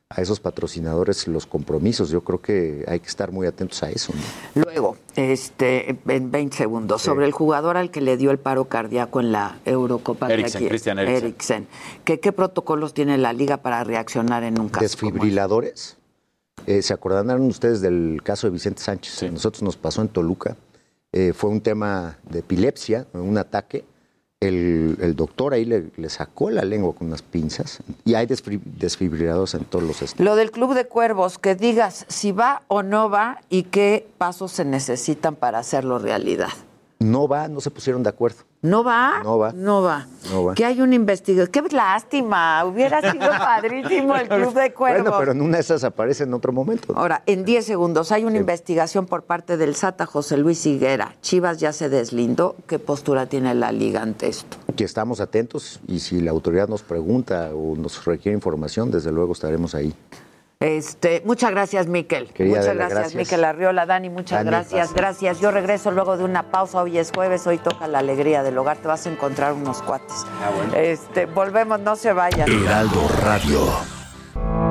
[0.07, 2.09] a esos patrocinadores los compromisos.
[2.09, 4.13] Yo creo que hay que estar muy atentos a eso.
[4.55, 9.19] Luego, este, en 20 segundos, sobre el jugador al que le dio el paro cardíaco
[9.19, 10.31] en la Eurocopa.
[10.31, 11.67] Eriksen, Christian Eriksen.
[12.05, 15.97] ¿Qué, ¿Qué, protocolos tiene la liga para reaccionar en un caso Desfibriladores.
[16.65, 19.29] Eh, ¿Se acordarán ustedes del caso de Vicente Sánchez?
[19.33, 20.55] Nosotros nos pasó en Toluca.
[21.11, 23.83] Eh, fue un tema de epilepsia, un ataque
[24.41, 29.83] el, doctor ahí le, sacó la lengua con unas pinzas y hay desfibrilados en todos
[29.83, 30.25] los estados.
[30.25, 34.51] Lo del Club de Cuervos, que digas si va o no va y qué pasos
[34.51, 36.49] se necesitan para hacerlo realidad.
[37.01, 38.43] No va, no se pusieron de acuerdo.
[38.61, 39.21] ¿No va?
[39.23, 39.53] No va.
[39.53, 40.07] No va.
[40.53, 41.49] Que hay un investigador.
[41.49, 42.63] ¡Qué lástima!
[42.63, 45.01] Hubiera sido padrísimo el Club de Cuervos.
[45.01, 46.93] Bueno, pero en una de esas aparece en otro momento.
[46.95, 51.15] Ahora, en 10 segundos, hay una investigación por parte del SATA José Luis Higuera.
[51.21, 52.55] Chivas ya se deslindó.
[52.67, 54.57] ¿Qué postura tiene la liga ante esto?
[54.75, 59.33] Que estamos atentos y si la autoridad nos pregunta o nos requiere información, desde luego
[59.33, 59.91] estaremos ahí.
[60.61, 62.29] Este, muchas gracias, Miquel.
[62.37, 63.87] muchas gracias, Miquel Arriola.
[63.87, 64.93] Dani, muchas gracias.
[64.93, 65.41] Gracias.
[65.41, 66.83] Yo regreso luego de una pausa.
[66.83, 68.77] Hoy es jueves, hoy toca la alegría del hogar.
[68.77, 70.13] Te vas a encontrar unos cuates.
[70.39, 70.75] Ah, bueno.
[70.75, 72.47] Este, volvemos, no se vayan.
[72.49, 74.70] Heraldo Radio.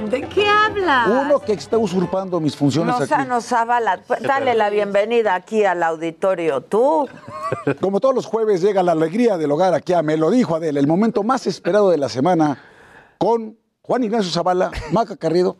[0.00, 1.06] ¿De qué habla?
[1.24, 3.28] Uno que está usurpando mis funciones nos, aquí.
[3.28, 4.00] Nos avala.
[4.20, 6.62] Dale la bienvenida aquí al auditorio.
[6.62, 7.08] ¿Tú?
[7.80, 10.80] Como todos los jueves llega la alegría del hogar aquí a Me lo dijo Adela,
[10.80, 12.58] el momento más esperado de la semana
[13.18, 15.58] con Juan Ignacio Zavala, Maca Carrido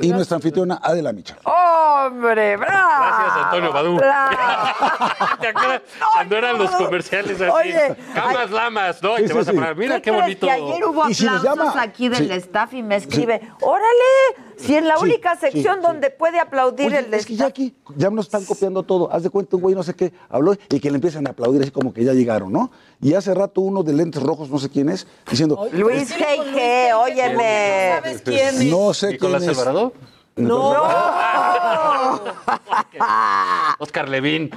[0.00, 1.36] y nuestra anfitriona Adela Micha.
[1.44, 2.88] ¡Hombre, bravo!
[2.98, 3.98] Gracias, Antonio Badú.
[5.40, 5.82] ¿Te acuerdas
[6.14, 7.50] cuando eran los comerciales así?
[7.50, 9.18] Oye, Camas lamas, ¿no?
[9.18, 9.76] Y te vas a parar.
[9.76, 10.46] Mira qué, bonito.
[10.46, 14.48] Que ayer hubo aplausos aquí del staff y me escribe, ¡órale!
[14.58, 18.26] Si en la única sección donde puede aplaudir el Es que ya aquí, ya nos
[18.26, 19.10] están copiando todo.
[19.12, 21.62] Haz de cuenta un güey no sé qué habló y que le empiezan a aplaudir
[21.62, 22.70] así como que ya llegaron, ¿no?
[23.00, 25.68] Y hace rato uno de lentes rojos, no sé quién es, diciendo...
[25.72, 27.90] Luis G.G., óyeme.
[27.94, 28.64] ¿No sabes quién es?
[28.64, 29.57] No sé quién es.
[29.58, 29.92] Alvarado?
[30.36, 30.70] No.
[33.80, 34.50] Oscar Levín.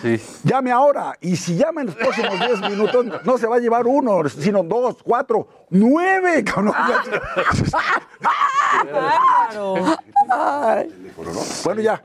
[0.00, 0.20] Sí.
[0.44, 1.14] Llame ahora.
[1.20, 4.62] Y si llama en los próximos 10 minutos, no se va a llevar uno, sino
[4.62, 6.44] dos, cuatro, nueve.
[11.64, 12.02] Bueno, ya.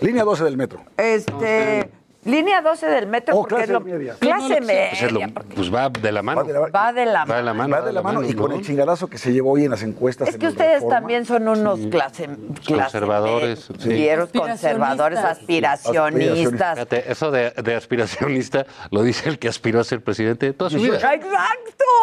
[0.00, 0.80] Línea 12 del metro.
[0.96, 1.90] Este.
[2.24, 4.14] Línea 12 del metro, O porque clase es lo, media.
[4.18, 4.90] Clase media.
[4.90, 6.40] Pues, lo- pues va de la mano.
[6.42, 7.76] Va de la, Va de la Va de la mano.
[7.76, 10.28] va de la mano y con el chingadazo que se llevó hoy en las encuestas.
[10.28, 10.96] Es que ustedes Reforma.
[10.96, 12.26] también son unos clase,
[12.66, 14.06] clase Conservadores, sí.
[14.36, 16.74] conservadores, aspiracionistas.
[16.74, 20.78] Fíjate, eso de, de aspiracionista lo dice el que aspiró a ser presidente toda su
[20.78, 20.96] vida.
[20.96, 21.24] ¡Exacto!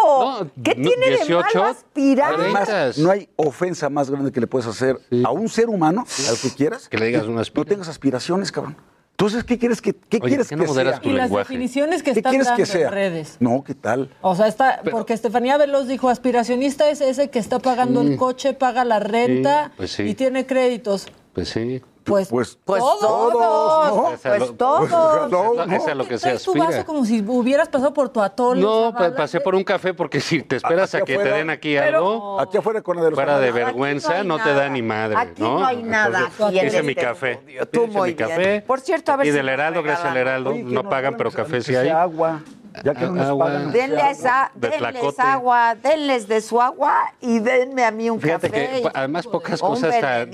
[0.08, 2.34] No, ¿Qué no, tiene de 18, malo aspirar?
[2.36, 6.38] Además, no hay ofensa más grande que le puedes hacer a un ser humano, al
[6.38, 8.76] que quieras, Que le digas una no tengas aspiraciones, cabrón.
[9.18, 11.02] Entonces, ¿qué quieres que, qué Oye, quieres ¿por qué no que moderas sea?
[11.02, 11.48] tu Y las lenguaje?
[11.48, 12.88] definiciones que ¿Qué están dando que sea?
[12.88, 13.38] en redes.
[13.40, 14.10] No, ¿qué tal?
[14.22, 18.54] O sea, está, porque Estefanía Veloz dijo, aspiracionista es ese que está pagando el coche,
[18.54, 20.04] paga la renta pues sí.
[20.04, 21.08] y tiene créditos.
[21.32, 21.82] Pues sí.
[22.06, 24.20] Pues, Pues, Pues todos.
[24.22, 25.32] Pues todos.
[25.32, 26.66] No, Esa es a lo que se Traes tu aspira.
[26.68, 28.62] vaso como si hubieras pasado por tu atole.
[28.62, 31.98] No, pasé por un café porque si te esperas a que te den aquí Pero-
[31.98, 35.16] algo, Aquí afuera con la de los fuera de vergüenza, no, te da ni madre.
[35.18, 35.60] Aquí ¿no?
[35.60, 36.28] no hay nada.
[36.32, 37.40] Entonces, hice mi este café.
[37.72, 38.30] Tú muy mi bien.
[38.30, 38.62] café.
[38.62, 40.18] Por cierto, a ver Y si del Heraldo, gracias al.
[40.18, 40.54] Heraldo.
[40.54, 41.90] No pagan, pero café sí hay.
[41.90, 42.42] agua.
[42.84, 43.72] Ya que no nos pagan.
[43.72, 48.20] Denle a esa, De denles agua, denles de su agua y denme a mí un
[48.20, 48.82] Fíjate café.
[48.82, 50.30] que además pocas cosas tan,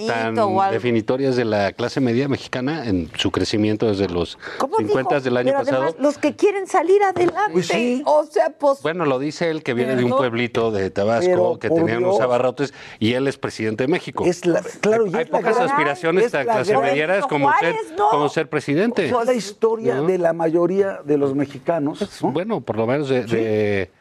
[0.72, 5.24] definitorias de la clase media mexicana en su crecimiento desde los ¿Cómo 50 dijo?
[5.24, 5.82] del año Pero pasado.
[5.84, 7.52] además, los que quieren salir adelante.
[7.52, 8.02] Pues sí.
[8.06, 8.82] O sea, pues.
[8.82, 12.12] Bueno, lo dice él que viene de un pueblito de Tabasco Pero, que tenía unos
[12.16, 12.22] Dios.
[12.22, 14.24] abarrotes y él es presidente de México.
[14.26, 17.50] Es la, claro, Hay es la pocas gran- aspiraciones es tan la clase medieras como
[17.98, 18.10] ¿no?
[18.10, 19.06] como ser presidente.
[19.06, 20.04] Es la historia ¿No?
[20.08, 22.00] de la mayoría de los mexicanos.
[22.22, 22.31] ¿no?
[22.32, 23.92] Bueno, por lo menos de, de,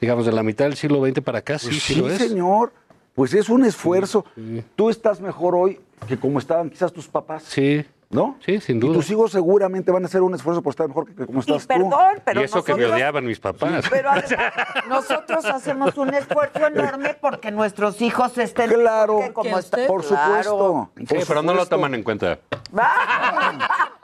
[0.00, 2.18] digamos, de la mitad del siglo XX para acá, sí, Pues sí, sí, lo es.
[2.18, 2.72] señor.
[3.14, 4.24] Pues es un esfuerzo.
[4.74, 7.42] Tú estás mejor hoy que como estaban quizás tus papás.
[7.44, 7.84] Sí.
[8.08, 8.36] ¿no?
[8.46, 8.92] Sí, sin Y duda.
[8.94, 11.66] tus hijos seguramente van a hacer un esfuerzo por estar mejor que como estás tú.
[11.66, 13.84] perdón, pero y eso que me odiaban mis papás.
[13.90, 14.54] Pero además,
[14.88, 19.50] nosotros hacemos un esfuerzo enorme porque nuestros hijos estén Claro, mejor que como
[19.88, 20.42] por Claro.
[20.44, 20.90] supuesto.
[20.98, 21.76] Sí, Por pero no lo supuesto.
[21.76, 22.38] toman en cuenta.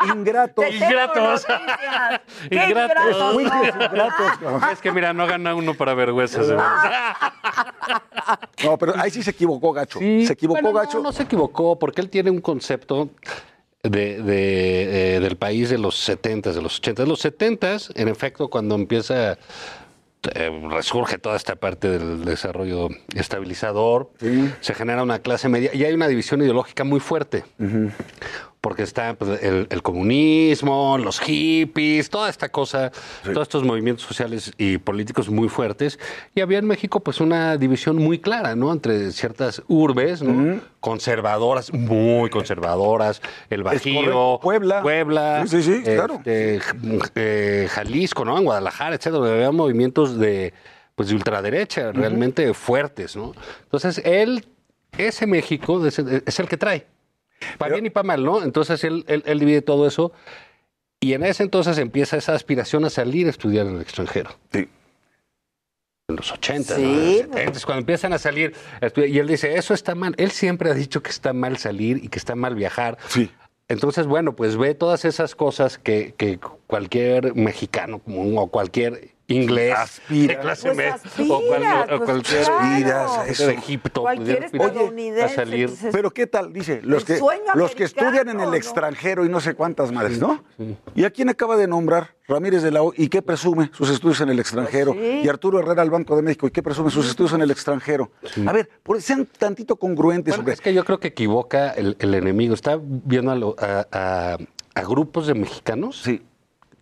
[0.15, 0.65] Ingratos.
[0.75, 1.47] Ingratos.
[1.47, 2.21] noticias.
[2.49, 3.37] ¡Qué Ingratos.
[4.73, 6.49] Es que mira, no gana uno para vergüenzas.
[6.49, 7.17] de verdad.
[8.65, 9.99] No, pero ahí sí se equivocó, Gacho.
[9.99, 10.27] Sí.
[10.27, 11.03] Se equivocó, Bueno, no, Gacho.
[11.03, 13.11] No, se equivocó, porque él tiene un concepto
[13.83, 17.07] de, de, eh, del país de los 70s, de los 80s.
[17.07, 19.33] Los 70s, en efecto, cuando empieza,
[20.35, 24.11] eh, resurge toda esta parte del desarrollo estabilizador,
[24.61, 27.45] se genera una clase media y hay una división ideológica muy fuerte.
[28.63, 32.93] Porque está pues, el, el comunismo, los hippies, toda esta cosa,
[33.25, 35.99] todos estos movimientos sociales y políticos muy fuertes.
[36.37, 38.73] Y había en México pues una división muy clara, ¿no?
[38.73, 40.61] Entre ciertas urbes, ¿no?
[40.79, 43.21] Conservadoras, muy conservadoras,
[43.51, 44.39] el Bajío.
[44.41, 44.81] Puebla.
[44.81, 46.15] Puebla, Sí, sí, claro.
[46.25, 48.39] este, J- eh, Jalisco, ¿no?
[48.39, 49.19] En Guadalajara, etcétera.
[49.19, 50.55] donde Había movimientos de,
[50.95, 53.33] pues, de ultraderecha realmente fuertes, ¿no?
[53.65, 54.45] Entonces, él,
[54.97, 55.99] ese México es
[56.39, 56.87] el que trae.
[57.59, 58.43] Para bien y para mal, ¿no?
[58.43, 60.13] Entonces, él, él, él divide todo eso.
[61.01, 64.31] Y en ese entonces empieza esa aspiración a salir a estudiar en el extranjero.
[64.53, 64.69] Sí.
[66.09, 67.39] En los 80, Sí, ¿no?
[67.39, 70.15] Entonces, cuando empiezan a salir, a estudiar, y él dice, eso está mal.
[70.17, 72.99] Él siempre ha dicho que está mal salir y que está mal viajar.
[73.09, 73.31] Sí.
[73.69, 79.75] Entonces, bueno, pues ve todas esas cosas que, que cualquier mexicano común o cualquier inglés
[79.77, 80.35] Aspira.
[80.35, 80.97] de clase Pues media
[81.35, 82.59] o, cual- o pues cualquier claro.
[82.61, 83.47] Aspiras a eso.
[83.47, 85.71] de Egipto Cualquier estadounidense a salir.
[85.71, 87.19] dices, Pero qué tal, dice, los que,
[87.55, 88.55] los estudian en el ¿no?
[88.55, 90.43] extranjero y no sé cuántas madres, ¿no?
[90.95, 92.15] ¿Y a quién acaba de nombrar?
[92.29, 93.71] Ramírez de la O, ¿y qué presume?
[93.75, 94.95] Sus estudios en el extranjero.
[94.95, 95.21] Pues sí.
[95.25, 96.91] Y Arturo Herrera al Banco de México, ¿y qué presume?
[96.91, 98.11] Sus estudios en el extranjero.
[98.47, 102.15] A ver, por- sean tantito congruentes, Bueno, es que yo creo que equivoca el, el
[102.15, 102.55] enemigo.
[102.55, 104.39] Está viendo a, lo- a- a-
[104.75, 106.23] a grupos de mexicanos Sí.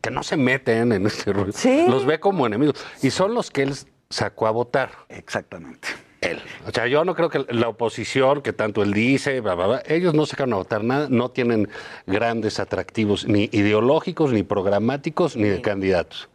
[0.00, 1.52] Que no se meten en este rollo.
[1.52, 1.84] Sí.
[1.88, 2.76] Los ve como enemigos.
[3.02, 3.74] Y son los que él
[4.08, 4.90] sacó a votar.
[5.08, 5.88] Exactamente.
[6.20, 6.38] Él.
[6.66, 9.82] O sea, yo no creo que la oposición, que tanto él dice, bla, bla, bla,
[9.86, 11.68] ellos no sacaron a votar nada, no tienen
[12.06, 16.28] grandes atractivos ni ideológicos, ni programáticos, ni de candidatos.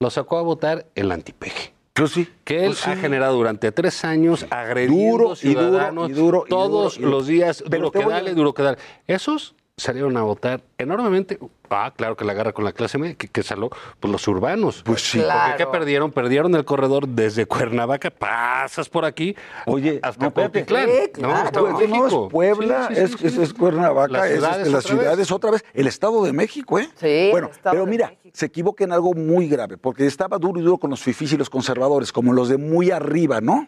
[0.00, 1.72] Lo sacó a votar el antipeje.
[1.94, 2.28] Yo sí.
[2.44, 2.90] Que él Pues sí.
[2.90, 6.96] ha generado durante tres años agrediendo Duro y duro, ciudadanos y duro, y todos duro,
[6.96, 7.10] y duro.
[7.18, 8.78] los días, Pero duro que a- dale, duro que dale.
[9.06, 11.38] Esos salieron a votar enormemente.
[11.70, 14.82] Ah, claro que la agarra con la clase media, que, que salió pues, los urbanos.
[14.84, 15.18] Pues sí.
[15.18, 15.70] Porque ¿qué Claro.
[15.72, 16.12] perdieron?
[16.12, 19.36] Perdieron el corredor desde Cuernavaca, pasas por aquí,
[19.66, 20.32] Oye, hasta no.
[20.34, 20.86] Cuautitlán.
[20.88, 21.34] No, claro.
[21.34, 22.26] hasta Pues, no, México.
[22.26, 23.42] es Puebla, Sí, sí, es, sí, es- sí.
[23.42, 24.84] es Cuernavaca, Las es, las vez.
[24.84, 26.88] ciudades otra vez, el Estado de México, ¿eh?
[26.96, 28.30] Sí, Bueno, el pero de mira, México.
[28.34, 31.36] se equivoca en algo muy grave, porque estaba duro y duro con los fifís y
[31.36, 33.66] los conservadores, como los de muy arriba, ¿no?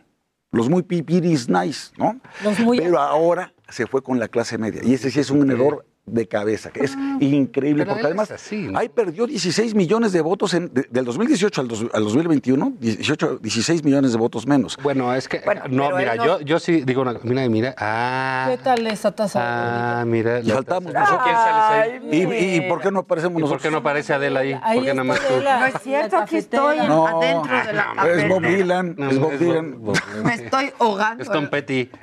[0.52, 2.18] Los muy pipiris nice, ¿no?
[2.42, 5.48] Los muy pero ahora se fue con la clase media, y ese sí es un
[5.48, 8.78] error de cabeza, que es increíble, Pero porque además así, ¿no?
[8.78, 13.38] ahí perdió 16 millones de votos en- de- del 2018 al, dos- al 2021, 18,
[13.38, 14.76] 16 millones de votos menos.
[14.82, 18.46] Bueno, es que, Bueno, no, mira, no- yo, yo sí digo una mira, mira, ah,
[18.50, 20.00] ¿Qué tal esa taza?
[20.00, 20.40] ah, mira.
[20.42, 20.80] taza.
[20.80, 21.20] nosotros.
[21.24, 22.12] ¿Quién sales ahí?
[22.12, 23.62] ¿Y, y por qué no aparecemos ¿Y por nosotros?
[23.62, 24.56] qué no aparece Adela ahí?
[24.62, 25.34] Ahí ¿Por qué nada más tú?
[25.42, 26.78] No es cierto, aquí estoy.
[26.78, 28.42] No, adentro de la Es Bob.
[28.42, 29.70] Dylan, No, es Bob es Dylan.
[29.82, 31.22] Bob- Bob- Me estoy ahogando.
[31.22, 31.86] Es Tom Petty.
[31.86, 31.98] ¿Qué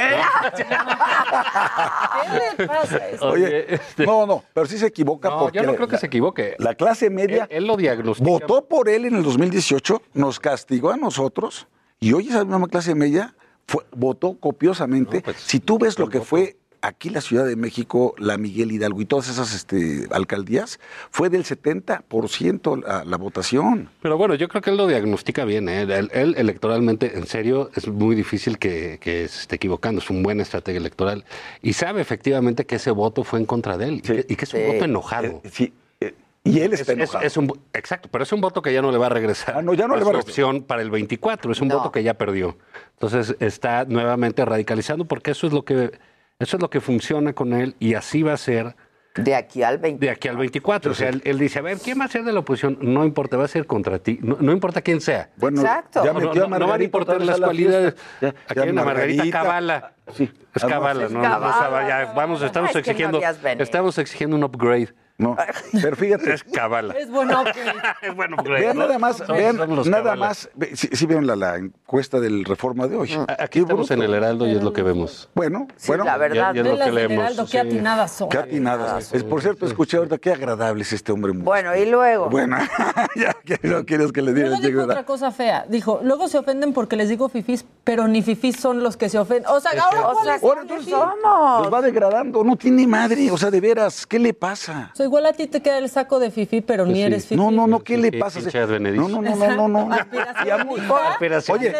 [2.57, 2.99] le pasa?
[3.21, 5.97] Oye, este- no, no, pero sí se equivoca No, porque yo no la- creo que
[5.97, 6.55] se equivoque.
[6.59, 8.29] la clase media Él, él lo diagnostica.
[8.29, 11.67] votó por él en el 2018, nos castigó a nosotros
[11.99, 13.35] y hoy esa misma clase media
[13.67, 15.17] fue- votó copiosamente.
[15.17, 18.71] No, pues, si tú ves lo que fue aquí la Ciudad de México, la Miguel
[18.71, 20.79] Hidalgo y todas esas este, alcaldías,
[21.11, 23.89] fue del 70% la, la votación.
[24.01, 25.69] Pero bueno, yo creo que él lo diagnostica bien.
[25.69, 25.81] ¿eh?
[25.81, 30.01] Él, él electoralmente, en serio, es muy difícil que, que se esté equivocando.
[30.01, 31.25] Es un buen estratega electoral.
[31.61, 33.93] Y sabe efectivamente que ese voto fue en contra de él.
[33.95, 34.65] y que- Y, que, es un Sí.
[34.67, 35.41] voto enojado.
[35.43, 36.13] Eh, sí, eh,
[36.43, 37.25] y él está Es- es- enojado.
[37.25, 39.57] es un vo- exacto, pero es un voto que ya no le va a regresar.
[39.57, 40.29] Ah, no, ya no a le va a regresar.
[40.29, 41.51] opción para el 24.
[41.51, 41.77] Es un No.
[41.77, 42.57] voto que ya perdió.
[42.93, 45.91] Entonces está nuevamente radicalizando porque eso es lo que
[46.39, 48.75] eso es lo que funciona con él y así va a ser
[49.15, 50.05] De aquí al 20.
[50.05, 50.91] de aquí al 24.
[50.91, 52.77] O sea, él, él dice, a ver, ¿quién va a ser de la oposición?
[52.81, 54.19] No importa, va a ser contra ti.
[54.21, 55.31] No, no importa quién sea.
[55.37, 56.03] Bueno, Exacto.
[56.05, 57.95] ya No, metió no, a no van a importar las a la cualidades.
[58.21, 59.41] Ya- Aquí hay una Margarita Margarita.
[59.41, 59.93] Cabala.
[60.13, 61.87] Sí, Es Cabala, no, Cabala.
[61.87, 63.19] ya, vamos, estamos no exigiendo,
[63.59, 64.93] estamos exigiendo un upgrade.
[65.19, 65.35] No,
[65.81, 66.93] pero fíjate, Es Cabala.
[66.93, 67.51] Es bueno que...
[68.07, 68.37] Es bueno.
[68.43, 70.15] Vean nada más, vean nada Cabala.
[70.15, 70.49] más.
[70.75, 73.13] Sí, sí vieron la, la encuesta del Reforma de hoy.
[73.13, 75.29] A- Aquí estamos en el Heraldo y es lo que vemos.
[75.33, 76.03] Bueno, Sí, bueno.
[76.03, 76.55] la verdad.
[76.55, 77.51] es lo que leemos, Heraldo, sí.
[77.53, 78.29] qué atinadas son.
[78.29, 79.11] Qué atinadas.
[79.13, 81.31] Es, por cierto, escuché ahorita qué agradable es este hombre.
[81.33, 82.29] Bueno, y luego.
[82.29, 82.57] Bueno,
[83.15, 85.65] ya que no quieres que le diga el dijo otra cosa fea.
[85.67, 89.17] Dijo, luego se ofenden porque les digo fifís Pero ni fifís son los que se
[89.17, 89.49] ofenden.
[89.51, 90.91] O sea, ahora, o sea, ¿cuál ¿cuáles fifí?
[90.91, 91.63] somos?
[91.63, 93.31] Los va degradando, no tiene madre.
[93.31, 94.91] O sea, de veras, ¿qué le pasa?
[94.93, 97.05] O sea, igual a ti te queda el saco de fifí, pero Pues ni sí.
[97.05, 97.35] eres fifí.
[97.35, 98.39] No, no, no, ¿qué le pasa?
[98.41, 99.93] No, no, no, no, no, no.
[99.93, 101.57] Aspiración.
[101.59, 101.73] Oye,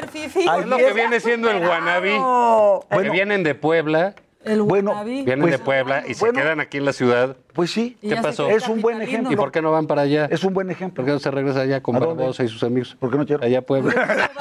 [0.60, 2.12] Es lo que viene siendo el wannabe.
[2.12, 3.12] Que Bueno.
[3.12, 6.94] vienen de Puebla, El Bueno, vienen Pues, de Puebla y se quedan aquí en la
[6.94, 7.36] ciudad.
[7.54, 7.98] Pues sí.
[8.02, 8.50] ¿Qué pasó?
[8.50, 9.32] Es un buen ejemplo.
[9.32, 10.26] ¿Y por qué no van para allá?
[10.32, 11.04] Es un buen ejemplo.
[11.04, 11.98] ¿Por qué no se regresa allá con.
[11.98, 12.96] Barbosa y sus amigos?
[13.00, 13.44] ¿Por qué no quiero?
[13.44, 13.92] Allá a Puebla.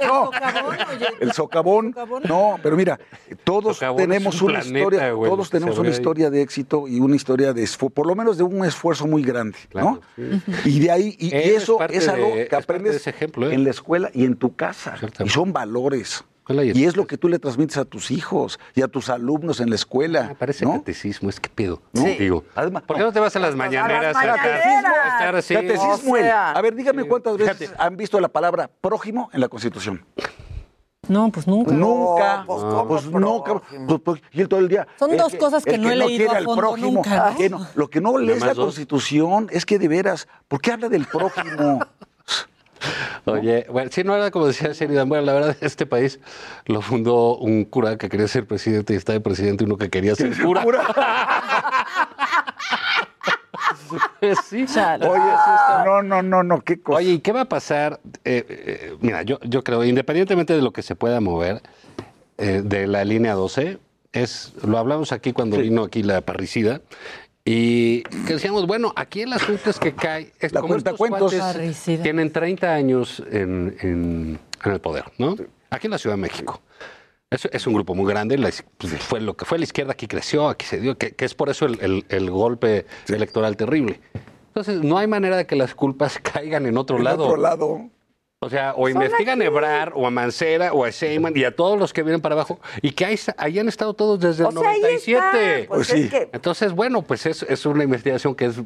[0.00, 1.06] ¿El socavón, oye?
[1.20, 1.86] El socavón.
[1.88, 2.22] ¿Socavón?
[2.28, 3.00] No, pero mira,
[3.44, 5.94] todos Socavón tenemos un una planeta, historia, güey, todos tenemos una ahí.
[5.94, 9.22] historia de éxito y una historia de esfuerzo, por lo menos de un esfuerzo muy
[9.22, 10.00] grande, ¿no?
[10.64, 13.54] Y de ahí, y, eso es algo que aprendes ejemplo, ¿eh?
[13.54, 14.94] en la escuela y en tu casa.
[15.24, 16.24] Y son valores.
[16.48, 19.60] Y Y es lo que tú le transmites a tus hijos y a tus alumnos
[19.60, 20.28] en la escuela.
[20.32, 20.72] Ah, parece ¿no?
[20.72, 21.82] catecismo, es que pedo.
[21.92, 22.04] ¿No?
[22.04, 24.16] Digo, Además, ¿por qué no te vas a las mañaneras?
[24.16, 24.84] a las mañaneras.
[25.04, 25.54] a estar así?
[25.54, 27.76] Catecismo, O el- sea, a ver, dígame cuántas veces Fíjate.
[27.82, 30.04] han visto la palabra prójimo en la Constitución.
[31.06, 31.72] No, pues nunca.
[31.72, 33.86] Nunca, pues, pues, ¿cómo nunca, prójimo?
[33.86, 34.86] pues, pues, y él todo el día.
[34.98, 37.36] Son el dos cosas que no he leído quiere a fondo prójimo, nunca, ¿no?
[37.36, 38.66] que no- lo que no lees la dos.
[38.66, 41.80] Constitución es que de veras, ¿por qué habla del prójimo?
[43.24, 45.08] Oye, bueno, sí, no era como decía Sheridan.
[45.08, 46.20] Bueno, la verdad, este país
[46.66, 50.14] lo fundó un cura que quería ser presidente y está de presidente uno que quería
[50.14, 50.64] ser cura.
[54.48, 54.66] sí.
[55.00, 55.32] Oye,
[55.84, 56.98] no, no, no, no, qué cosa.
[56.98, 58.00] Oye, ¿y qué va a pasar?
[58.24, 61.62] Eh, eh, mira, yo, yo creo, independientemente de lo que se pueda mover
[62.38, 63.78] eh, de la línea 12,
[64.12, 66.80] es, lo hablamos aquí cuando vino aquí la parricida,
[67.50, 70.98] y que decíamos, bueno, aquí el asunto es que cae, es La como cuenta estos
[70.98, 71.32] cuentos.
[71.32, 72.02] cuates Parricida.
[72.02, 75.34] tienen 30 años en, en- en el poder, ¿no?
[75.70, 76.60] Aquí en la Ciudad de México.
[77.30, 79.92] Es, es un grupo muy grande, la is- pues, fue lo que fue la izquierda,
[79.92, 83.56] aquí creció, aquí se dio, que, que es por eso el, el- el golpe electoral
[83.56, 84.00] terrible.
[84.48, 87.26] Entonces, no hay manera de que las culpas caigan en otro En lado.
[87.26, 87.88] otro lado.
[88.40, 91.76] O sea, o investigan a Ebrar, o a Mancera, o a Sheinman, y a todos
[91.76, 94.58] los que vienen para abajo, y que ahí, ahí han estado todos desde O el
[94.58, 95.18] sea, ahí 97.
[95.60, 95.68] está.
[95.68, 96.08] Pues Pues es sí.
[96.08, 98.60] que Entonces, bueno, pues es, es una investigación que es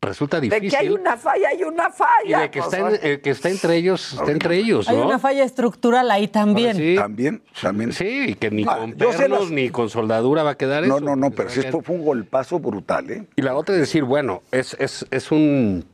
[0.00, 0.70] resulta de difícil.
[0.70, 2.40] que hay una falla, hay una y falla.
[2.40, 5.04] de que pues, está, en- eh, que está entre ellos, está entre ellos, Hay ¿no?
[5.06, 6.74] una falla estructural ahí también.
[6.74, 7.92] Sí, También, también.
[7.92, 11.04] sí, y que ni Ah, con las- ni con soldadura va a quedar No, eso.
[11.04, 13.26] no, no, pero a quedar- fue un golpazo brutal, ¿eh?
[13.36, 15.84] Y la otra es decir, bueno, es, es, es un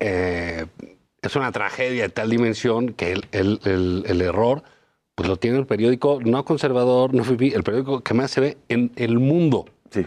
[0.00, 0.64] eh,
[1.26, 4.62] es una tragedia de tal dimensión que el, el- el- el error
[5.14, 8.58] pues lo tiene el periódico no conservador, no FIFI, el periódico que más se ve
[8.68, 9.64] en el mundo.
[9.90, 10.06] Sí.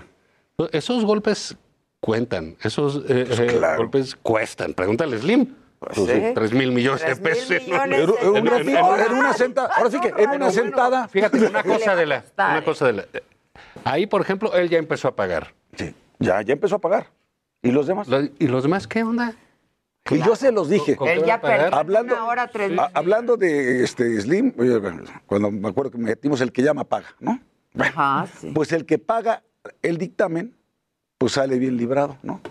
[0.71, 1.57] Esos golpes
[1.99, 3.77] cuentan, esos eh, Pues eh, claro.
[3.77, 4.73] golpes cuestan.
[4.73, 5.55] Pregúntale Slim.
[5.79, 6.21] Pues sí.
[6.35, 7.49] Tres mil millones de pesos.
[7.49, 9.73] en millones una sentada.
[9.75, 11.07] Ahora sí que en una sentada.
[11.07, 13.05] Fíjate, una cosa de la, una cosa de la.
[13.85, 15.53] Ahí, por ejemplo, él ya empezó a pagar.
[15.75, 17.07] Sí, ya, ya empezó a pagar.
[17.63, 18.07] ¿Y los demás?
[18.39, 19.33] ¿Y los demás qué onda?
[20.09, 20.95] Y yo se los dije.
[20.95, 24.53] ¿Con qué Él ya a perdió Hablando- una hora, tres Ah, hablando de este Slim,
[24.57, 24.79] oye,
[25.25, 27.39] cuando me acuerdo que metimos el que llama paga, ¿no?
[27.73, 28.51] Bueno, Ajá, sí.
[28.53, 29.43] pues el que paga
[29.81, 30.55] el dictamen,
[31.17, 32.41] pues sale bien librado, ¿no?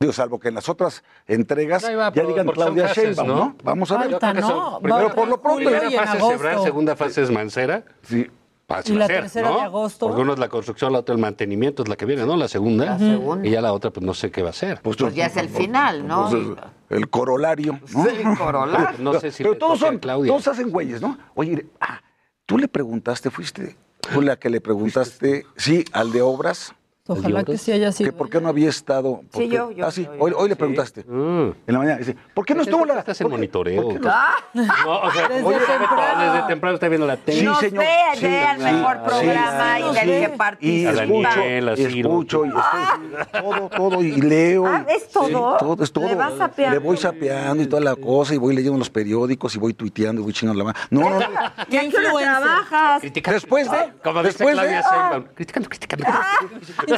[0.00, 3.34] Digo, salvo que en las otras entregas va, ya digan Claudia Sheinbaum, ¿no?
[3.36, 3.56] ¿no?
[3.62, 4.10] Vamos a ver.
[4.10, 7.84] Falta, no, primero, por lo pronto, Primera fase es segunda fase es Mancera.
[8.02, 8.26] Sí.
[8.66, 9.56] Fácil Y la hacer, tercera ¿no?
[9.56, 10.06] de agosto.
[10.06, 12.36] Porque uno es la construcción, la otra el mantenimiento, es la que viene, ¿no?
[12.36, 12.86] La segunda.
[12.86, 13.46] La segunda.
[13.46, 14.80] Y ya la otra, pues no sé qué va a hacer.
[14.82, 16.30] Pues ya es el final, ¿no?
[16.30, 18.06] Pues, el corolario, ¿no?
[18.08, 18.98] El corolario.
[19.00, 20.30] No sé si Pero todos son, Claudia.
[20.30, 21.18] todos hacen güeyes, ¿no?
[21.34, 22.00] Oye, ah,
[22.46, 23.76] tú le preguntaste, fuiste
[24.12, 26.74] tú la que le preguntaste, sí, al de obras,
[27.06, 28.12] Ojalá que sí haya que sido.
[28.14, 29.20] por qué no había estado.
[29.34, 31.04] Sí, yo, yo, Ah, sí, yo, hoy, hoy le preguntaste.
[31.06, 31.50] Mm.
[31.66, 32.98] En la mañana, dice, ¿por qué no estuvo la.
[33.00, 33.82] Estás en por qué- monitoreo.
[33.82, 36.32] por qué no- Ah, No, o sea, Desde oye, temprano.
[36.32, 37.40] desde temprano está viendo la tele.
[37.40, 37.84] Sí, señor.
[37.84, 40.06] ve, Sí, ve al sí, mejor sí, programa sí, y del sí.
[40.06, 40.88] que Y participa.
[40.88, 44.66] A escucho, y escucho, y estoy, todo, todo, y leo.
[44.66, 45.26] Ah, ¿es todo?
[45.26, 46.06] Sí, todo, es todo.
[46.06, 46.72] ¿Le vas sapeando?
[46.80, 50.22] Le voy sapeando y toda la cosa, y voy leyendo los periódicos, y voy tuiteando,
[50.22, 50.78] y voy chingando la mano.
[50.88, 51.26] No, no, no.
[51.68, 52.22] ¿Y qué hora influencer.
[52.40, 53.00] trabajas?
[53.02, 55.24] Criticando, Después de- Como después de- Sheinbaum.
[55.34, 56.06] Criticando, criticando.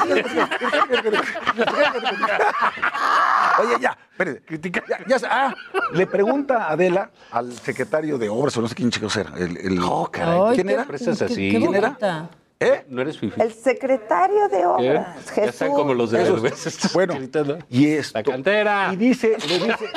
[3.58, 4.42] Oye, ya, espérate.
[4.88, 5.54] Ya, ya ah,
[5.92, 9.32] le pregunta Adela al secretario de Obras, o no sé quién chicos era.
[9.36, 10.40] El, el- Oh, caray.
[10.48, 10.84] Ay, ¿Quién qué- era?
[10.84, 11.50] Presas qué- así.
[11.50, 11.88] qué ¿Quién era?
[11.88, 12.30] bonita.
[12.58, 12.86] ¿Eh?
[12.88, 13.38] No eres fifi.
[13.40, 14.66] El secretario de ¿Qué?
[14.66, 17.58] obras, Ya están como los de Esos- Derbez, Bueno, gritando.
[17.68, 18.18] y esto.
[18.18, 18.90] La cantera.
[18.92, 19.90] Y dice, le dice,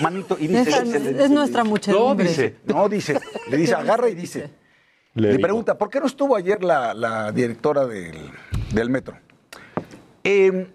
[0.00, 0.70] manito, y dice.
[0.70, 2.26] Esa- dice, es dice, nuestra No, muchedumbre.
[2.28, 2.56] dice.
[2.64, 4.50] No, dice, le dice, agarra y dice.
[5.14, 8.30] Le, pregunta, ¿por qué no estuvo ayer la, la directora del,
[8.72, 9.16] del metro?
[10.24, 10.72] Eh,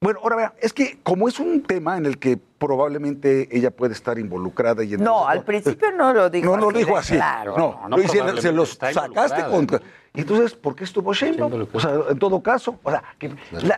[0.00, 3.92] bueno, ahora vea, es que como es un tema en el que probablemente ella puede
[3.92, 4.84] estar involucrada.
[4.84, 7.14] Y no, al principio no lo dijo No, no lo dijo así.
[7.14, 7.54] Claro.
[7.56, 9.80] No, no, se, se, los sacaste contra.
[10.16, 11.68] Y entonces, ¿por qué estuvo Sheinbaum?
[11.72, 13.30] O sea, en todo caso, o sea, que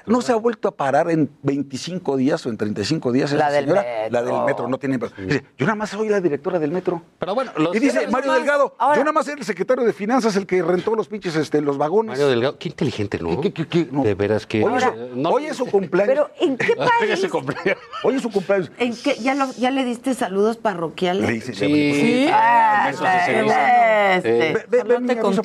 [0.06, 3.64] no se ha vuelto a parar en 25 días o en 35 días la del
[3.64, 4.12] señora, metro.
[4.12, 4.98] la del metro, no tiene.
[4.98, 7.02] Dice, yo nada más soy la directora del metro.
[7.18, 10.46] Pero bueno, y dice Mario Delgado, yo nada más soy el secretario de finanzas, el
[10.46, 12.10] que rentó los pinches, este, los vagones.
[12.10, 13.40] Mario Delgado, qué inteligente, ¿no?
[13.40, 14.04] ¿Qué, qué, qué, no.
[14.04, 14.62] De veras que.
[14.64, 14.84] Hoy, es,
[15.16, 16.14] no, hoy es su cumpleaños.
[16.14, 17.20] Pero ¿en qué país?
[17.20, 17.78] su cumpleaños.
[18.04, 18.67] Hoy es su cumpleaños.
[18.78, 19.16] ¿En qué?
[19.20, 21.28] ¿Ya, lo, ¿Ya le diste saludos parroquiales?
[21.28, 21.92] Le hice, sí.
[21.94, 22.28] ¿Sí?
[22.32, 24.14] Ah, besos de ceniza.
[24.16, 24.30] Este.
[24.30, 25.42] Ve, ve, ve No mi aviso.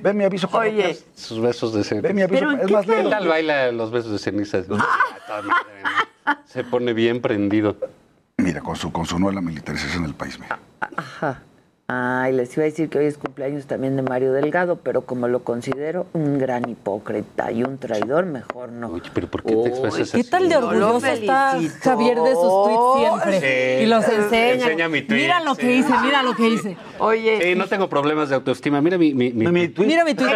[0.00, 0.96] Ve mi aviso Oye, parroquial.
[1.14, 2.08] Sus besos de ceniza.
[2.08, 3.10] Ve mi aviso ¿Pero es qué más ¿Qué lento.
[3.10, 4.58] tal baila los besos de ceniza?
[5.28, 6.42] Ah, mía.
[6.44, 7.76] Se pone bien prendido.
[8.36, 10.58] Mira, con su, con su nueva militarización del país, mira.
[10.80, 11.42] Ajá.
[11.94, 15.28] Ay, les iba a decir que hoy es cumpleaños también de Mario Delgado, pero como
[15.28, 18.88] lo considero un gran hipócrita y un traidor, mejor no.
[18.88, 20.30] Oye, pero ¿por qué te expresas ¿Qué así?
[20.30, 21.80] tal de No lo orgulloso está felicito.
[21.82, 23.40] Javier de sus tweets siempre?
[23.40, 23.82] Sí.
[23.82, 24.52] Y los enseña.
[24.54, 25.72] Enseña mi tweet, Mira lo que sí.
[25.72, 26.76] hice, mira lo que hice.
[26.98, 28.80] Oye, Sí, no tengo problemas de autoestima.
[28.80, 29.86] Mira mi, mi, mi- Mi tweet.
[29.86, 30.30] Mira mi tweet.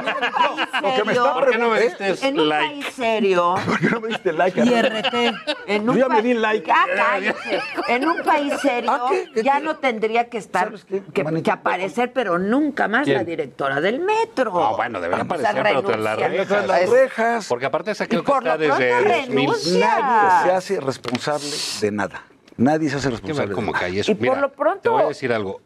[0.82, 2.66] Lo que me está ¿Por qué no me diste en un like?
[2.68, 4.60] país serio, ¿Por qué no me diste like?
[4.60, 5.34] Y RT.
[5.68, 6.70] en Yo un ya me di like.
[6.70, 7.60] Ah, cállese.
[7.88, 9.24] En un país serio ¿Ah, qué?
[9.32, 11.24] ¿Qué ya no tendría que estar ¿Sabes qué, que?
[11.46, 13.18] Que aparecer, pero nunca más ¿Quién?
[13.18, 14.52] la directora del metro.
[14.64, 16.66] Ah, bueno, debería Vamos aparecer, pero tras las rejas.
[16.66, 17.46] Las rejas.
[17.48, 19.08] Porque aparte esa creo Y que por está desde 2000.
[19.28, 19.98] renuncia.
[20.00, 21.46] Nadie se hace responsable
[21.80, 22.24] de nada.
[22.56, 24.10] Nadie se hace responsable cae eso.
[24.10, 25.60] Y por Mira, lo pronto- Te voy a decir algo.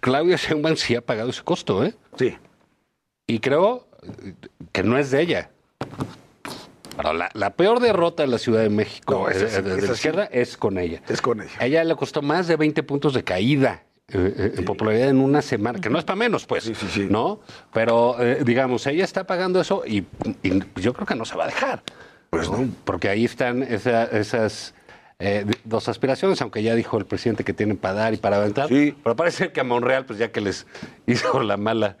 [0.00, 1.94] Claudia Sheinbaum sí ha pagado ese costo, ¿eh?
[2.16, 2.38] Sí.
[3.26, 3.86] Y creo
[4.72, 5.50] que no es de ella.
[6.96, 9.86] Pero la, la peor derrota de la Ciudad de México No, esa eh, de, la
[9.86, 9.92] sí.
[9.92, 11.02] izquierda es con ella.
[11.08, 11.52] Es con ella.
[11.58, 15.20] A ella le costó más de 20 puntos de caída eh, eh, en popularidad en
[15.20, 17.06] una semana, que no es para menos, pues, Sí, sí, sí.
[17.10, 17.40] ¿no?
[17.72, 19.98] Pero, eh, digamos, ella está pagando eso y,
[20.42, 21.82] y yo creo que no se va a dejar.
[22.30, 22.66] Pues no.
[22.84, 24.74] Porque ahí están esa- esas
[25.20, 28.68] eh, dos aspiraciones, aunque ya dijo el presidente que tienen para dar y para aventar.
[28.68, 28.94] Sí.
[29.02, 30.64] Pero parece que a Monreal, pues ya que les
[31.06, 31.96] hizo la mala,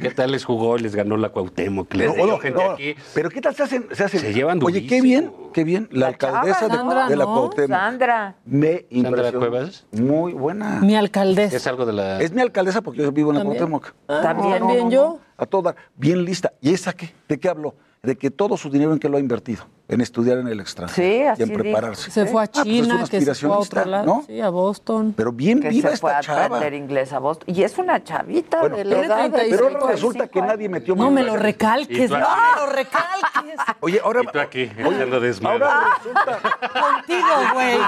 [0.00, 1.92] ¿qué tal les jugó y les ganó la Cuauhtémoc?
[1.92, 2.94] les No, dio no, gente no, aquí.
[3.12, 3.88] Pero ¿qué tal se hacen?
[3.92, 4.20] Se, hacen?
[4.20, 5.86] Se llevan Oye, qué bien, qué bien.
[5.90, 7.34] La, La chava, alcaldesa de, Sandra, de la ¿no?
[7.34, 7.70] Cuauhtémoc.
[7.78, 8.36] Sandra.
[8.46, 9.38] Me impresionó.
[9.38, 9.86] Cuevas?
[9.92, 10.80] Muy buena.
[10.80, 11.54] Mi alcaldesa.
[11.54, 12.22] Es algo de la...
[12.22, 13.68] Es mi alcaldesa porque yo vivo en la ¿También?
[13.68, 13.94] Cuauhtémoc.
[14.06, 14.58] ¿También?
[14.60, 15.20] ¿También yo?
[15.36, 16.54] A toda, bien lista.
[16.62, 17.12] ¿Y esa qué?
[17.28, 17.74] ¿De qué habló?
[18.04, 19.64] De que todo su dinero en qué lo ha invertido.
[19.86, 20.96] En estudiar en el extranjero.
[21.08, 21.60] Sí, así Y en dijo.
[21.62, 22.10] prepararse.
[22.10, 24.06] Se fue a Ah, pues es China, que se fue a otro aspiracionista, lado.
[24.06, 24.24] ¿no?
[24.26, 25.14] Sí, a Boston.
[25.16, 26.44] Pero bien Que viva se fue esta a chava.
[26.46, 27.54] aprender inglés a Boston.
[27.54, 30.42] Y es una chavita Bueno, de pero- la edad de Pero ahora 35 resulta que
[30.42, 33.60] nadie metió No me lo recalques, no me lo recalques.
[33.78, 34.22] Oye, ahora.
[34.24, 35.64] Y tú aquí, oye, echando desmadre.
[35.64, 36.40] ahora resulta
[36.72, 37.78] Contigo, güey.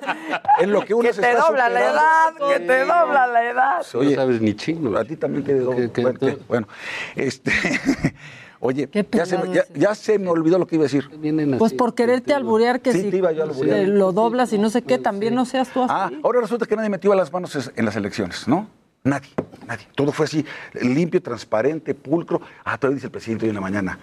[0.60, 3.44] en lo que uno Que se te está dobla la edad, que te dobla la
[3.44, 3.86] edad.
[3.92, 4.96] Oye, no sabes ni chingo.
[4.96, 5.92] a ti también te.
[5.92, 6.38] ¿qué?
[6.48, 6.66] Bueno,
[7.14, 7.52] este.
[8.62, 9.80] Oye, ya se, me, pelado ya, es ese.
[9.80, 11.08] ya se me olvidó lo que iba a decir.
[11.58, 13.78] Pues por quererte alburear que Sí, si te iba yo a alburear.
[13.80, 15.92] eh, lo doblas y no sé qué, también no seas tú así.
[15.94, 18.68] Ah, ahora resulta que nadie metió las manos en las elecciones, ¿no?
[19.02, 19.30] Nadie,
[19.66, 19.86] nadie.
[19.94, 20.44] Todo fue así,
[20.82, 22.42] limpio, transparente, pulcro.
[22.64, 23.98] Ah, todavía dice el presidente hoy en la mañana.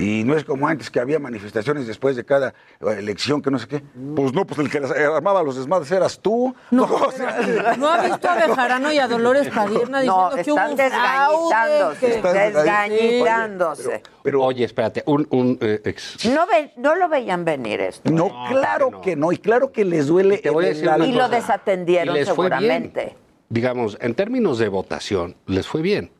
[0.00, 2.48] Y no es como antes que había manifestaciones después de cada
[2.80, 3.82] eh, elección, que no sé qué.
[4.16, 6.54] Pues no, pues el que las- armaba los desmadres eras tú.
[6.70, 10.50] No, o sea, ¿no ha visto a Bejarano y a Dolores Padierna diciendo No, que
[10.52, 12.00] hubo están un desgañitándose.
[12.00, 14.02] que- Están Desgañitándose.
[14.22, 16.24] pero Oye, espérate, un, un eh, ex...
[16.26, 18.10] No, ve- no lo veían venir esto.
[18.10, 19.32] no, claro que no.
[19.32, 22.48] Y claro que les duele te voy a decir Y lo desatendieron Y les fue
[22.48, 22.60] bien.
[22.60, 23.16] seguramente.
[23.48, 26.10] Digamos, en términos de votación, les fue bien.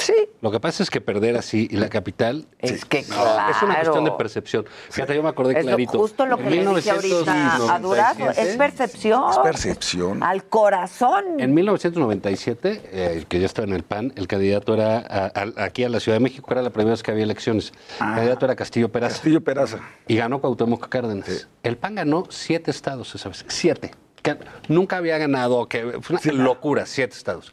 [0.00, 0.14] Sí.
[0.42, 3.50] Lo que pasa es que perder así y la capital Es que no, claro.
[3.50, 4.64] es una cuestión de percepción.
[4.90, 5.98] Fíjate, yo me acordé Es lo- clarito.
[5.98, 8.30] justo lo En que le dije ahorita a Durazo.
[8.30, 9.30] Es percepción.
[9.32, 10.22] Es percepción.
[10.22, 11.40] Al corazón.
[11.40, 15.82] En 1997, eh, que yo estaba en el PAN, el candidato era a- a- aquí
[15.82, 17.72] a la Ciudad de México, era la primera vez que había elecciones.
[18.00, 19.14] El candidato era Castillo Peraza.
[19.16, 19.80] Castillo Peraza.
[20.06, 21.48] Y ganó Cuauhtémoc Cárdenas.
[21.64, 23.44] El PAN ganó siete estados esa vez.
[23.48, 23.90] Siete.
[24.22, 24.36] Que
[24.68, 27.52] nunca había ganado, que fue una locura, siete estados.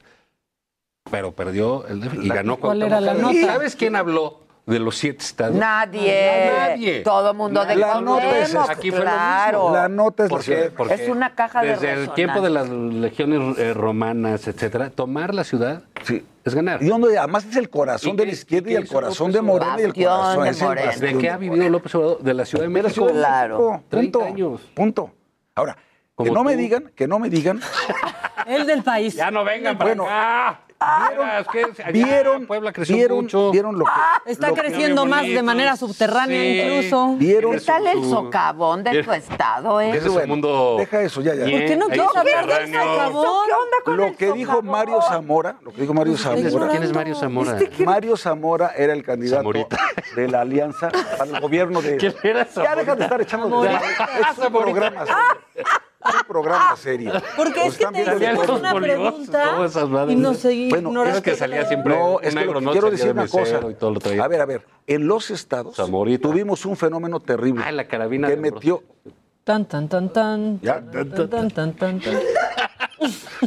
[1.11, 3.40] Pero perdió el DF y ganó ¿Cuál era la nota?
[3.45, 5.56] ¿Sabes quién habló de los siete estados?
[5.56, 6.52] Nadie.
[6.57, 7.02] Nadie.
[7.02, 9.60] Todo mundo de La nota es Aquí fue lo claro.
[9.61, 9.76] mismo.
[9.76, 10.38] La nota es la.
[10.76, 12.15] Porque Es una caja de Desde el resonancia.
[12.15, 16.26] tiempo de las legiones eh, romanas, etcétera, tomar la ciudad Sí.
[16.44, 16.82] es ganar.
[16.82, 18.94] Y donde además es el corazón ¿Y de qué- la izquierda y qué el hizo
[18.95, 20.86] corazón López de Morena y el corazón de es el Morena.
[20.88, 22.22] bastión ¿De qué ha vivido López Obrador?
[22.23, 23.07] De la Ciudad de México.
[23.07, 23.57] Claro.
[23.60, 23.84] México.
[23.90, 24.34] 30 Punto.
[24.34, 24.61] años.
[24.73, 25.11] Punto.
[25.53, 25.77] Ahora,
[26.18, 26.57] que no me tú.
[26.60, 27.61] digan, que no me digan.
[28.48, 29.14] El del país.
[29.15, 30.61] Ya no vengan para Bueno, acá.
[31.91, 33.52] Vieron, Puebla creció vieron, mucho.
[33.52, 36.61] vieron lo que Está lo que- creciendo más de manera subterránea Sí.
[36.61, 37.15] incluso.
[37.18, 39.89] vieron ¿Qué tal el socavón de tu estado, eh?
[39.91, 40.76] Ese es un mundo.
[40.77, 41.45] Deja eso, ya, ya.
[41.45, 43.45] bien, ¿Por qué no ahí quieres hablar del socavón?
[43.47, 44.72] ¿Qué onda con Lo el que dijo socavón?
[44.72, 46.68] Mario Zamora, lo que dijo Mario Zamora.
[46.69, 47.57] ¿Quién es Mario Zamora?
[47.85, 49.77] Mario Zamora era el candidato Zamorita.
[50.15, 51.97] de la alianza para el gobierno de.
[51.97, 52.76] ¿Quién era Ya Zamorita?
[52.76, 53.49] deja de estar echando.
[53.64, 54.10] Zamorita.
[54.31, 55.65] Es un programa serio.
[56.07, 57.11] Es un programa serio.
[57.36, 59.57] Porque es que están te hicimos una pregunta
[60.10, 61.18] y nos seguí Bueno, ignorando.
[61.18, 63.60] Es que salía siempre No, es que lo que quiero decir de una cosa.
[63.69, 64.23] y todo lo traía.
[64.23, 64.65] A ver, a ver.
[64.88, 66.27] En los estados Zamorita.
[66.30, 68.84] tuvimos un fenómeno terrible Ah, la carabina que metió.
[69.44, 70.60] Tan, tan, tan, tan.
[70.61, 70.82] Ya.
[70.82, 72.02] Tan, tan, tan, tan, tan.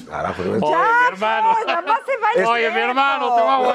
[0.09, 0.63] Carajo, ¿ves?
[0.63, 1.53] Oye, mi hermano.
[1.53, 3.75] No, nada más se va el Oye, mi hermano, te va a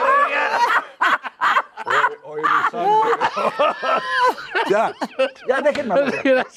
[4.69, 4.93] Ya,
[5.47, 6.47] ya déjenme hablar.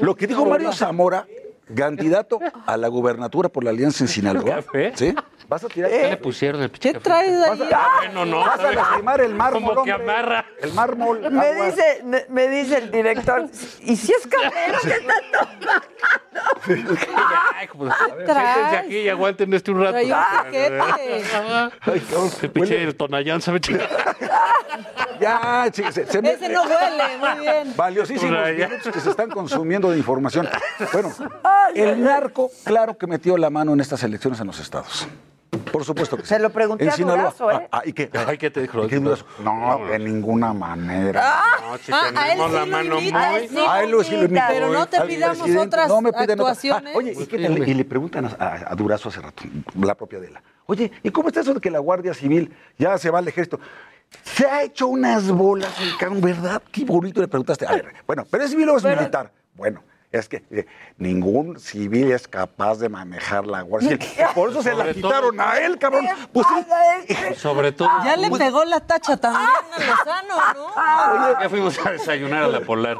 [0.00, 1.26] Lo que dijo Mario Zamora,
[1.74, 4.44] candidato a la gubernatura por la Alianza en Sinaloa.
[4.56, 4.92] ¿Café?
[4.94, 5.14] ¿Sí?
[5.48, 5.90] Vas a tirar.
[5.90, 7.04] ¿Qué le pusieron el pinche ¿Qué café?
[7.04, 7.68] traes Vas ahí?
[7.72, 8.38] a, Bueno, no.
[8.40, 9.62] vas a lastimar el mármol.
[9.74, 10.12] Como que hombre.
[10.12, 10.46] amarra.
[10.60, 11.20] El mármol.
[11.30, 13.46] Me dice, me, me dice el director,
[13.80, 15.86] ¿y si es café lo que está tomando?
[17.58, 19.92] Ay, como- Siéntense aquí y aguanten este un rato.
[19.92, 20.80] Trae un paquete.
[20.80, 21.22] Ay,
[22.00, 23.88] cabrón, El pinche el Tonayán sabe chingar.
[25.20, 27.72] Ya, sí, se, se me- Ese no huele, muy bien.
[27.76, 30.48] Valiosísimos minutos que se están consumiendo de información.
[30.92, 31.12] Bueno,
[31.74, 35.06] el narco, claro que metió la mano en estas elecciones en los estados.
[35.70, 36.28] Por supuesto que sí.
[36.30, 37.16] Se lo pregunté En a Sinaloa.
[37.24, 37.68] Durazo, ¿eh?
[37.70, 38.10] Ah, ah, ¿y qué?
[38.26, 38.84] Ay, ¿qué te dijo?
[38.84, 39.26] ¿Y qué Durazo?
[39.44, 41.22] No, de ninguna manera.
[41.60, 43.26] No, si Ah, a él tenemos sí la mano invita, muy...
[43.26, 44.44] a él sí A él lo sí lo invito.
[44.48, 46.92] Pero no te pidamos otras no me piden actuaciones.
[46.94, 47.68] Ah, oye, ¿y, qué tal?
[47.68, 49.42] y le preguntan a, a- a Durazo hace rato,
[49.78, 50.42] la propia Adela.
[50.66, 53.60] Oye, ¿y cómo está eso de que la Guardia Civil ya se va al ejército?
[54.24, 56.62] Se ha hecho unas bolas el cabrón, ¿verdad?
[56.70, 57.66] Qué bonito le preguntaste.
[57.66, 59.30] A ver, bueno, ¿pero es civil o es militar?
[59.54, 60.66] Bueno, es que eh,
[60.98, 64.26] ningún civil es capaz de manejar la Guardia Civil.
[64.34, 66.06] Por eso se la quitaron a él, cabrón.
[66.32, 66.46] Pues.
[67.36, 67.88] Sobre todo...
[68.04, 71.40] Ya le pegó la tacha también a Lozano, ¿no?
[71.40, 72.98] Ya fuimos a desayunar a la Polar.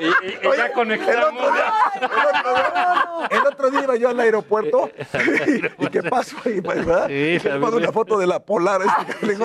[0.00, 4.08] Y, y- y ya El otro, día, el, otro día, el otro día iba yo
[4.08, 4.90] al aeropuerto
[5.78, 7.08] y, ¿y qué pasó ahí, pues, verdad?
[7.08, 7.38] Sí,
[7.76, 8.80] una foto de la polar.
[8.82, 9.36] este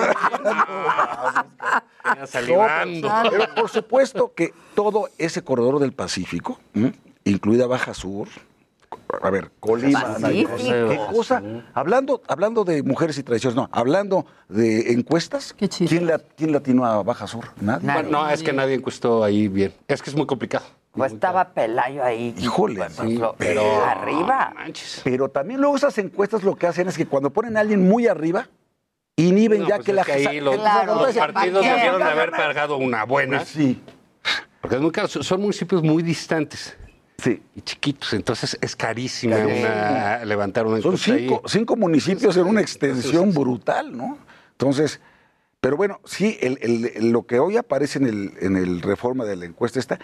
[2.26, 3.08] salivando.
[3.08, 6.92] No, pero, pero por supuesto que todo ese corredor del Pacífico, ¿m?
[7.24, 8.28] incluida Baja Sur,
[9.22, 11.42] a ver, Colima, qué cosa,
[11.74, 15.54] hablando, hablando de mujeres y tradiciones, no, hablando de encuestas.
[15.58, 17.44] ¿quién, la, ¿quién latino a Baja Sur?
[17.60, 17.86] Nadie.
[17.86, 18.02] Nadie.
[18.02, 19.72] Bueno, no, es que nadie encuestó ahí bien.
[19.88, 20.64] Es que es muy complicado.
[20.92, 22.34] Pues estaba Pelayo ahí.
[22.38, 24.52] Híjole, Pues, sí, lo- pero- Arriba.
[24.54, 25.00] Manches.
[25.02, 28.06] Pero también luego esas encuestas lo que hacen es que cuando ponen a alguien muy
[28.06, 28.48] arriba,
[29.16, 32.04] inhiben No, ya pues que es la que ahí los, Claro, los partidos debieron de
[32.04, 33.38] haber pagado una buena.
[33.38, 33.80] Pues sí,
[34.60, 35.08] Porque es muy caro.
[35.08, 36.76] Son municipios muy distantes
[37.18, 37.42] sí.
[37.54, 38.12] y chiquitos.
[38.14, 40.98] Entonces es carísima una, levantar una Son ahí.
[40.98, 44.18] cinco, cinco municipios en una extensión brutal, ¿no?
[44.52, 45.00] Entonces,
[45.60, 49.24] pero bueno, sí, el- el- el- lo que hoy aparece en el, en el reforma
[49.24, 49.98] de la encuesta está,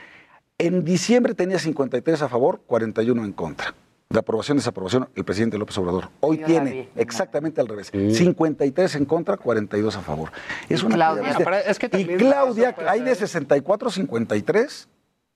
[0.58, 3.74] en diciembre tenía 53 a favor, 41 en contra.
[4.08, 6.08] De aprobación, desaprobación, el presidente López Obrador.
[6.18, 7.92] Hoy Yo tiene exactamente al revés.
[7.92, 10.32] 53 en contra, 42 a favor.
[10.68, 11.30] Es una Claudia.
[11.60, 13.28] es que y Claudia, hay de ser.
[13.28, 14.88] 64 a 53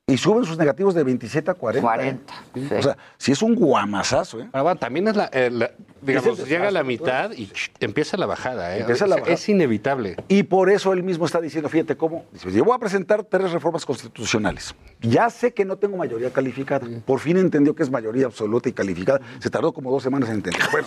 [0.06, 1.80] y suben sus negativos de 27 a 40.
[1.88, 2.34] 40.
[2.52, 2.68] sí.
[2.78, 4.48] O sea, sí es un guamazazo, ¿eh?
[4.52, 5.70] Pero bueno, también es la, eh, la-
[6.02, 8.76] digamos, Es llega a la mitad y ch, empieza la bajada.
[8.76, 8.80] ¿eh?
[8.80, 9.34] Empieza la Es- bajada.
[9.34, 10.16] Es inevitable.
[10.28, 13.50] Y por eso él mismo está diciendo, fíjate cómo, dice, yo voy a presentar tres
[13.50, 14.74] reformas constitucionales.
[15.06, 16.86] Ya sé que no tengo mayoría calificada.
[17.04, 19.20] Por fin entendió que es mayoría absoluta y calificada.
[19.38, 20.62] Se tardó como dos semanas en entender.
[20.72, 20.86] Bueno,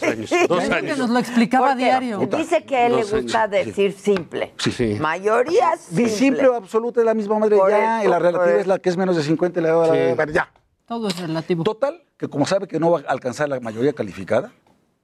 [0.49, 0.97] Dos Que años.
[0.97, 2.19] nos lo explicaba Porque diario.
[2.35, 3.51] Dice que a él le Dos gusta años.
[3.67, 4.53] decir simple.
[4.57, 4.71] Sí.
[4.71, 4.97] Sí.
[4.99, 6.03] Mayoría simple.
[6.03, 8.67] y simple o absoluta es la misma madre Por ya, eso, y la relativa es
[8.67, 10.15] la que es menos de 50 y la Sí.
[10.15, 10.51] bueno, ya.
[10.87, 11.63] Todo es relativo.
[11.63, 14.51] Total, que como sabe que no va a alcanzar la mayoría calificada,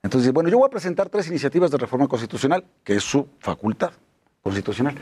[0.02, 3.91] entonces, bueno, yo voy a presentar tres iniciativas de reforma constitucional, que es su facultad
[4.41, 4.95] constitucional.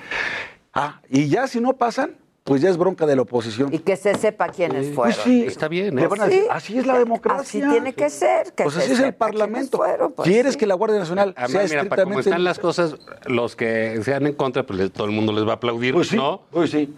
[0.74, 3.74] Ah, y ya si no pasan, pues ya es bronca de la oposición.
[3.74, 4.94] Y que se sepa quiénes Sí.
[4.94, 5.14] fueron.
[5.14, 6.08] Pues sí, Está bien, ¿eh?
[6.08, 6.32] van a Sí.
[6.32, 7.42] decir, así es la democracia.
[7.42, 8.52] Así tiene que ser.
[8.54, 9.78] Que Pues se así es el Parlamento.
[9.78, 10.60] fueron, pues ¿Quieres sí.
[10.60, 12.04] que la Guardia Nacional Además, sea mira, para estrictamente...
[12.12, 12.96] cómo están las cosas,
[13.28, 16.16] los que sean en contra, pues todo el mundo les va a aplaudir, Pues sí,
[16.18, 16.42] ¿no?
[16.52, 16.94] pues sí.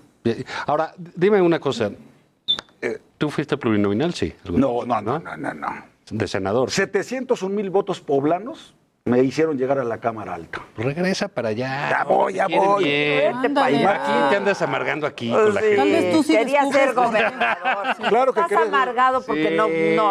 [0.65, 1.91] Ahora, dime una cosa.
[2.82, 4.14] Eh, ¿Tú fuiste plurinominal?
[4.14, 4.34] Sí.
[4.45, 5.68] No, no, no, no, no, no.
[6.10, 6.70] De senador.
[6.72, 8.74] 701 mil votos poblanos
[9.06, 10.62] me hicieron llegar a la Cámara Alta.
[10.78, 11.90] Regresa para allá.
[11.90, 12.84] Ya voy, Te ya voy.
[12.86, 14.30] Vete allá.
[14.30, 15.68] Te andas amargando aquí Pues con la sí.
[15.68, 15.78] gente.
[15.82, 17.96] Tal vez tú sí Quería descubres ser gobernador.
[18.08, 19.56] Claro que Estás querías- amargado porque Sí.
[19.58, 19.68] no,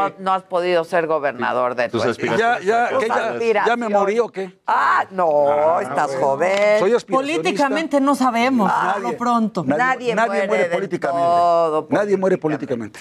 [0.09, 2.67] no, no has podido ser gobernador de tu Tus aspiraciones.
[2.67, 3.09] ¿Ya, ya, Tus ¿qué,
[3.55, 4.61] ya, ya me morí o qué?
[4.67, 6.79] Ah, no, estás joven.
[6.79, 6.93] Soy.
[7.09, 9.03] Políticamente no sabemos, por Nadie.
[9.03, 9.65] lo pronto.
[9.67, 11.27] Nadie muere del políticamente.
[11.27, 11.87] todo.
[11.89, 13.01] Nadie muere políticamente.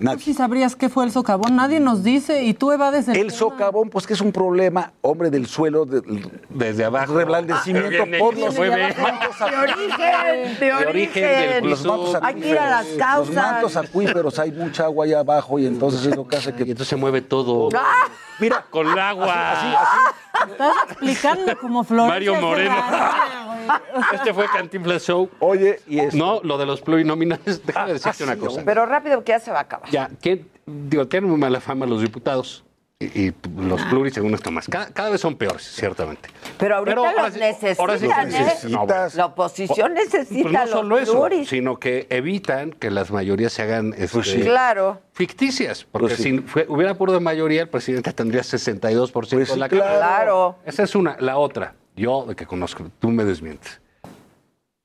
[0.00, 0.22] Nadie.
[0.22, 3.90] si sabrías qué fue el socavón, nadie nos dice y tú evades el El socavón,
[3.90, 6.02] pues que es un problema, hombre, del suelo, de-
[6.50, 7.14] Desde abajo.
[7.16, 11.68] reblandecimiento Ah, por los De origen, de De origen.
[11.68, 12.20] Los mantos piso.
[12.22, 13.34] Hay que ir a las Los causas.
[13.34, 16.62] mantos acuíferos, hay mucha agua allá abajo y entonces es lo que hace Y que...
[16.62, 17.68] entonces se mueve todo.
[17.76, 18.06] ¡Ah!
[18.38, 19.50] Mira, Con el agua.
[19.50, 20.52] así, así.
[20.52, 22.14] Estás explicando como Florencia.
[22.14, 22.74] Mario Moreno.
[24.12, 25.30] Este fue Cantinflas Show.
[25.40, 26.16] Oye, y esto...
[26.16, 27.60] No, lo de los plurinominales.
[27.66, 28.62] Déjame decirte una cosa.
[28.64, 29.90] Pero rápido que ya se va a acabar.
[29.90, 32.64] Ya, ¿quién- digo, tienen muy mala fama los diputados
[33.00, 34.66] y, y los pluris según esto más.
[34.68, 36.28] Cada, cada vez son peores, ciertamente.
[36.58, 38.26] Pero ahorita Pero ahora los sí- necesitan, ahora sí que ¿eh?
[38.26, 39.14] necesitas.
[39.14, 41.48] La oposición necesita Pues no los solo eso, pluris.
[41.48, 44.40] sino que evitan que las mayorías se hagan este, sí.
[44.40, 45.00] Claro.
[45.12, 45.84] ficticias.
[45.84, 46.22] Porque Pues sí.
[46.24, 49.68] si fue- hubiera puro de mayoría, el presidente tendría 62% Pues de sí, la.
[49.68, 49.96] Cámara.
[49.96, 50.56] Claro.
[50.66, 51.16] Esa es una.
[51.20, 53.80] La otra, yo de que conozco, tú me desmientes.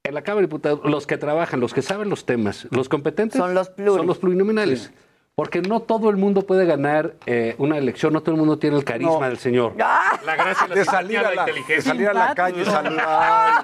[0.03, 3.39] En la Cámara de Diputados, los que trabajan, los que saben los temas, los competentes
[3.39, 3.95] Son los pluris.
[3.95, 4.91] son los plurinominales.
[5.35, 8.77] Porque no todo el mundo puede ganar eh, una elección, no todo el mundo tiene
[8.77, 9.25] el carisma No.
[9.29, 9.73] del señor.
[9.81, 10.19] ¡Ah!
[10.23, 11.91] La gracia, la De salir, a la, inteligencia.
[11.91, 13.01] salir a la calle, salir...
[13.03, 13.63] Ay,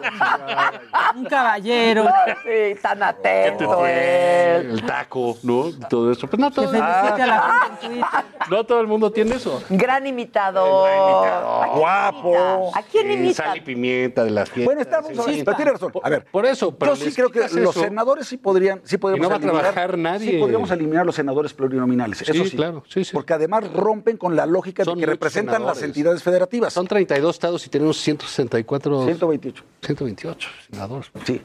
[1.16, 2.08] Un caballero.
[2.44, 4.70] Sí, tan atento tiene él.
[4.72, 5.66] el taco, ¿no?
[5.88, 6.26] Todo eso.
[6.28, 8.26] Pues no todo, felicite a la gente en Twitter.
[8.50, 9.62] no todo el mundo tiene eso.
[9.70, 10.90] Gran imitador.
[10.90, 11.64] imitador.
[11.64, 12.72] ¿A quién Guapo.
[12.76, 13.44] ¿A quién imita?
[13.44, 14.66] Sal y pimienta de las fiestas.
[14.66, 15.26] Bueno, estamos...
[15.26, 15.92] Sí, pero tiene razón.
[16.02, 19.28] A ver, Por eso, pero yo sí creo que los senadores sí podrían, sí podríamos
[19.28, 20.32] Y no va a trabajar nadie.
[20.32, 22.22] Sí podríamos eliminar los senadores plurinominales.
[22.22, 23.12] eso Sí, claro, sí, sí.
[23.14, 26.72] Porque además rompen con la lógica Son de que representan las entidades federativas.
[26.72, 29.06] Son 32 estados y tenemos 164.
[29.06, 29.64] 128.
[29.82, 31.12] 128 senadores.
[31.26, 31.42] Sí.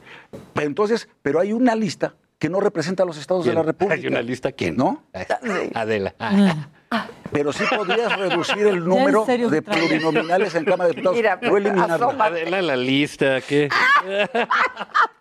[0.54, 3.62] Entonces, pero hay una lista que no representa a los estados de la.
[3.62, 3.94] República.
[3.94, 4.76] Hay una lista, ¿quién?
[4.76, 5.02] ¿No?
[5.74, 6.14] Adela.
[7.32, 11.16] Pero sí podrías reducir el número serio de plurinominales en Cámara de Diputados.
[11.16, 12.10] Mira, no eliminarlo.
[12.22, 13.68] Adela la lista, ¿qué?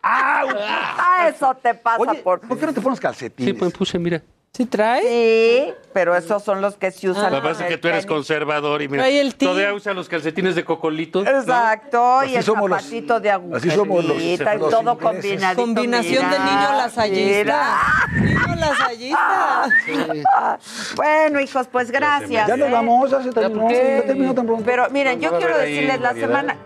[0.06, 2.42] Ah, eso te pasa Oye, por...
[2.42, 3.54] ¿por qué no te pones calcetines?
[3.54, 4.22] Sí, pues puse, mira.
[4.56, 5.02] ¿Sí trae?
[5.02, 7.32] Sí, pero esos son los que se usan.
[7.32, 10.54] Lo que pasa es que tú eres conservador y mira, el todavía usa los calcetines
[10.54, 11.24] de cocolito.
[11.24, 11.30] ¿no?
[11.40, 14.80] Exacto, y Así el somos los- zapatito de agujita así somos los- y los todo
[14.92, 15.02] ingleses.
[15.02, 15.60] combinadito.
[15.64, 17.80] Combinación de niño lasallista.
[18.14, 20.60] Niño lasallista.
[20.98, 22.48] Bueno, hijos, pues gracias.
[22.48, 22.72] Ya nos ¿eh?
[22.72, 23.62] vamos, ya se terminó.
[23.62, 23.98] ¿por qué?
[24.02, 24.64] Ya terminó tan pronto.
[24.66, 26.58] Pero miren, yo quiero decirles, la semana,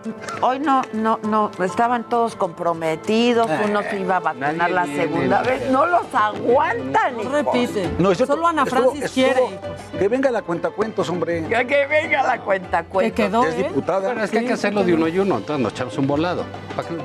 [0.42, 5.70] hoy no, no, no, estaban todos comprometidos, uno se iba a vacunar la segunda vez,
[5.70, 7.32] no los aguantan, No hijos.
[7.82, 8.02] Repite.
[8.02, 9.42] No, es cierto, Solo Ana Francis estuvo- quiere.
[9.98, 11.44] Que venga la cuentacuentos, hombre.
[11.48, 13.14] Que, que venga la cuenta, Que cuenta.
[13.14, 13.64] quedó, Es ¿eh?
[13.68, 14.00] diputada.
[14.08, 16.44] Bueno, es que hay que hacerlo de uno y uno, entonces nos echamos un volado.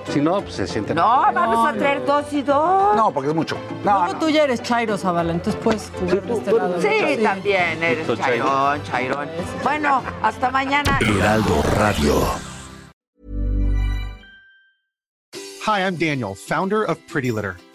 [0.10, 0.95] Si no, pues se sienten.
[0.95, 2.95] No, vamos a traer dos y dos.
[2.95, 3.58] No, porque es mucho.
[3.84, 4.20] No, Luego no.
[4.20, 6.82] tú ya eres Chairo, Zavala, entonces puedes jugar de este tú lado.
[6.82, 8.45] Sí, también eres Tú, Chairo.
[8.45, 9.28] chairón, chairón.
[9.64, 11.00] Bueno, hasta mañana.
[11.02, 12.14] Heraldo Radio.
[15.66, 17.56] Hi, I'm Daniel, founder of Pretty Litter.